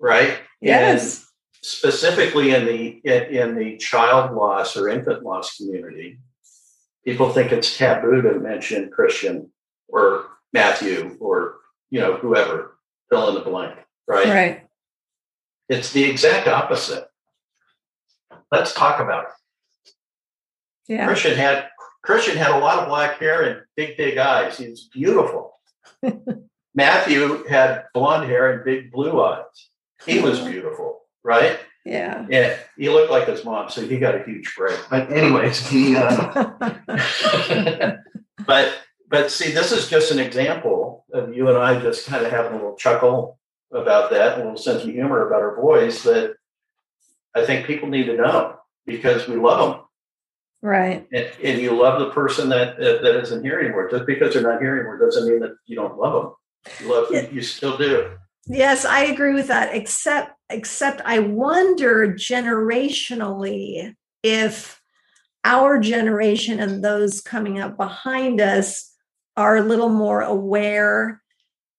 right? 0.00 0.38
Yes. 0.60 1.18
And 1.18 1.24
specifically 1.62 2.50
in 2.50 2.66
the 2.66 3.00
in, 3.04 3.22
in 3.34 3.54
the 3.56 3.76
child 3.76 4.34
loss 4.34 4.76
or 4.76 4.88
infant 4.88 5.22
loss 5.22 5.56
community, 5.56 6.18
people 7.04 7.30
think 7.30 7.52
it's 7.52 7.78
taboo 7.78 8.20
to 8.22 8.40
mention 8.40 8.90
Christian 8.90 9.52
or 9.86 10.26
Matthew 10.52 11.16
or 11.20 11.58
you 11.90 12.00
know 12.00 12.14
whoever 12.14 12.78
fill 13.10 13.28
in 13.28 13.34
the 13.36 13.40
blank, 13.40 13.78
right? 14.08 14.28
Right. 14.28 14.66
It's 15.68 15.92
the 15.92 16.04
exact 16.04 16.48
opposite. 16.48 17.04
Let's 18.50 18.72
talk 18.72 19.00
about 19.00 19.24
it. 19.24 19.92
Yeah. 20.88 21.06
Christian 21.06 21.36
had 21.36 21.68
Christian 22.02 22.36
had 22.36 22.52
a 22.52 22.58
lot 22.58 22.78
of 22.78 22.88
black 22.88 23.18
hair 23.18 23.42
and 23.42 23.60
big, 23.76 23.98
big 23.98 24.16
eyes. 24.16 24.56
He 24.56 24.70
was 24.70 24.88
beautiful. 24.92 25.52
Matthew 26.74 27.44
had 27.44 27.84
blonde 27.92 28.28
hair 28.28 28.52
and 28.52 28.64
big 28.64 28.90
blue 28.90 29.22
eyes. 29.22 29.44
He 30.06 30.20
was 30.20 30.40
beautiful, 30.40 31.00
right? 31.22 31.58
Yeah. 31.84 32.26
Yeah, 32.30 32.56
he 32.76 32.88
looked 32.88 33.10
like 33.10 33.26
his 33.26 33.44
mom, 33.44 33.68
so 33.68 33.86
he 33.86 33.98
got 33.98 34.14
a 34.14 34.22
huge 34.22 34.54
break. 34.56 34.78
But 34.88 35.12
anyways, 35.12 35.66
he. 35.68 35.96
Uh, 35.96 36.50
but 38.46 38.74
but 39.10 39.30
see, 39.30 39.52
this 39.52 39.72
is 39.72 39.88
just 39.88 40.12
an 40.12 40.18
example 40.18 41.04
of 41.12 41.34
you 41.34 41.48
and 41.48 41.58
I 41.58 41.80
just 41.80 42.06
kind 42.06 42.24
of 42.24 42.30
having 42.30 42.52
a 42.52 42.56
little 42.56 42.76
chuckle 42.76 43.37
about 43.72 44.10
that, 44.10 44.34
a 44.34 44.42
little 44.42 44.56
sense 44.56 44.82
of 44.82 44.88
humor 44.90 45.26
about 45.26 45.42
our 45.42 45.56
boys 45.56 46.02
that 46.04 46.34
I 47.34 47.44
think 47.44 47.66
people 47.66 47.88
need 47.88 48.04
to 48.06 48.16
know 48.16 48.56
because 48.86 49.28
we 49.28 49.36
love 49.36 49.72
them. 49.74 49.82
right. 50.62 51.06
And, 51.12 51.30
and 51.44 51.60
you 51.60 51.72
love 51.80 52.00
the 52.00 52.10
person 52.10 52.48
that 52.48 52.78
that 52.78 53.20
isn't 53.22 53.44
here 53.44 53.60
anymore. 53.60 53.90
Just 53.90 54.06
because 54.06 54.32
they're 54.34 54.42
not 54.42 54.60
here 54.60 54.74
anymore 54.76 54.98
doesn't 54.98 55.28
mean 55.28 55.40
that 55.40 55.56
you 55.66 55.76
don't 55.76 55.98
love 55.98 56.22
them. 56.22 56.32
You 56.80 56.92
love 56.92 57.06
Yeah. 57.10 57.22
them, 57.22 57.34
you 57.34 57.42
still 57.42 57.76
do. 57.76 58.12
Yes, 58.46 58.84
I 58.86 59.04
agree 59.04 59.34
with 59.34 59.48
that. 59.48 59.74
Except, 59.74 60.32
except 60.48 61.02
I 61.04 61.18
wonder 61.18 62.08
generationally 62.14 63.94
if 64.22 64.80
our 65.44 65.78
generation 65.78 66.58
and 66.58 66.82
those 66.82 67.20
coming 67.20 67.60
up 67.60 67.76
behind 67.76 68.40
us 68.40 68.90
are 69.36 69.56
a 69.58 69.62
little 69.62 69.90
more 69.90 70.22
aware, 70.22 71.22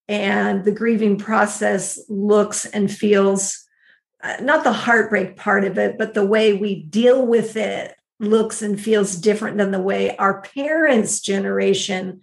and 0.10 0.66
the 0.66 0.72
grieving 0.72 1.18
process 1.20 2.00
looks 2.10 2.66
and 2.66 2.92
feels 2.92 3.66
uh, 4.24 4.38
not 4.42 4.64
the 4.64 4.74
heartbreak 4.74 5.38
part 5.38 5.64
of 5.64 5.78
it, 5.78 5.98
but 6.00 6.16
the 6.16 6.26
way 6.26 6.52
we 6.52 6.82
deal 6.84 7.26
with 7.26 7.56
it 7.56 7.96
looks 8.20 8.62
and 8.64 8.82
feels 8.82 9.16
different 9.16 9.58
than 9.58 9.72
the 9.72 9.80
way 9.82 10.18
our 10.18 10.42
parents' 10.42 11.22
generation 11.22 12.22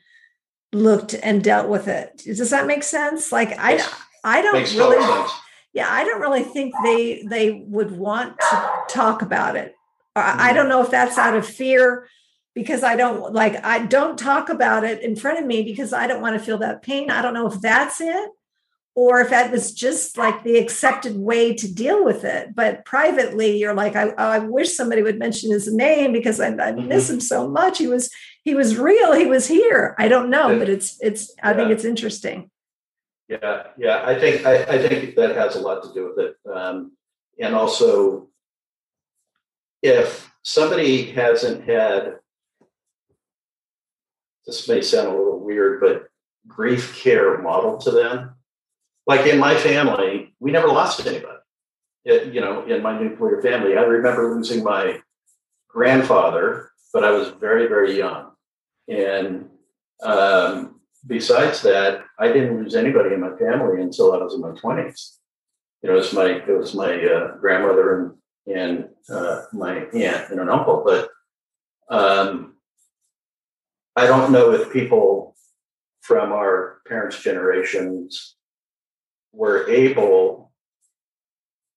looked 0.72 1.14
and 1.14 1.42
dealt 1.44 1.68
with 1.68 1.86
it. 1.86 2.22
Does 2.26 2.50
that 2.50 2.66
make 2.66 2.82
sense? 2.82 3.30
Like 3.30 3.52
I 3.56 3.80
I 4.24 4.42
don't 4.42 4.54
Makes 4.54 4.74
really 4.74 5.00
sense. 5.00 5.30
yeah, 5.72 5.86
I 5.88 6.04
don't 6.04 6.20
really 6.20 6.42
think 6.42 6.74
they 6.82 7.22
they 7.22 7.64
would 7.68 7.92
want 7.92 8.38
to 8.40 8.70
talk 8.88 9.22
about 9.22 9.54
it. 9.54 9.74
I 10.16 10.50
I 10.50 10.52
don't 10.52 10.68
know 10.68 10.82
if 10.82 10.90
that's 10.90 11.16
out 11.16 11.36
of 11.36 11.46
fear 11.46 12.08
because 12.56 12.82
I 12.82 12.96
don't 12.96 13.34
like 13.34 13.62
I 13.64 13.84
don't 13.84 14.18
talk 14.18 14.48
about 14.48 14.82
it 14.82 15.02
in 15.02 15.14
front 15.14 15.38
of 15.38 15.44
me 15.44 15.62
because 15.62 15.92
I 15.92 16.06
don't 16.06 16.22
want 16.22 16.38
to 16.38 16.44
feel 16.44 16.56
that 16.58 16.82
pain. 16.82 17.10
I 17.10 17.20
don't 17.20 17.34
know 17.34 17.46
if 17.46 17.60
that's 17.60 18.00
it 18.00 18.30
or 18.94 19.20
if 19.20 19.28
that 19.28 19.52
was 19.52 19.74
just 19.74 20.16
like 20.16 20.42
the 20.42 20.56
accepted 20.56 21.18
way 21.18 21.52
to 21.52 21.72
deal 21.72 22.02
with 22.02 22.24
it. 22.24 22.54
But 22.54 22.86
privately, 22.86 23.58
you're 23.58 23.74
like, 23.74 23.94
I, 23.94 24.08
I 24.16 24.38
wish 24.38 24.74
somebody 24.74 25.02
would 25.02 25.18
mention 25.18 25.50
his 25.50 25.70
name 25.70 26.14
because 26.14 26.40
I, 26.40 26.48
I 26.56 26.72
miss 26.72 27.10
him 27.10 27.20
so 27.20 27.46
much. 27.46 27.76
He 27.76 27.86
was 27.86 28.10
he 28.42 28.54
was 28.54 28.78
real. 28.78 29.12
He 29.12 29.26
was 29.26 29.46
here. 29.46 29.94
I 29.98 30.08
don't 30.08 30.30
know, 30.30 30.58
but 30.58 30.70
it's 30.70 30.96
it's 31.02 31.34
I 31.42 31.52
think 31.52 31.70
it's 31.70 31.84
interesting. 31.84 32.50
Yeah, 33.28 33.64
yeah. 33.76 34.02
I 34.02 34.18
think 34.18 34.46
I, 34.46 34.62
I 34.62 34.88
think 34.88 35.14
that 35.16 35.36
has 35.36 35.56
a 35.56 35.60
lot 35.60 35.82
to 35.82 35.92
do 35.92 36.08
with 36.08 36.24
it, 36.24 36.36
um, 36.50 36.92
and 37.38 37.54
also 37.54 38.28
if 39.82 40.32
somebody 40.42 41.10
hasn't 41.10 41.68
had 41.68 42.14
this 44.46 44.68
may 44.68 44.80
sound 44.80 45.08
a 45.08 45.16
little 45.16 45.40
weird, 45.40 45.80
but 45.80 46.08
grief 46.46 46.96
care 47.00 47.38
model 47.38 47.78
to 47.78 47.90
them. 47.90 48.34
Like 49.06 49.26
in 49.26 49.38
my 49.38 49.54
family, 49.56 50.34
we 50.40 50.50
never 50.50 50.68
lost 50.68 51.06
anybody. 51.06 51.38
It, 52.04 52.32
you 52.32 52.40
know, 52.40 52.64
in 52.66 52.82
my 52.82 52.98
nuclear 52.98 53.42
family, 53.42 53.76
I 53.76 53.82
remember 53.82 54.34
losing 54.34 54.62
my 54.62 55.00
grandfather, 55.68 56.70
but 56.92 57.04
I 57.04 57.10
was 57.10 57.30
very, 57.30 57.66
very 57.66 57.96
young. 57.96 58.30
And 58.88 59.48
um, 60.02 60.80
besides 61.06 61.62
that, 61.62 62.04
I 62.18 62.28
didn't 62.28 62.62
lose 62.62 62.74
anybody 62.74 63.14
in 63.14 63.20
my 63.20 63.36
family 63.36 63.82
until 63.82 64.12
I 64.12 64.18
was 64.18 64.34
in 64.34 64.40
my 64.40 64.52
twenties. 64.52 65.18
You 65.82 65.90
know, 65.90 65.96
it 65.96 65.98
was 65.98 66.12
my 66.12 66.26
it 66.26 66.58
was 66.58 66.74
my 66.74 67.04
uh, 67.04 67.36
grandmother 67.36 68.12
and 68.46 68.56
and 68.56 68.88
uh, 69.10 69.42
my 69.52 69.86
aunt 69.92 70.30
and 70.30 70.40
an 70.40 70.48
uncle, 70.48 70.82
but 70.84 71.10
um, 71.88 72.55
I 73.96 74.06
don't 74.06 74.30
know 74.30 74.52
if 74.52 74.72
people 74.72 75.34
from 76.02 76.30
our 76.32 76.80
parents' 76.86 77.22
generations 77.22 78.36
were 79.32 79.68
able 79.68 80.52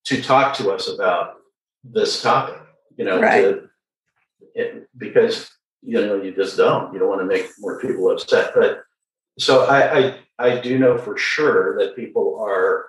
to 0.04 0.22
talk 0.22 0.54
to 0.56 0.70
us 0.70 0.88
about 0.88 1.36
this 1.82 2.22
topic. 2.22 2.60
You 2.96 3.04
know, 3.06 3.20
Right. 3.20 3.42
to, 3.42 3.68
it, 4.54 4.88
because 4.96 5.50
you 5.82 6.00
know 6.04 6.20
you 6.22 6.34
just 6.34 6.56
don't. 6.56 6.92
You 6.92 6.98
don't 6.98 7.08
want 7.08 7.22
to 7.22 7.26
make 7.26 7.46
more 7.58 7.80
people 7.80 8.10
upset, 8.10 8.52
but 8.54 8.82
so 9.38 9.64
I, 9.64 9.98
I 9.98 10.18
I 10.38 10.60
do 10.60 10.78
know 10.78 10.98
for 10.98 11.16
sure 11.16 11.78
that 11.78 11.96
people 11.96 12.38
are 12.40 12.86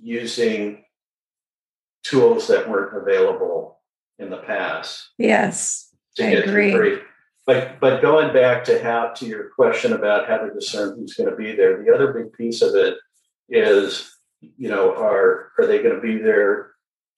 using 0.00 0.84
tools 2.02 2.46
that 2.48 2.68
weren't 2.68 2.96
available 2.96 3.80
in 4.18 4.30
the 4.30 4.36
past 4.38 5.10
Yes. 5.18 5.94
to 6.16 6.26
I 6.26 6.30
get 6.30 6.44
agree. 6.48 6.72
through. 6.72 7.02
But 7.46 7.78
but 7.80 8.02
going 8.02 8.32
back 8.32 8.64
to 8.64 8.82
how 8.82 9.08
to 9.16 9.26
your 9.26 9.50
question 9.50 9.92
about 9.92 10.28
how 10.28 10.38
to 10.38 10.52
discern 10.52 10.96
who's 10.98 11.14
going 11.14 11.30
to 11.30 11.36
be 11.36 11.54
there, 11.54 11.82
the 11.82 11.94
other 11.94 12.12
big 12.12 12.32
piece 12.32 12.60
of 12.60 12.74
it 12.74 12.96
is, 13.48 14.12
you 14.40 14.68
know, 14.68 14.94
are 14.96 15.52
are 15.58 15.66
they 15.66 15.80
going 15.82 15.94
to 15.94 16.00
be 16.00 16.18
there 16.18 16.72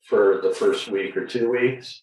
for 0.04 0.40
the 0.42 0.50
first 0.50 0.88
week 0.88 1.16
or 1.16 1.26
two 1.26 1.50
weeks, 1.50 2.02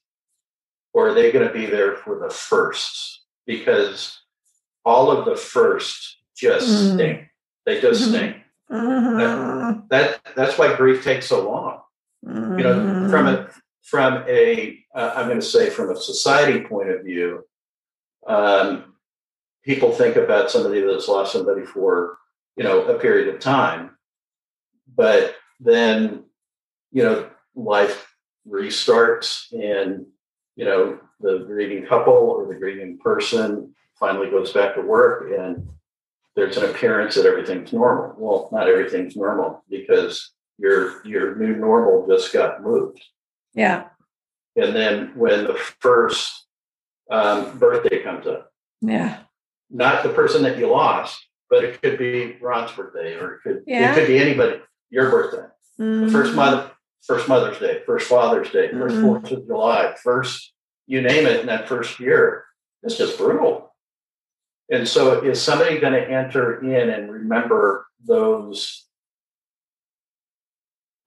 or 0.93 1.09
are 1.09 1.13
they 1.13 1.32
going 1.32 1.47
to 1.47 1.53
be 1.53 1.67
there 1.67 1.95
for 1.97 2.17
the 2.17 2.30
first? 2.30 3.21
Because 3.45 4.19
all 4.84 5.11
of 5.11 5.26
the 5.26 5.36
first 5.36 6.17
just 6.36 6.67
Mm. 6.67 6.93
stink. 6.95 7.28
They 7.65 7.80
just 7.80 8.03
Mhm. 8.03 8.07
stink. 8.09 8.38
Mhm. 8.71 9.88
That 9.89 10.19
that's 10.36 10.57
why 10.57 10.76
grief 10.76 11.03
takes 11.03 11.28
so 11.28 11.47
long 11.47 11.82
you 12.57 12.63
know 12.63 13.07
from 13.09 13.28
a 13.28 13.47
from 13.84 14.23
a 14.28 14.84
uh, 14.95 15.11
i'm 15.15 15.28
going 15.28 15.39
to 15.39 15.45
say 15.45 15.69
from 15.69 15.91
a 15.91 15.95
society 15.95 16.61
point 16.61 16.89
of 16.89 17.03
view 17.03 17.45
um, 18.28 18.95
people 19.63 19.91
think 19.91 20.15
about 20.15 20.51
somebody 20.51 20.82
that's 20.82 21.07
lost 21.07 21.34
somebody 21.34 21.65
for 21.65 22.17
you 22.55 22.63
know 22.63 22.84
a 22.86 22.99
period 22.99 23.34
of 23.34 23.39
time 23.39 23.91
but 24.95 25.36
then 25.59 26.23
you 26.91 27.03
know 27.03 27.30
life 27.55 28.15
restarts 28.47 29.51
and 29.51 30.05
you 30.55 30.65
know 30.65 30.99
the 31.19 31.39
grieving 31.39 31.86
couple 31.86 32.13
or 32.13 32.47
the 32.47 32.59
grieving 32.59 32.97
person 32.97 33.73
finally 33.99 34.30
goes 34.30 34.51
back 34.53 34.76
to 34.76 34.82
work 34.82 35.32
and 35.38 35.67
there's 36.36 36.57
an 36.57 36.69
appearance 36.69 37.15
that 37.15 37.26
everything's 37.26 37.73
normal 37.73 38.13
well 38.17 38.49
not 38.51 38.67
everything's 38.67 39.15
normal 39.15 39.63
because 39.69 40.32
your 40.57 41.05
your 41.05 41.36
new 41.36 41.55
normal 41.55 42.05
just 42.07 42.32
got 42.32 42.61
moved 42.61 43.03
yeah. 43.53 43.86
and 44.57 44.76
then 44.76 45.11
when 45.15 45.45
the 45.45 45.55
first 45.80 46.45
um, 47.12 47.58
birthday 47.60 48.01
comes 48.03 48.26
up 48.28 48.51
Yeah. 48.82 49.20
not 49.70 50.03
the 50.03 50.10
person 50.10 50.43
that 50.43 50.58
you 50.58 50.68
lost 50.68 51.22
but 51.49 51.64
it 51.64 51.82
could 51.82 51.97
be 51.97 52.38
ron's 52.41 52.72
birthday 52.72 53.16
or 53.20 53.36
it 53.36 53.41
could 53.43 53.64
Yeah. 53.68 53.91
it 53.91 53.95
could 53.95 54.08
be 54.08 54.18
anybody 54.18 54.62
your 54.89 55.10
birthday 55.10 55.47
the 55.78 56.10
first 56.12 56.32
Mhm. 56.34 56.36
mother 56.36 56.72
first 57.06 57.28
mother's 57.28 57.60
day 57.60 57.84
first 57.86 58.08
father's 58.08 58.49
day 58.51 58.70
1st 58.72 58.95
Mhm. 58.95 59.01
fourth 59.01 59.32
of 59.32 59.45
july 59.47 59.95
first 60.03 60.53
you 60.88 61.01
name 61.01 61.26
it 61.28 61.41
in 61.41 61.47
that 61.47 61.68
first 61.68 61.99
year 61.99 62.45
it's 62.84 62.97
just 62.97 63.18
brutal 63.18 63.76
and 64.72 64.88
so 64.88 65.22
is 65.24 65.39
somebody 65.41 65.80
going 65.80 65.93
to 65.93 66.10
enter 66.10 66.60
in 66.64 66.89
and 66.89 67.12
remember 67.12 67.86
those 68.03 68.88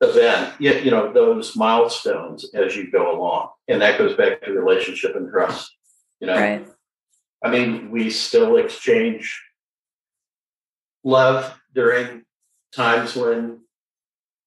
event 0.00 0.54
you 0.60 0.90
know 0.92 1.12
those 1.12 1.56
milestones 1.56 2.48
as 2.54 2.76
you 2.76 2.88
go 2.90 3.16
along 3.18 3.48
and 3.66 3.82
that 3.82 3.98
goes 3.98 4.14
back 4.16 4.40
to 4.42 4.52
relationship 4.52 5.16
and 5.16 5.28
trust 5.30 5.76
you 6.20 6.26
know 6.26 6.34
Right. 6.34 6.66
I 7.42 7.50
mean, 7.50 7.90
we 7.90 8.10
still 8.10 8.56
exchange 8.56 9.40
love 11.04 11.54
during 11.74 12.24
times 12.74 13.14
when, 13.14 13.60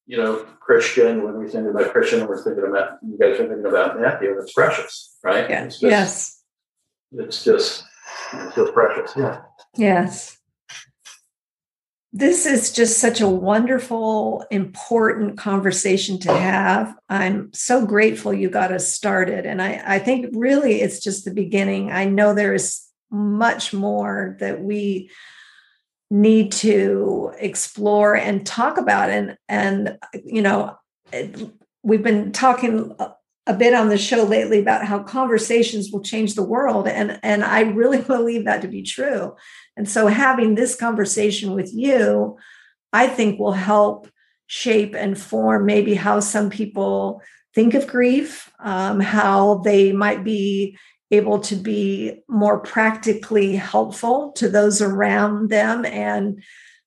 you 0.05 0.17
know, 0.17 0.45
Christian, 0.59 1.23
when 1.23 1.37
we 1.37 1.47
think 1.47 1.67
about 1.67 1.91
Christian, 1.91 2.27
we're 2.27 2.43
thinking 2.43 2.65
about, 2.67 2.97
you 3.01 3.17
guys 3.17 3.39
are 3.39 3.47
thinking 3.47 3.65
about 3.65 3.99
Matthew, 3.99 4.31
and 4.31 4.41
it's 4.41 4.53
precious, 4.53 5.15
right? 5.23 5.49
Yeah. 5.49 5.63
It's 5.63 5.79
just, 5.79 5.91
Yes. 5.91 6.43
It's 7.13 7.43
just, 7.43 7.83
it's 8.33 8.55
just 8.55 8.73
precious. 8.73 9.13
Yeah. 9.15 9.41
Yes. 9.75 10.37
This 12.13 12.45
is 12.45 12.73
just 12.73 12.99
such 12.99 13.21
a 13.21 13.27
wonderful, 13.27 14.45
important 14.51 15.37
conversation 15.37 16.19
to 16.19 16.33
have. 16.33 16.93
I'm 17.07 17.53
so 17.53 17.85
grateful 17.85 18.33
you 18.33 18.49
got 18.49 18.73
us 18.73 18.93
started. 18.93 19.45
And 19.45 19.61
I, 19.61 19.81
I 19.85 19.99
think 19.99 20.27
really 20.33 20.81
it's 20.81 20.99
just 20.99 21.23
the 21.23 21.33
beginning. 21.33 21.89
I 21.89 22.05
know 22.05 22.33
there 22.33 22.53
is 22.53 22.81
much 23.09 23.73
more 23.73 24.35
that 24.39 24.61
we 24.61 25.09
need 26.09 26.51
to 26.51 27.33
explore 27.39 28.15
and 28.15 28.45
talk 28.45 28.77
about 28.77 29.09
and 29.09 29.37
and 29.47 29.97
you 30.25 30.41
know 30.41 30.75
we've 31.83 32.03
been 32.03 32.33
talking 32.33 32.93
a 33.47 33.53
bit 33.53 33.73
on 33.73 33.87
the 33.87 33.97
show 33.97 34.23
lately 34.23 34.59
about 34.59 34.85
how 34.85 35.01
conversations 35.01 35.89
will 35.89 36.01
change 36.01 36.35
the 36.35 36.43
world 36.43 36.87
and 36.87 37.17
and 37.23 37.43
I 37.45 37.61
really 37.61 38.01
believe 38.15 38.45
that 38.45 38.61
to 38.61 38.67
be 38.67 38.83
true. 38.83 39.35
And 39.81 39.89
so 39.89 40.05
having 40.05 40.53
this 40.53 40.75
conversation 40.75 41.53
with 41.53 41.73
you 41.73 42.37
I 42.93 43.07
think 43.07 43.39
will 43.39 43.51
help 43.51 44.07
shape 44.45 44.93
and 44.93 45.19
form 45.19 45.65
maybe 45.65 45.95
how 45.95 46.19
some 46.19 46.51
people 46.51 47.19
think 47.55 47.73
of 47.73 47.87
grief, 47.87 48.51
um, 48.59 48.99
how 48.99 49.55
they 49.63 49.91
might 49.91 50.23
be 50.23 50.77
able 51.09 51.39
to 51.39 51.55
be 51.55 52.21
more 52.29 52.59
practically 52.59 53.55
helpful 53.55 54.33
to 54.33 54.49
those 54.49 54.83
around 54.83 55.49
them 55.49 55.83
and 55.83 56.43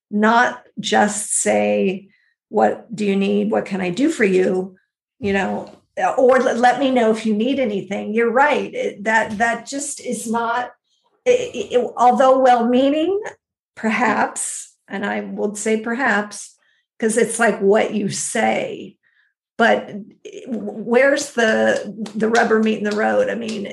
not 0.09 0.63
just 0.79 1.35
say, 1.35 2.11
What 2.49 2.95
do 2.95 3.05
you 3.05 3.17
need? 3.17 3.51
What 3.51 3.67
can 3.67 3.81
I 3.81 3.91
do 3.91 4.09
for 4.09 4.25
you? 4.25 4.77
You 5.19 5.33
know, 5.33 5.77
or 6.17 6.39
let 6.39 6.79
me 6.79 6.93
know 6.93 7.11
if 7.11 7.27
you 7.27 7.35
need 7.35 7.59
anything. 7.59 8.15
You're 8.15 8.31
right. 8.31 8.73
It, 8.73 9.03
that 9.03 9.39
that 9.39 9.67
just 9.67 10.01
is 10.01 10.31
not. 10.31 10.71
It, 11.27 11.73
it, 11.73 11.93
although 11.97 12.41
well-meaning, 12.41 13.21
perhaps, 13.75 14.77
and 14.89 15.07
I 15.07 15.21
would 15.21 15.57
say 15.57 15.81
perhaps, 15.81 16.55
because 16.99 17.17
it's 17.17 17.39
like 17.39 17.61
what 17.61 17.95
you 17.95 18.09
say. 18.09 18.97
But 19.57 19.93
where's 20.49 21.33
the 21.33 21.95
the 22.15 22.29
rubber 22.29 22.61
meeting 22.61 22.85
the 22.85 22.97
road? 22.97 23.31
I 23.31 23.37
mean 23.37 23.73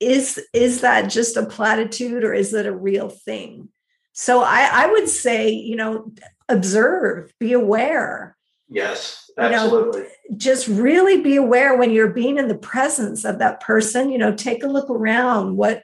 is 0.00 0.40
is 0.52 0.82
that 0.82 1.10
just 1.10 1.36
a 1.36 1.46
platitude 1.46 2.22
or 2.22 2.32
is 2.32 2.54
it 2.54 2.64
a 2.66 2.76
real 2.76 3.08
thing? 3.08 3.68
So 4.12 4.42
i 4.42 4.68
i 4.72 4.86
would 4.86 5.08
say 5.08 5.50
you 5.50 5.74
know 5.74 6.12
observe 6.48 7.32
be 7.40 7.52
aware. 7.52 8.36
Yes 8.68 9.28
absolutely 9.38 10.00
you 10.00 10.06
know, 10.30 10.36
just 10.36 10.68
really 10.68 11.20
be 11.20 11.36
aware 11.36 11.76
when 11.76 11.90
you're 11.90 12.12
being 12.12 12.38
in 12.38 12.48
the 12.48 12.56
presence 12.56 13.24
of 13.24 13.38
that 13.38 13.60
person 13.60 14.10
you 14.10 14.18
know 14.18 14.34
take 14.34 14.62
a 14.62 14.68
look 14.68 14.88
around 14.88 15.56
what 15.56 15.82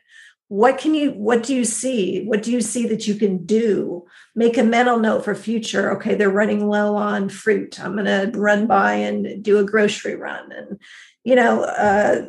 what 0.52 0.76
can 0.76 0.94
you 0.94 1.12
what 1.12 1.42
do 1.42 1.54
you 1.54 1.64
see? 1.64 2.26
What 2.26 2.42
do 2.42 2.52
you 2.52 2.60
see 2.60 2.86
that 2.88 3.08
you 3.08 3.14
can 3.14 3.46
do? 3.46 4.04
Make 4.34 4.58
a 4.58 4.62
mental 4.62 4.98
note 4.98 5.24
for 5.24 5.34
future. 5.34 5.90
Okay 5.92 6.14
they're 6.14 6.28
running 6.28 6.68
low 6.68 6.94
on 6.94 7.30
fruit. 7.30 7.80
I'm 7.80 7.96
going 7.96 8.04
to 8.04 8.38
run 8.38 8.66
by 8.66 8.92
and 8.92 9.42
do 9.42 9.58
a 9.58 9.64
grocery 9.64 10.14
run 10.14 10.52
and 10.52 10.78
you 11.24 11.34
know 11.36 11.62
uh, 11.62 12.28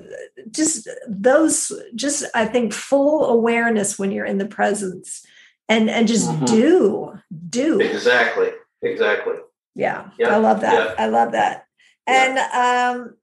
just 0.52 0.88
those 1.08 1.74
just 1.96 2.24
i 2.34 2.46
think 2.46 2.72
full 2.72 3.26
awareness 3.26 4.00
when 4.00 4.12
you're 4.12 4.26
in 4.26 4.38
the 4.38 4.46
presence 4.46 5.26
and 5.68 5.90
and 5.90 6.08
just 6.08 6.30
mm-hmm. 6.30 6.46
do 6.46 7.20
do. 7.50 7.82
Exactly 7.82 8.52
exactly. 8.82 9.36
Yeah, 9.76 10.12
yeah. 10.18 10.30
i 10.30 10.38
love 10.38 10.62
that. 10.62 10.96
yeah. 10.96 11.04
i 11.04 11.08
love 11.08 11.34
that. 11.34 11.66
And 12.08 12.38
um 12.38 13.16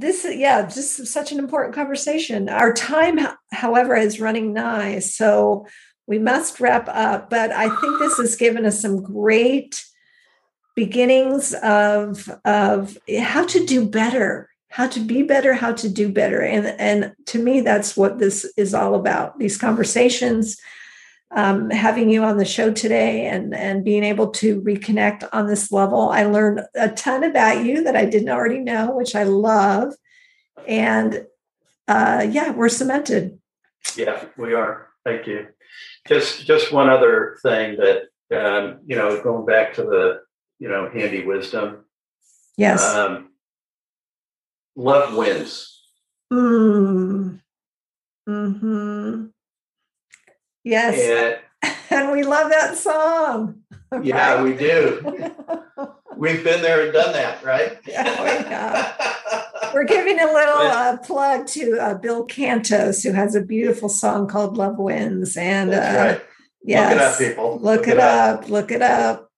this 0.00 0.24
is, 0.24 0.36
yeah 0.36 0.62
just 0.62 1.06
such 1.06 1.32
an 1.32 1.38
important 1.38 1.74
conversation. 1.74 2.48
Our 2.48 2.72
time 2.72 3.18
however 3.52 3.96
is 3.96 4.20
running 4.20 4.52
nigh 4.52 4.98
so 5.00 5.66
we 6.06 6.18
must 6.18 6.60
wrap 6.60 6.88
up 6.88 7.30
but 7.30 7.52
i 7.52 7.68
think 7.80 7.98
this 7.98 8.16
has 8.18 8.36
given 8.36 8.64
us 8.66 8.80
some 8.80 9.02
great 9.02 9.84
beginnings 10.74 11.54
of 11.62 12.28
of 12.44 12.96
how 13.18 13.44
to 13.44 13.64
do 13.66 13.86
better 13.86 14.50
how 14.70 14.86
to 14.86 15.00
be 15.00 15.22
better 15.22 15.52
how 15.52 15.72
to 15.72 15.88
do 15.88 16.08
better. 16.10 16.40
And 16.40 16.66
and 16.78 17.12
to 17.26 17.42
me 17.42 17.60
that's 17.60 17.96
what 17.96 18.18
this 18.18 18.50
is 18.56 18.72
all 18.72 18.94
about 18.94 19.38
these 19.38 19.58
conversations 19.58 20.56
um, 21.32 21.70
having 21.70 22.10
you 22.10 22.24
on 22.24 22.38
the 22.38 22.44
show 22.44 22.72
today 22.72 23.26
and 23.26 23.54
and 23.54 23.84
being 23.84 24.02
able 24.02 24.28
to 24.28 24.60
reconnect 24.62 25.28
on 25.32 25.46
this 25.46 25.70
level. 25.70 26.08
I 26.08 26.24
learned 26.24 26.62
a 26.74 26.90
ton 26.90 27.22
about 27.22 27.64
you 27.64 27.84
that 27.84 27.96
i 27.96 28.04
didn't 28.04 28.30
already 28.30 28.58
know 28.58 28.92
which 28.92 29.14
i 29.14 29.22
love. 29.22 29.94
And 30.66 31.26
uh, 31.88 32.26
yeah 32.28 32.50
we're 32.50 32.68
cemented. 32.68 33.38
Yeah 33.96 34.24
we 34.36 34.54
are. 34.54 34.88
Thank 35.04 35.26
you. 35.26 35.46
Just 36.06 36.46
just 36.46 36.72
one 36.72 36.90
other 36.90 37.38
thing 37.42 37.76
that 37.76 38.08
um, 38.32 38.80
you 38.86 38.96
know 38.96 39.22
going 39.22 39.46
back 39.46 39.74
to 39.74 39.82
the 39.82 40.20
you 40.58 40.68
know 40.68 40.90
handy 40.92 41.24
wisdom. 41.24 41.84
Yes. 42.56 42.82
Um, 42.82 43.30
love 44.76 45.16
wins. 45.16 45.80
Mm. 46.32 47.40
hmm 48.26 49.26
Yes. 50.64 51.40
And, 51.62 51.74
and 51.90 52.12
we 52.12 52.22
love 52.22 52.50
that 52.50 52.76
song. 52.76 53.62
Yeah, 54.02 54.34
right? 54.34 54.44
we 54.44 54.54
do. 54.54 55.34
We've 56.16 56.44
been 56.44 56.62
there 56.62 56.84
and 56.84 56.92
done 56.92 57.12
that, 57.12 57.42
right? 57.44 57.78
Yeah, 57.86 58.22
we. 58.22 59.74
We're 59.74 59.84
giving 59.84 60.18
a 60.18 60.26
little 60.26 60.58
uh, 60.58 60.96
plug 60.98 61.46
to 61.48 61.78
uh, 61.78 61.94
Bill 61.94 62.26
Cantos, 62.26 63.04
who 63.04 63.12
has 63.12 63.34
a 63.34 63.40
beautiful 63.40 63.88
song 63.88 64.26
called 64.26 64.56
"Love 64.56 64.78
Wins." 64.78 65.36
And 65.36 65.72
uh, 65.72 65.76
right. 65.76 66.20
yes, 66.64 66.90
look 66.90 66.98
it 66.98 67.02
up, 67.02 67.18
people. 67.18 67.52
Look, 67.52 67.62
look 67.62 67.88
it, 67.88 67.98
up. 68.00 68.42
up. 68.42 68.48
Look 68.50 68.70
it 68.72 68.82
up. 68.82 69.30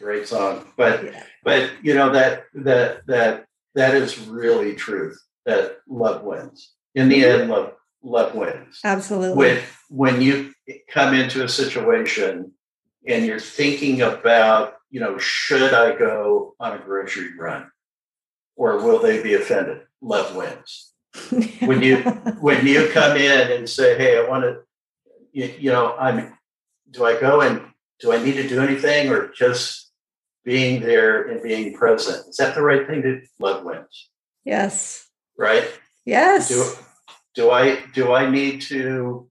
great 0.00 0.26
song, 0.26 0.66
but 0.76 1.04
yeah. 1.04 1.22
but 1.44 1.70
you 1.82 1.94
know 1.94 2.10
that 2.12 2.44
that 2.54 3.06
that 3.06 3.46
that 3.74 3.94
is 3.94 4.18
really 4.26 4.74
truth. 4.74 5.22
That 5.44 5.78
love 5.88 6.22
wins. 6.24 6.72
In 6.96 7.08
the 7.08 7.24
end, 7.24 7.48
love 7.48 7.72
love 8.02 8.34
wins. 8.34 8.80
Absolutely. 8.84 9.36
With 9.36 9.76
when 9.88 10.20
you 10.20 10.52
come 10.90 11.14
into 11.14 11.44
a 11.44 11.48
situation 11.48 12.52
and 13.06 13.26
you're 13.26 13.40
thinking 13.40 14.02
about, 14.02 14.74
you 14.90 15.00
know, 15.00 15.18
should 15.18 15.74
I 15.74 15.96
go 15.96 16.54
on 16.58 16.72
a 16.72 16.78
grocery 16.78 17.36
run 17.36 17.70
or 18.56 18.78
will 18.78 18.98
they 18.98 19.22
be 19.22 19.34
offended? 19.34 19.82
Love 20.00 20.34
wins. 20.34 20.92
when 21.60 21.82
you 21.82 21.96
when 22.40 22.66
you 22.66 22.88
come 22.92 23.16
in 23.16 23.50
and 23.50 23.68
say, 23.68 23.96
"Hey, 23.96 24.18
I 24.18 24.28
want 24.28 24.44
to," 24.44 24.58
you, 25.32 25.54
you 25.58 25.72
know, 25.72 25.96
I'm. 25.96 26.36
Do 26.90 27.04
I 27.04 27.18
go 27.18 27.40
and 27.40 27.62
do 28.00 28.12
I 28.12 28.22
need 28.22 28.34
to 28.34 28.46
do 28.46 28.60
anything 28.60 29.08
or 29.08 29.32
just 29.32 29.90
being 30.44 30.80
there 30.80 31.22
and 31.22 31.42
being 31.42 31.74
present? 31.74 32.28
Is 32.28 32.36
that 32.36 32.54
the 32.54 32.62
right 32.62 32.86
thing 32.86 33.02
to 33.02 33.22
love 33.40 33.64
wins? 33.64 34.10
Yes. 34.44 35.08
Right. 35.36 35.68
Yes. 36.04 36.48
Do, 36.48 36.85
do 37.36 37.50
I 37.50 37.84
do 37.94 38.12
I 38.12 38.28
need 38.28 38.62
to 38.62 39.28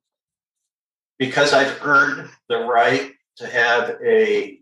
because 1.18 1.54
I've 1.54 1.80
earned 1.82 2.30
the 2.48 2.60
right 2.60 3.12
to 3.38 3.48
have 3.48 3.98
a 4.06 4.60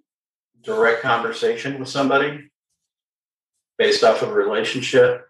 direct 0.64 1.02
conversation 1.02 1.80
with 1.80 1.89
somebody 1.89 2.50
based 3.78 4.04
off 4.04 4.22
of 4.22 4.30
a 4.30 4.34
relationship 4.34 5.28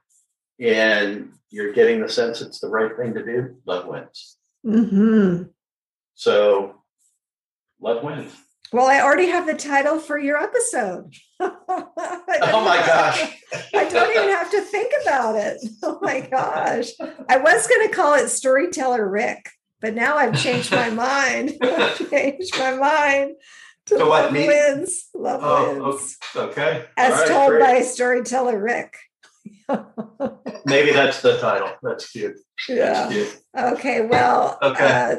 and 0.60 1.34
you're 1.50 1.74
getting 1.74 2.02
the 2.02 2.10
sense 2.10 2.42
it's 2.42 2.60
the 2.60 2.70
right 2.70 2.96
thing 2.96 3.14
to 3.16 3.26
do, 3.26 3.56
love 3.66 3.88
wins. 3.88 4.38
Mm-hmm. 4.66 5.44
So 6.14 6.76
love 7.82 8.04
wins. 8.04 8.34
Well, 8.74 8.88
I 8.88 9.02
already 9.02 9.28
have 9.28 9.46
the 9.46 9.54
title 9.54 10.00
for 10.00 10.18
your 10.18 10.36
episode. 10.36 11.14
oh 11.40 11.92
my 11.96 12.84
gosh. 12.84 13.22
I 13.76 13.88
don't 13.88 14.10
even 14.10 14.30
have 14.30 14.50
to 14.50 14.62
think 14.62 14.92
about 15.04 15.36
it. 15.36 15.62
Oh 15.84 16.00
my 16.02 16.22
gosh. 16.22 16.90
I 17.30 17.38
was 17.38 17.68
going 17.68 17.88
to 17.88 17.94
call 17.94 18.16
it 18.16 18.30
Storyteller 18.30 19.08
Rick, 19.08 19.50
but 19.82 19.94
now 19.94 20.16
I've 20.18 20.42
changed 20.42 20.72
my 20.72 20.90
mind. 20.90 21.58
I've 21.62 22.10
changed 22.10 22.58
my 22.58 22.74
mind 22.76 23.36
to 23.88 23.98
so 23.98 24.10
Love 24.10 24.32
what, 24.32 24.48
Wins. 24.48 25.10
Love 25.14 25.42
oh, 25.44 25.92
Wins. 25.92 26.18
Okay. 26.36 26.86
As 26.98 27.14
right, 27.14 27.28
told 27.28 27.50
great. 27.50 27.62
by 27.62 27.82
Storyteller 27.82 28.58
Rick. 28.58 28.96
Maybe 30.66 30.92
that's 30.92 31.22
the 31.22 31.38
title. 31.40 31.72
That's 31.82 32.10
cute. 32.12 32.38
Yeah. 32.70 32.76
That's 32.76 33.14
cute. 33.14 33.40
Okay. 33.58 34.02
Well, 34.02 34.58
okay. 34.62 34.86
Uh, 34.86 35.16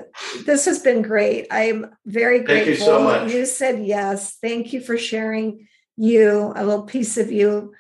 this 0.46 0.64
has 0.64 0.78
been 0.80 1.02
great. 1.02 1.46
I'm 1.50 1.94
very 2.06 2.40
grateful. 2.40 2.54
Thank 2.54 2.66
you 2.66 2.76
so 2.76 3.02
much. 3.02 3.32
You 3.32 3.46
said 3.46 3.84
yes. 3.84 4.36
Thank 4.40 4.72
you 4.72 4.80
for 4.80 4.96
sharing 4.96 5.66
you, 5.96 6.52
a 6.56 6.64
little 6.64 6.84
piece 6.84 7.16
of 7.18 7.30
you, 7.30 7.72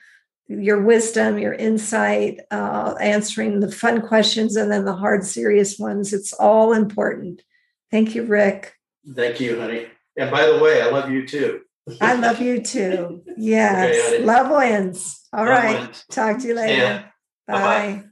your 0.46 0.82
wisdom, 0.82 1.38
your 1.38 1.54
insight, 1.54 2.40
uh, 2.50 2.94
answering 3.00 3.60
the 3.60 3.72
fun 3.72 4.02
questions 4.02 4.56
and 4.56 4.70
then 4.70 4.84
the 4.84 4.94
hard, 4.94 5.24
serious 5.24 5.78
ones. 5.78 6.12
It's 6.12 6.32
all 6.32 6.72
important. 6.72 7.42
Thank 7.90 8.14
you, 8.14 8.24
Rick. 8.24 8.74
Thank 9.14 9.40
you, 9.40 9.58
honey. 9.58 9.86
And 10.16 10.30
by 10.30 10.46
the 10.46 10.58
way, 10.58 10.80
I 10.80 10.90
love 10.90 11.10
you 11.10 11.26
too. 11.26 11.62
I 12.00 12.14
love 12.14 12.40
you 12.40 12.62
too. 12.62 13.22
Yes. 13.36 14.14
Okay, 14.14 14.24
Love 14.24 14.50
wins. 14.50 15.20
All 15.32 15.44
Love 15.44 15.48
right. 15.50 15.80
Wins. 15.80 16.04
Talk 16.10 16.38
to 16.40 16.48
you 16.48 16.54
later. 16.54 16.72
Yeah. 16.74 17.04
Bye. 17.46 18.04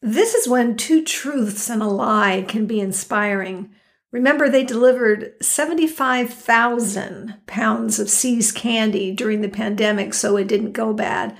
This 0.00 0.34
is 0.34 0.46
when 0.46 0.76
two 0.76 1.02
truths 1.02 1.70
and 1.70 1.82
a 1.82 1.86
lie 1.86 2.44
can 2.46 2.66
be 2.66 2.78
inspiring. 2.78 3.70
Remember, 4.12 4.48
they 4.48 4.62
delivered 4.62 5.32
75,000 5.42 7.34
pounds 7.46 7.98
of 7.98 8.08
See's 8.08 8.52
candy 8.52 9.12
during 9.12 9.40
the 9.40 9.48
pandemic, 9.48 10.14
so 10.14 10.36
it 10.36 10.46
didn't 10.46 10.72
go 10.72 10.92
bad. 10.92 11.36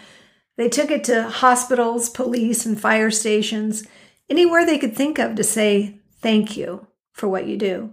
They 0.56 0.68
took 0.68 0.90
it 0.90 1.04
to 1.04 1.28
hospitals, 1.28 2.08
police, 2.08 2.66
and 2.66 2.80
fire 2.80 3.10
stations, 3.10 3.86
anywhere 4.28 4.66
they 4.66 4.78
could 4.78 4.96
think 4.96 5.18
of 5.18 5.36
to 5.36 5.44
say 5.44 6.00
thank 6.20 6.56
you 6.56 6.88
for 7.12 7.28
what 7.28 7.46
you 7.46 7.56
do, 7.56 7.92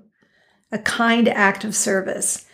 a 0.71 0.79
kind 0.79 1.27
act 1.27 1.63
of 1.63 1.75
service. 1.75 2.45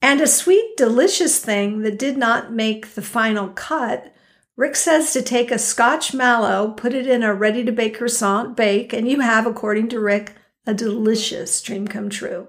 And 0.00 0.20
a 0.20 0.26
sweet, 0.26 0.76
delicious 0.76 1.38
thing 1.38 1.82
that 1.82 1.98
did 1.98 2.16
not 2.16 2.52
make 2.52 2.94
the 2.94 3.02
final 3.02 3.48
cut. 3.48 4.12
Rick 4.56 4.76
says 4.76 5.12
to 5.12 5.22
take 5.22 5.50
a 5.50 5.56
Scotchmallow, 5.56 6.76
put 6.76 6.92
it 6.92 7.06
in 7.06 7.22
a 7.22 7.34
ready 7.34 7.64
to 7.64 7.72
bake 7.72 7.98
croissant, 7.98 8.56
bake, 8.56 8.92
and 8.92 9.08
you 9.08 9.20
have, 9.20 9.46
according 9.46 9.88
to 9.90 10.00
Rick, 10.00 10.34
a 10.66 10.74
delicious 10.74 11.60
dream 11.62 11.86
come 11.86 12.10
true. 12.10 12.48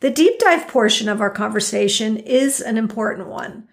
The 0.00 0.10
deep 0.10 0.38
dive 0.38 0.68
portion 0.68 1.08
of 1.08 1.20
our 1.20 1.30
conversation 1.30 2.18
is 2.18 2.60
an 2.60 2.76
important 2.76 3.28
one. 3.28 3.68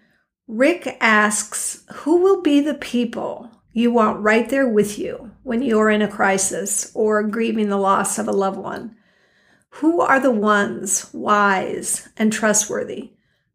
Rick 0.48 0.96
asks, 1.00 1.84
Who 1.92 2.22
will 2.22 2.42
be 2.42 2.60
the 2.60 2.74
people 2.74 3.50
you 3.72 3.90
want 3.90 4.20
right 4.20 4.48
there 4.48 4.68
with 4.68 4.98
you 4.98 5.32
when 5.42 5.62
you're 5.62 5.90
in 5.90 6.02
a 6.02 6.08
crisis 6.08 6.90
or 6.94 7.22
grieving 7.22 7.68
the 7.68 7.76
loss 7.76 8.18
of 8.18 8.28
a 8.28 8.32
loved 8.32 8.58
one? 8.58 8.96
Who 9.76 10.00
are 10.02 10.20
the 10.20 10.30
ones 10.30 11.08
wise 11.14 12.08
and 12.16 12.32
trustworthy? 12.32 13.12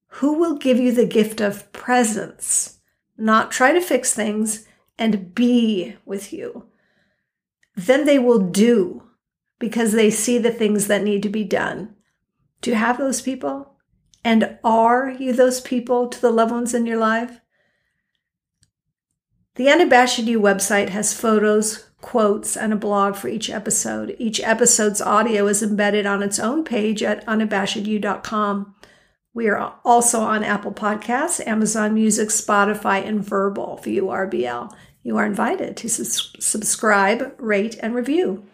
Who 0.08 0.34
will 0.34 0.58
give 0.58 0.80
you 0.80 0.92
the 0.92 1.06
gift 1.06 1.42
of 1.42 1.72
presence, 1.72 2.80
not 3.18 3.52
try 3.52 3.72
to 3.72 3.82
fix 3.82 4.14
things 4.14 4.66
and 4.98 5.36
be 5.36 5.96
with 6.06 6.34
you? 6.34 6.66
Then 7.76 8.06
they 8.06 8.18
will 8.18 8.40
do 8.40 9.04
because 9.60 9.92
they 9.92 10.10
see 10.10 10.40
the 10.40 10.52
things 10.52 10.88
that 10.88 11.04
need 11.04 11.22
to 11.24 11.30
be 11.30 11.44
done. 11.44 11.96
Do 12.62 12.72
you 12.72 12.78
have 12.78 12.98
those 12.98 13.22
people? 13.22 13.76
And 14.24 14.58
are 14.64 15.12
you 15.12 15.34
those 15.34 15.62
people 15.62 16.08
to 16.08 16.20
the 16.20 16.32
loved 16.32 16.52
ones 16.52 16.74
in 16.74 16.88
your 16.88 16.98
life? 16.98 17.40
The 19.56 19.70
Unabashed 19.70 20.20
You 20.20 20.42
website 20.42 20.90
has 20.90 21.14
photos, 21.14 21.87
quotes, 22.02 22.56
and 22.56 22.72
a 22.72 22.76
blog 22.76 23.16
for 23.16 23.28
each 23.28 23.50
episode. 23.50 24.16
Each 24.20 24.40
episode's 24.40 25.02
audio 25.02 25.48
is 25.48 25.64
embedded 25.64 26.06
on 26.06 26.22
its 26.22 26.40
own 26.40 26.64
page 26.64 27.02
at 27.04 27.26
unabashedyou.com. 27.26 28.76
We 29.34 29.48
are 29.50 29.76
also 29.86 30.22
on 30.22 30.44
Apple 30.44 30.72
Podcasts, 30.72 31.46
Amazon 31.46 31.94
Music, 31.94 32.30
Spotify, 32.30 33.06
and 33.06 33.24
Vurbl 33.24 33.80
for 33.80 33.90
URBL. 33.90 34.74
You 35.04 35.18
are 35.18 35.26
invited 35.26 35.78
to 35.78 35.90
subscribe, 35.90 37.36
rate, 37.38 37.78
and 37.82 37.96
review. 37.96 38.46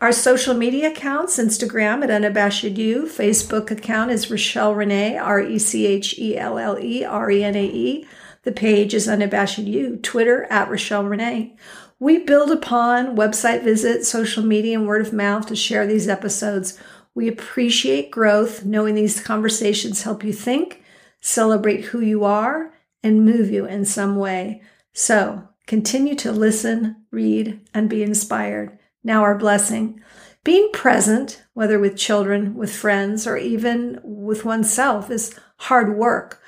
Our 0.00 0.12
social 0.12 0.54
media 0.54 0.92
accounts 0.92 1.36
Instagram 1.36 2.02
at 2.02 2.10
Unabashed 2.10 2.64
You, 2.64 3.02
Facebook 3.02 3.70
account 3.70 4.10
is 4.10 4.26
Rechelle 4.26 4.74
Renae, 4.74 5.20
R 5.20 5.40
E 5.40 5.58
C 5.58 5.84
H 5.84 6.18
E 6.18 6.38
L 6.38 6.58
L 6.58 6.78
E 6.78 7.04
R 7.04 7.30
E 7.30 7.44
N 7.44 7.54
A 7.54 7.64
E. 7.64 8.06
The 8.44 8.52
page 8.52 8.94
is 8.94 9.08
Unabashed 9.08 9.58
You, 9.58 9.96
Twitter 9.96 10.44
at 10.44 10.70
Rechelle 10.70 11.04
Renae. 11.04 11.54
We 12.00 12.20
build 12.20 12.50
upon 12.50 13.14
website 13.14 13.62
visits, 13.62 14.08
social 14.08 14.42
media, 14.42 14.78
and 14.78 14.88
word 14.88 15.02
of 15.06 15.12
mouth 15.12 15.46
to 15.48 15.54
share 15.54 15.86
these 15.86 16.08
episodes. 16.08 16.78
We 17.14 17.28
appreciate 17.28 18.10
growth, 18.10 18.64
knowing 18.64 18.94
these 18.94 19.22
conversations 19.22 20.02
help 20.02 20.24
you 20.24 20.32
think, 20.32 20.82
celebrate 21.20 21.84
who 21.84 22.00
you 22.00 22.24
are, 22.24 22.72
and 23.02 23.26
move 23.26 23.50
you 23.50 23.66
in 23.66 23.84
some 23.84 24.16
way. 24.16 24.62
So 24.94 25.46
continue 25.66 26.14
to 26.16 26.32
listen, 26.32 26.96
read, 27.10 27.60
and 27.74 27.90
be 27.90 28.02
inspired. 28.02 28.78
Now, 29.04 29.20
our 29.20 29.36
blessing. 29.36 30.00
Being 30.42 30.70
present, 30.72 31.44
whether 31.52 31.78
with 31.78 31.98
children, 31.98 32.54
with 32.54 32.74
friends, 32.74 33.26
or 33.26 33.36
even 33.36 34.00
with 34.02 34.46
oneself, 34.46 35.10
is 35.10 35.38
hard 35.58 35.98
work. 35.98 36.40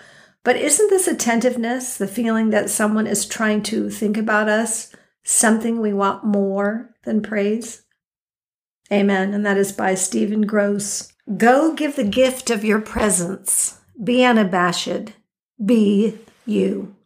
But 0.45 0.57
isn't 0.57 0.89
this 0.89 1.07
attentiveness, 1.07 1.99
the 1.99 2.09
feeling 2.09 2.49
that 2.51 2.71
someone 2.71 3.07
is 3.07 3.27
trying 3.27 3.63
to 3.65 3.91
think 3.91 4.17
about 4.17 4.49
us, 4.49 4.92
something 5.23 5.81
we 5.81 5.93
want 5.93 6.25
more 6.25 6.95
than 7.05 7.23
praise? 7.23 7.83
Amen. 8.91 9.33
And 9.33 9.45
that 9.47 9.57
is 9.57 9.73
by 9.73 9.95
Stephen 9.95 10.47
Grosz. 10.47 11.13
Go 11.37 11.75
give 11.75 11.97
the 11.97 12.05
gift 12.05 12.51
of 12.51 12.65
your 12.65 12.81
presence. 12.81 13.81
Be 14.03 14.25
unabashed. 14.25 15.13
Be 15.65 16.19
you. 16.45 16.97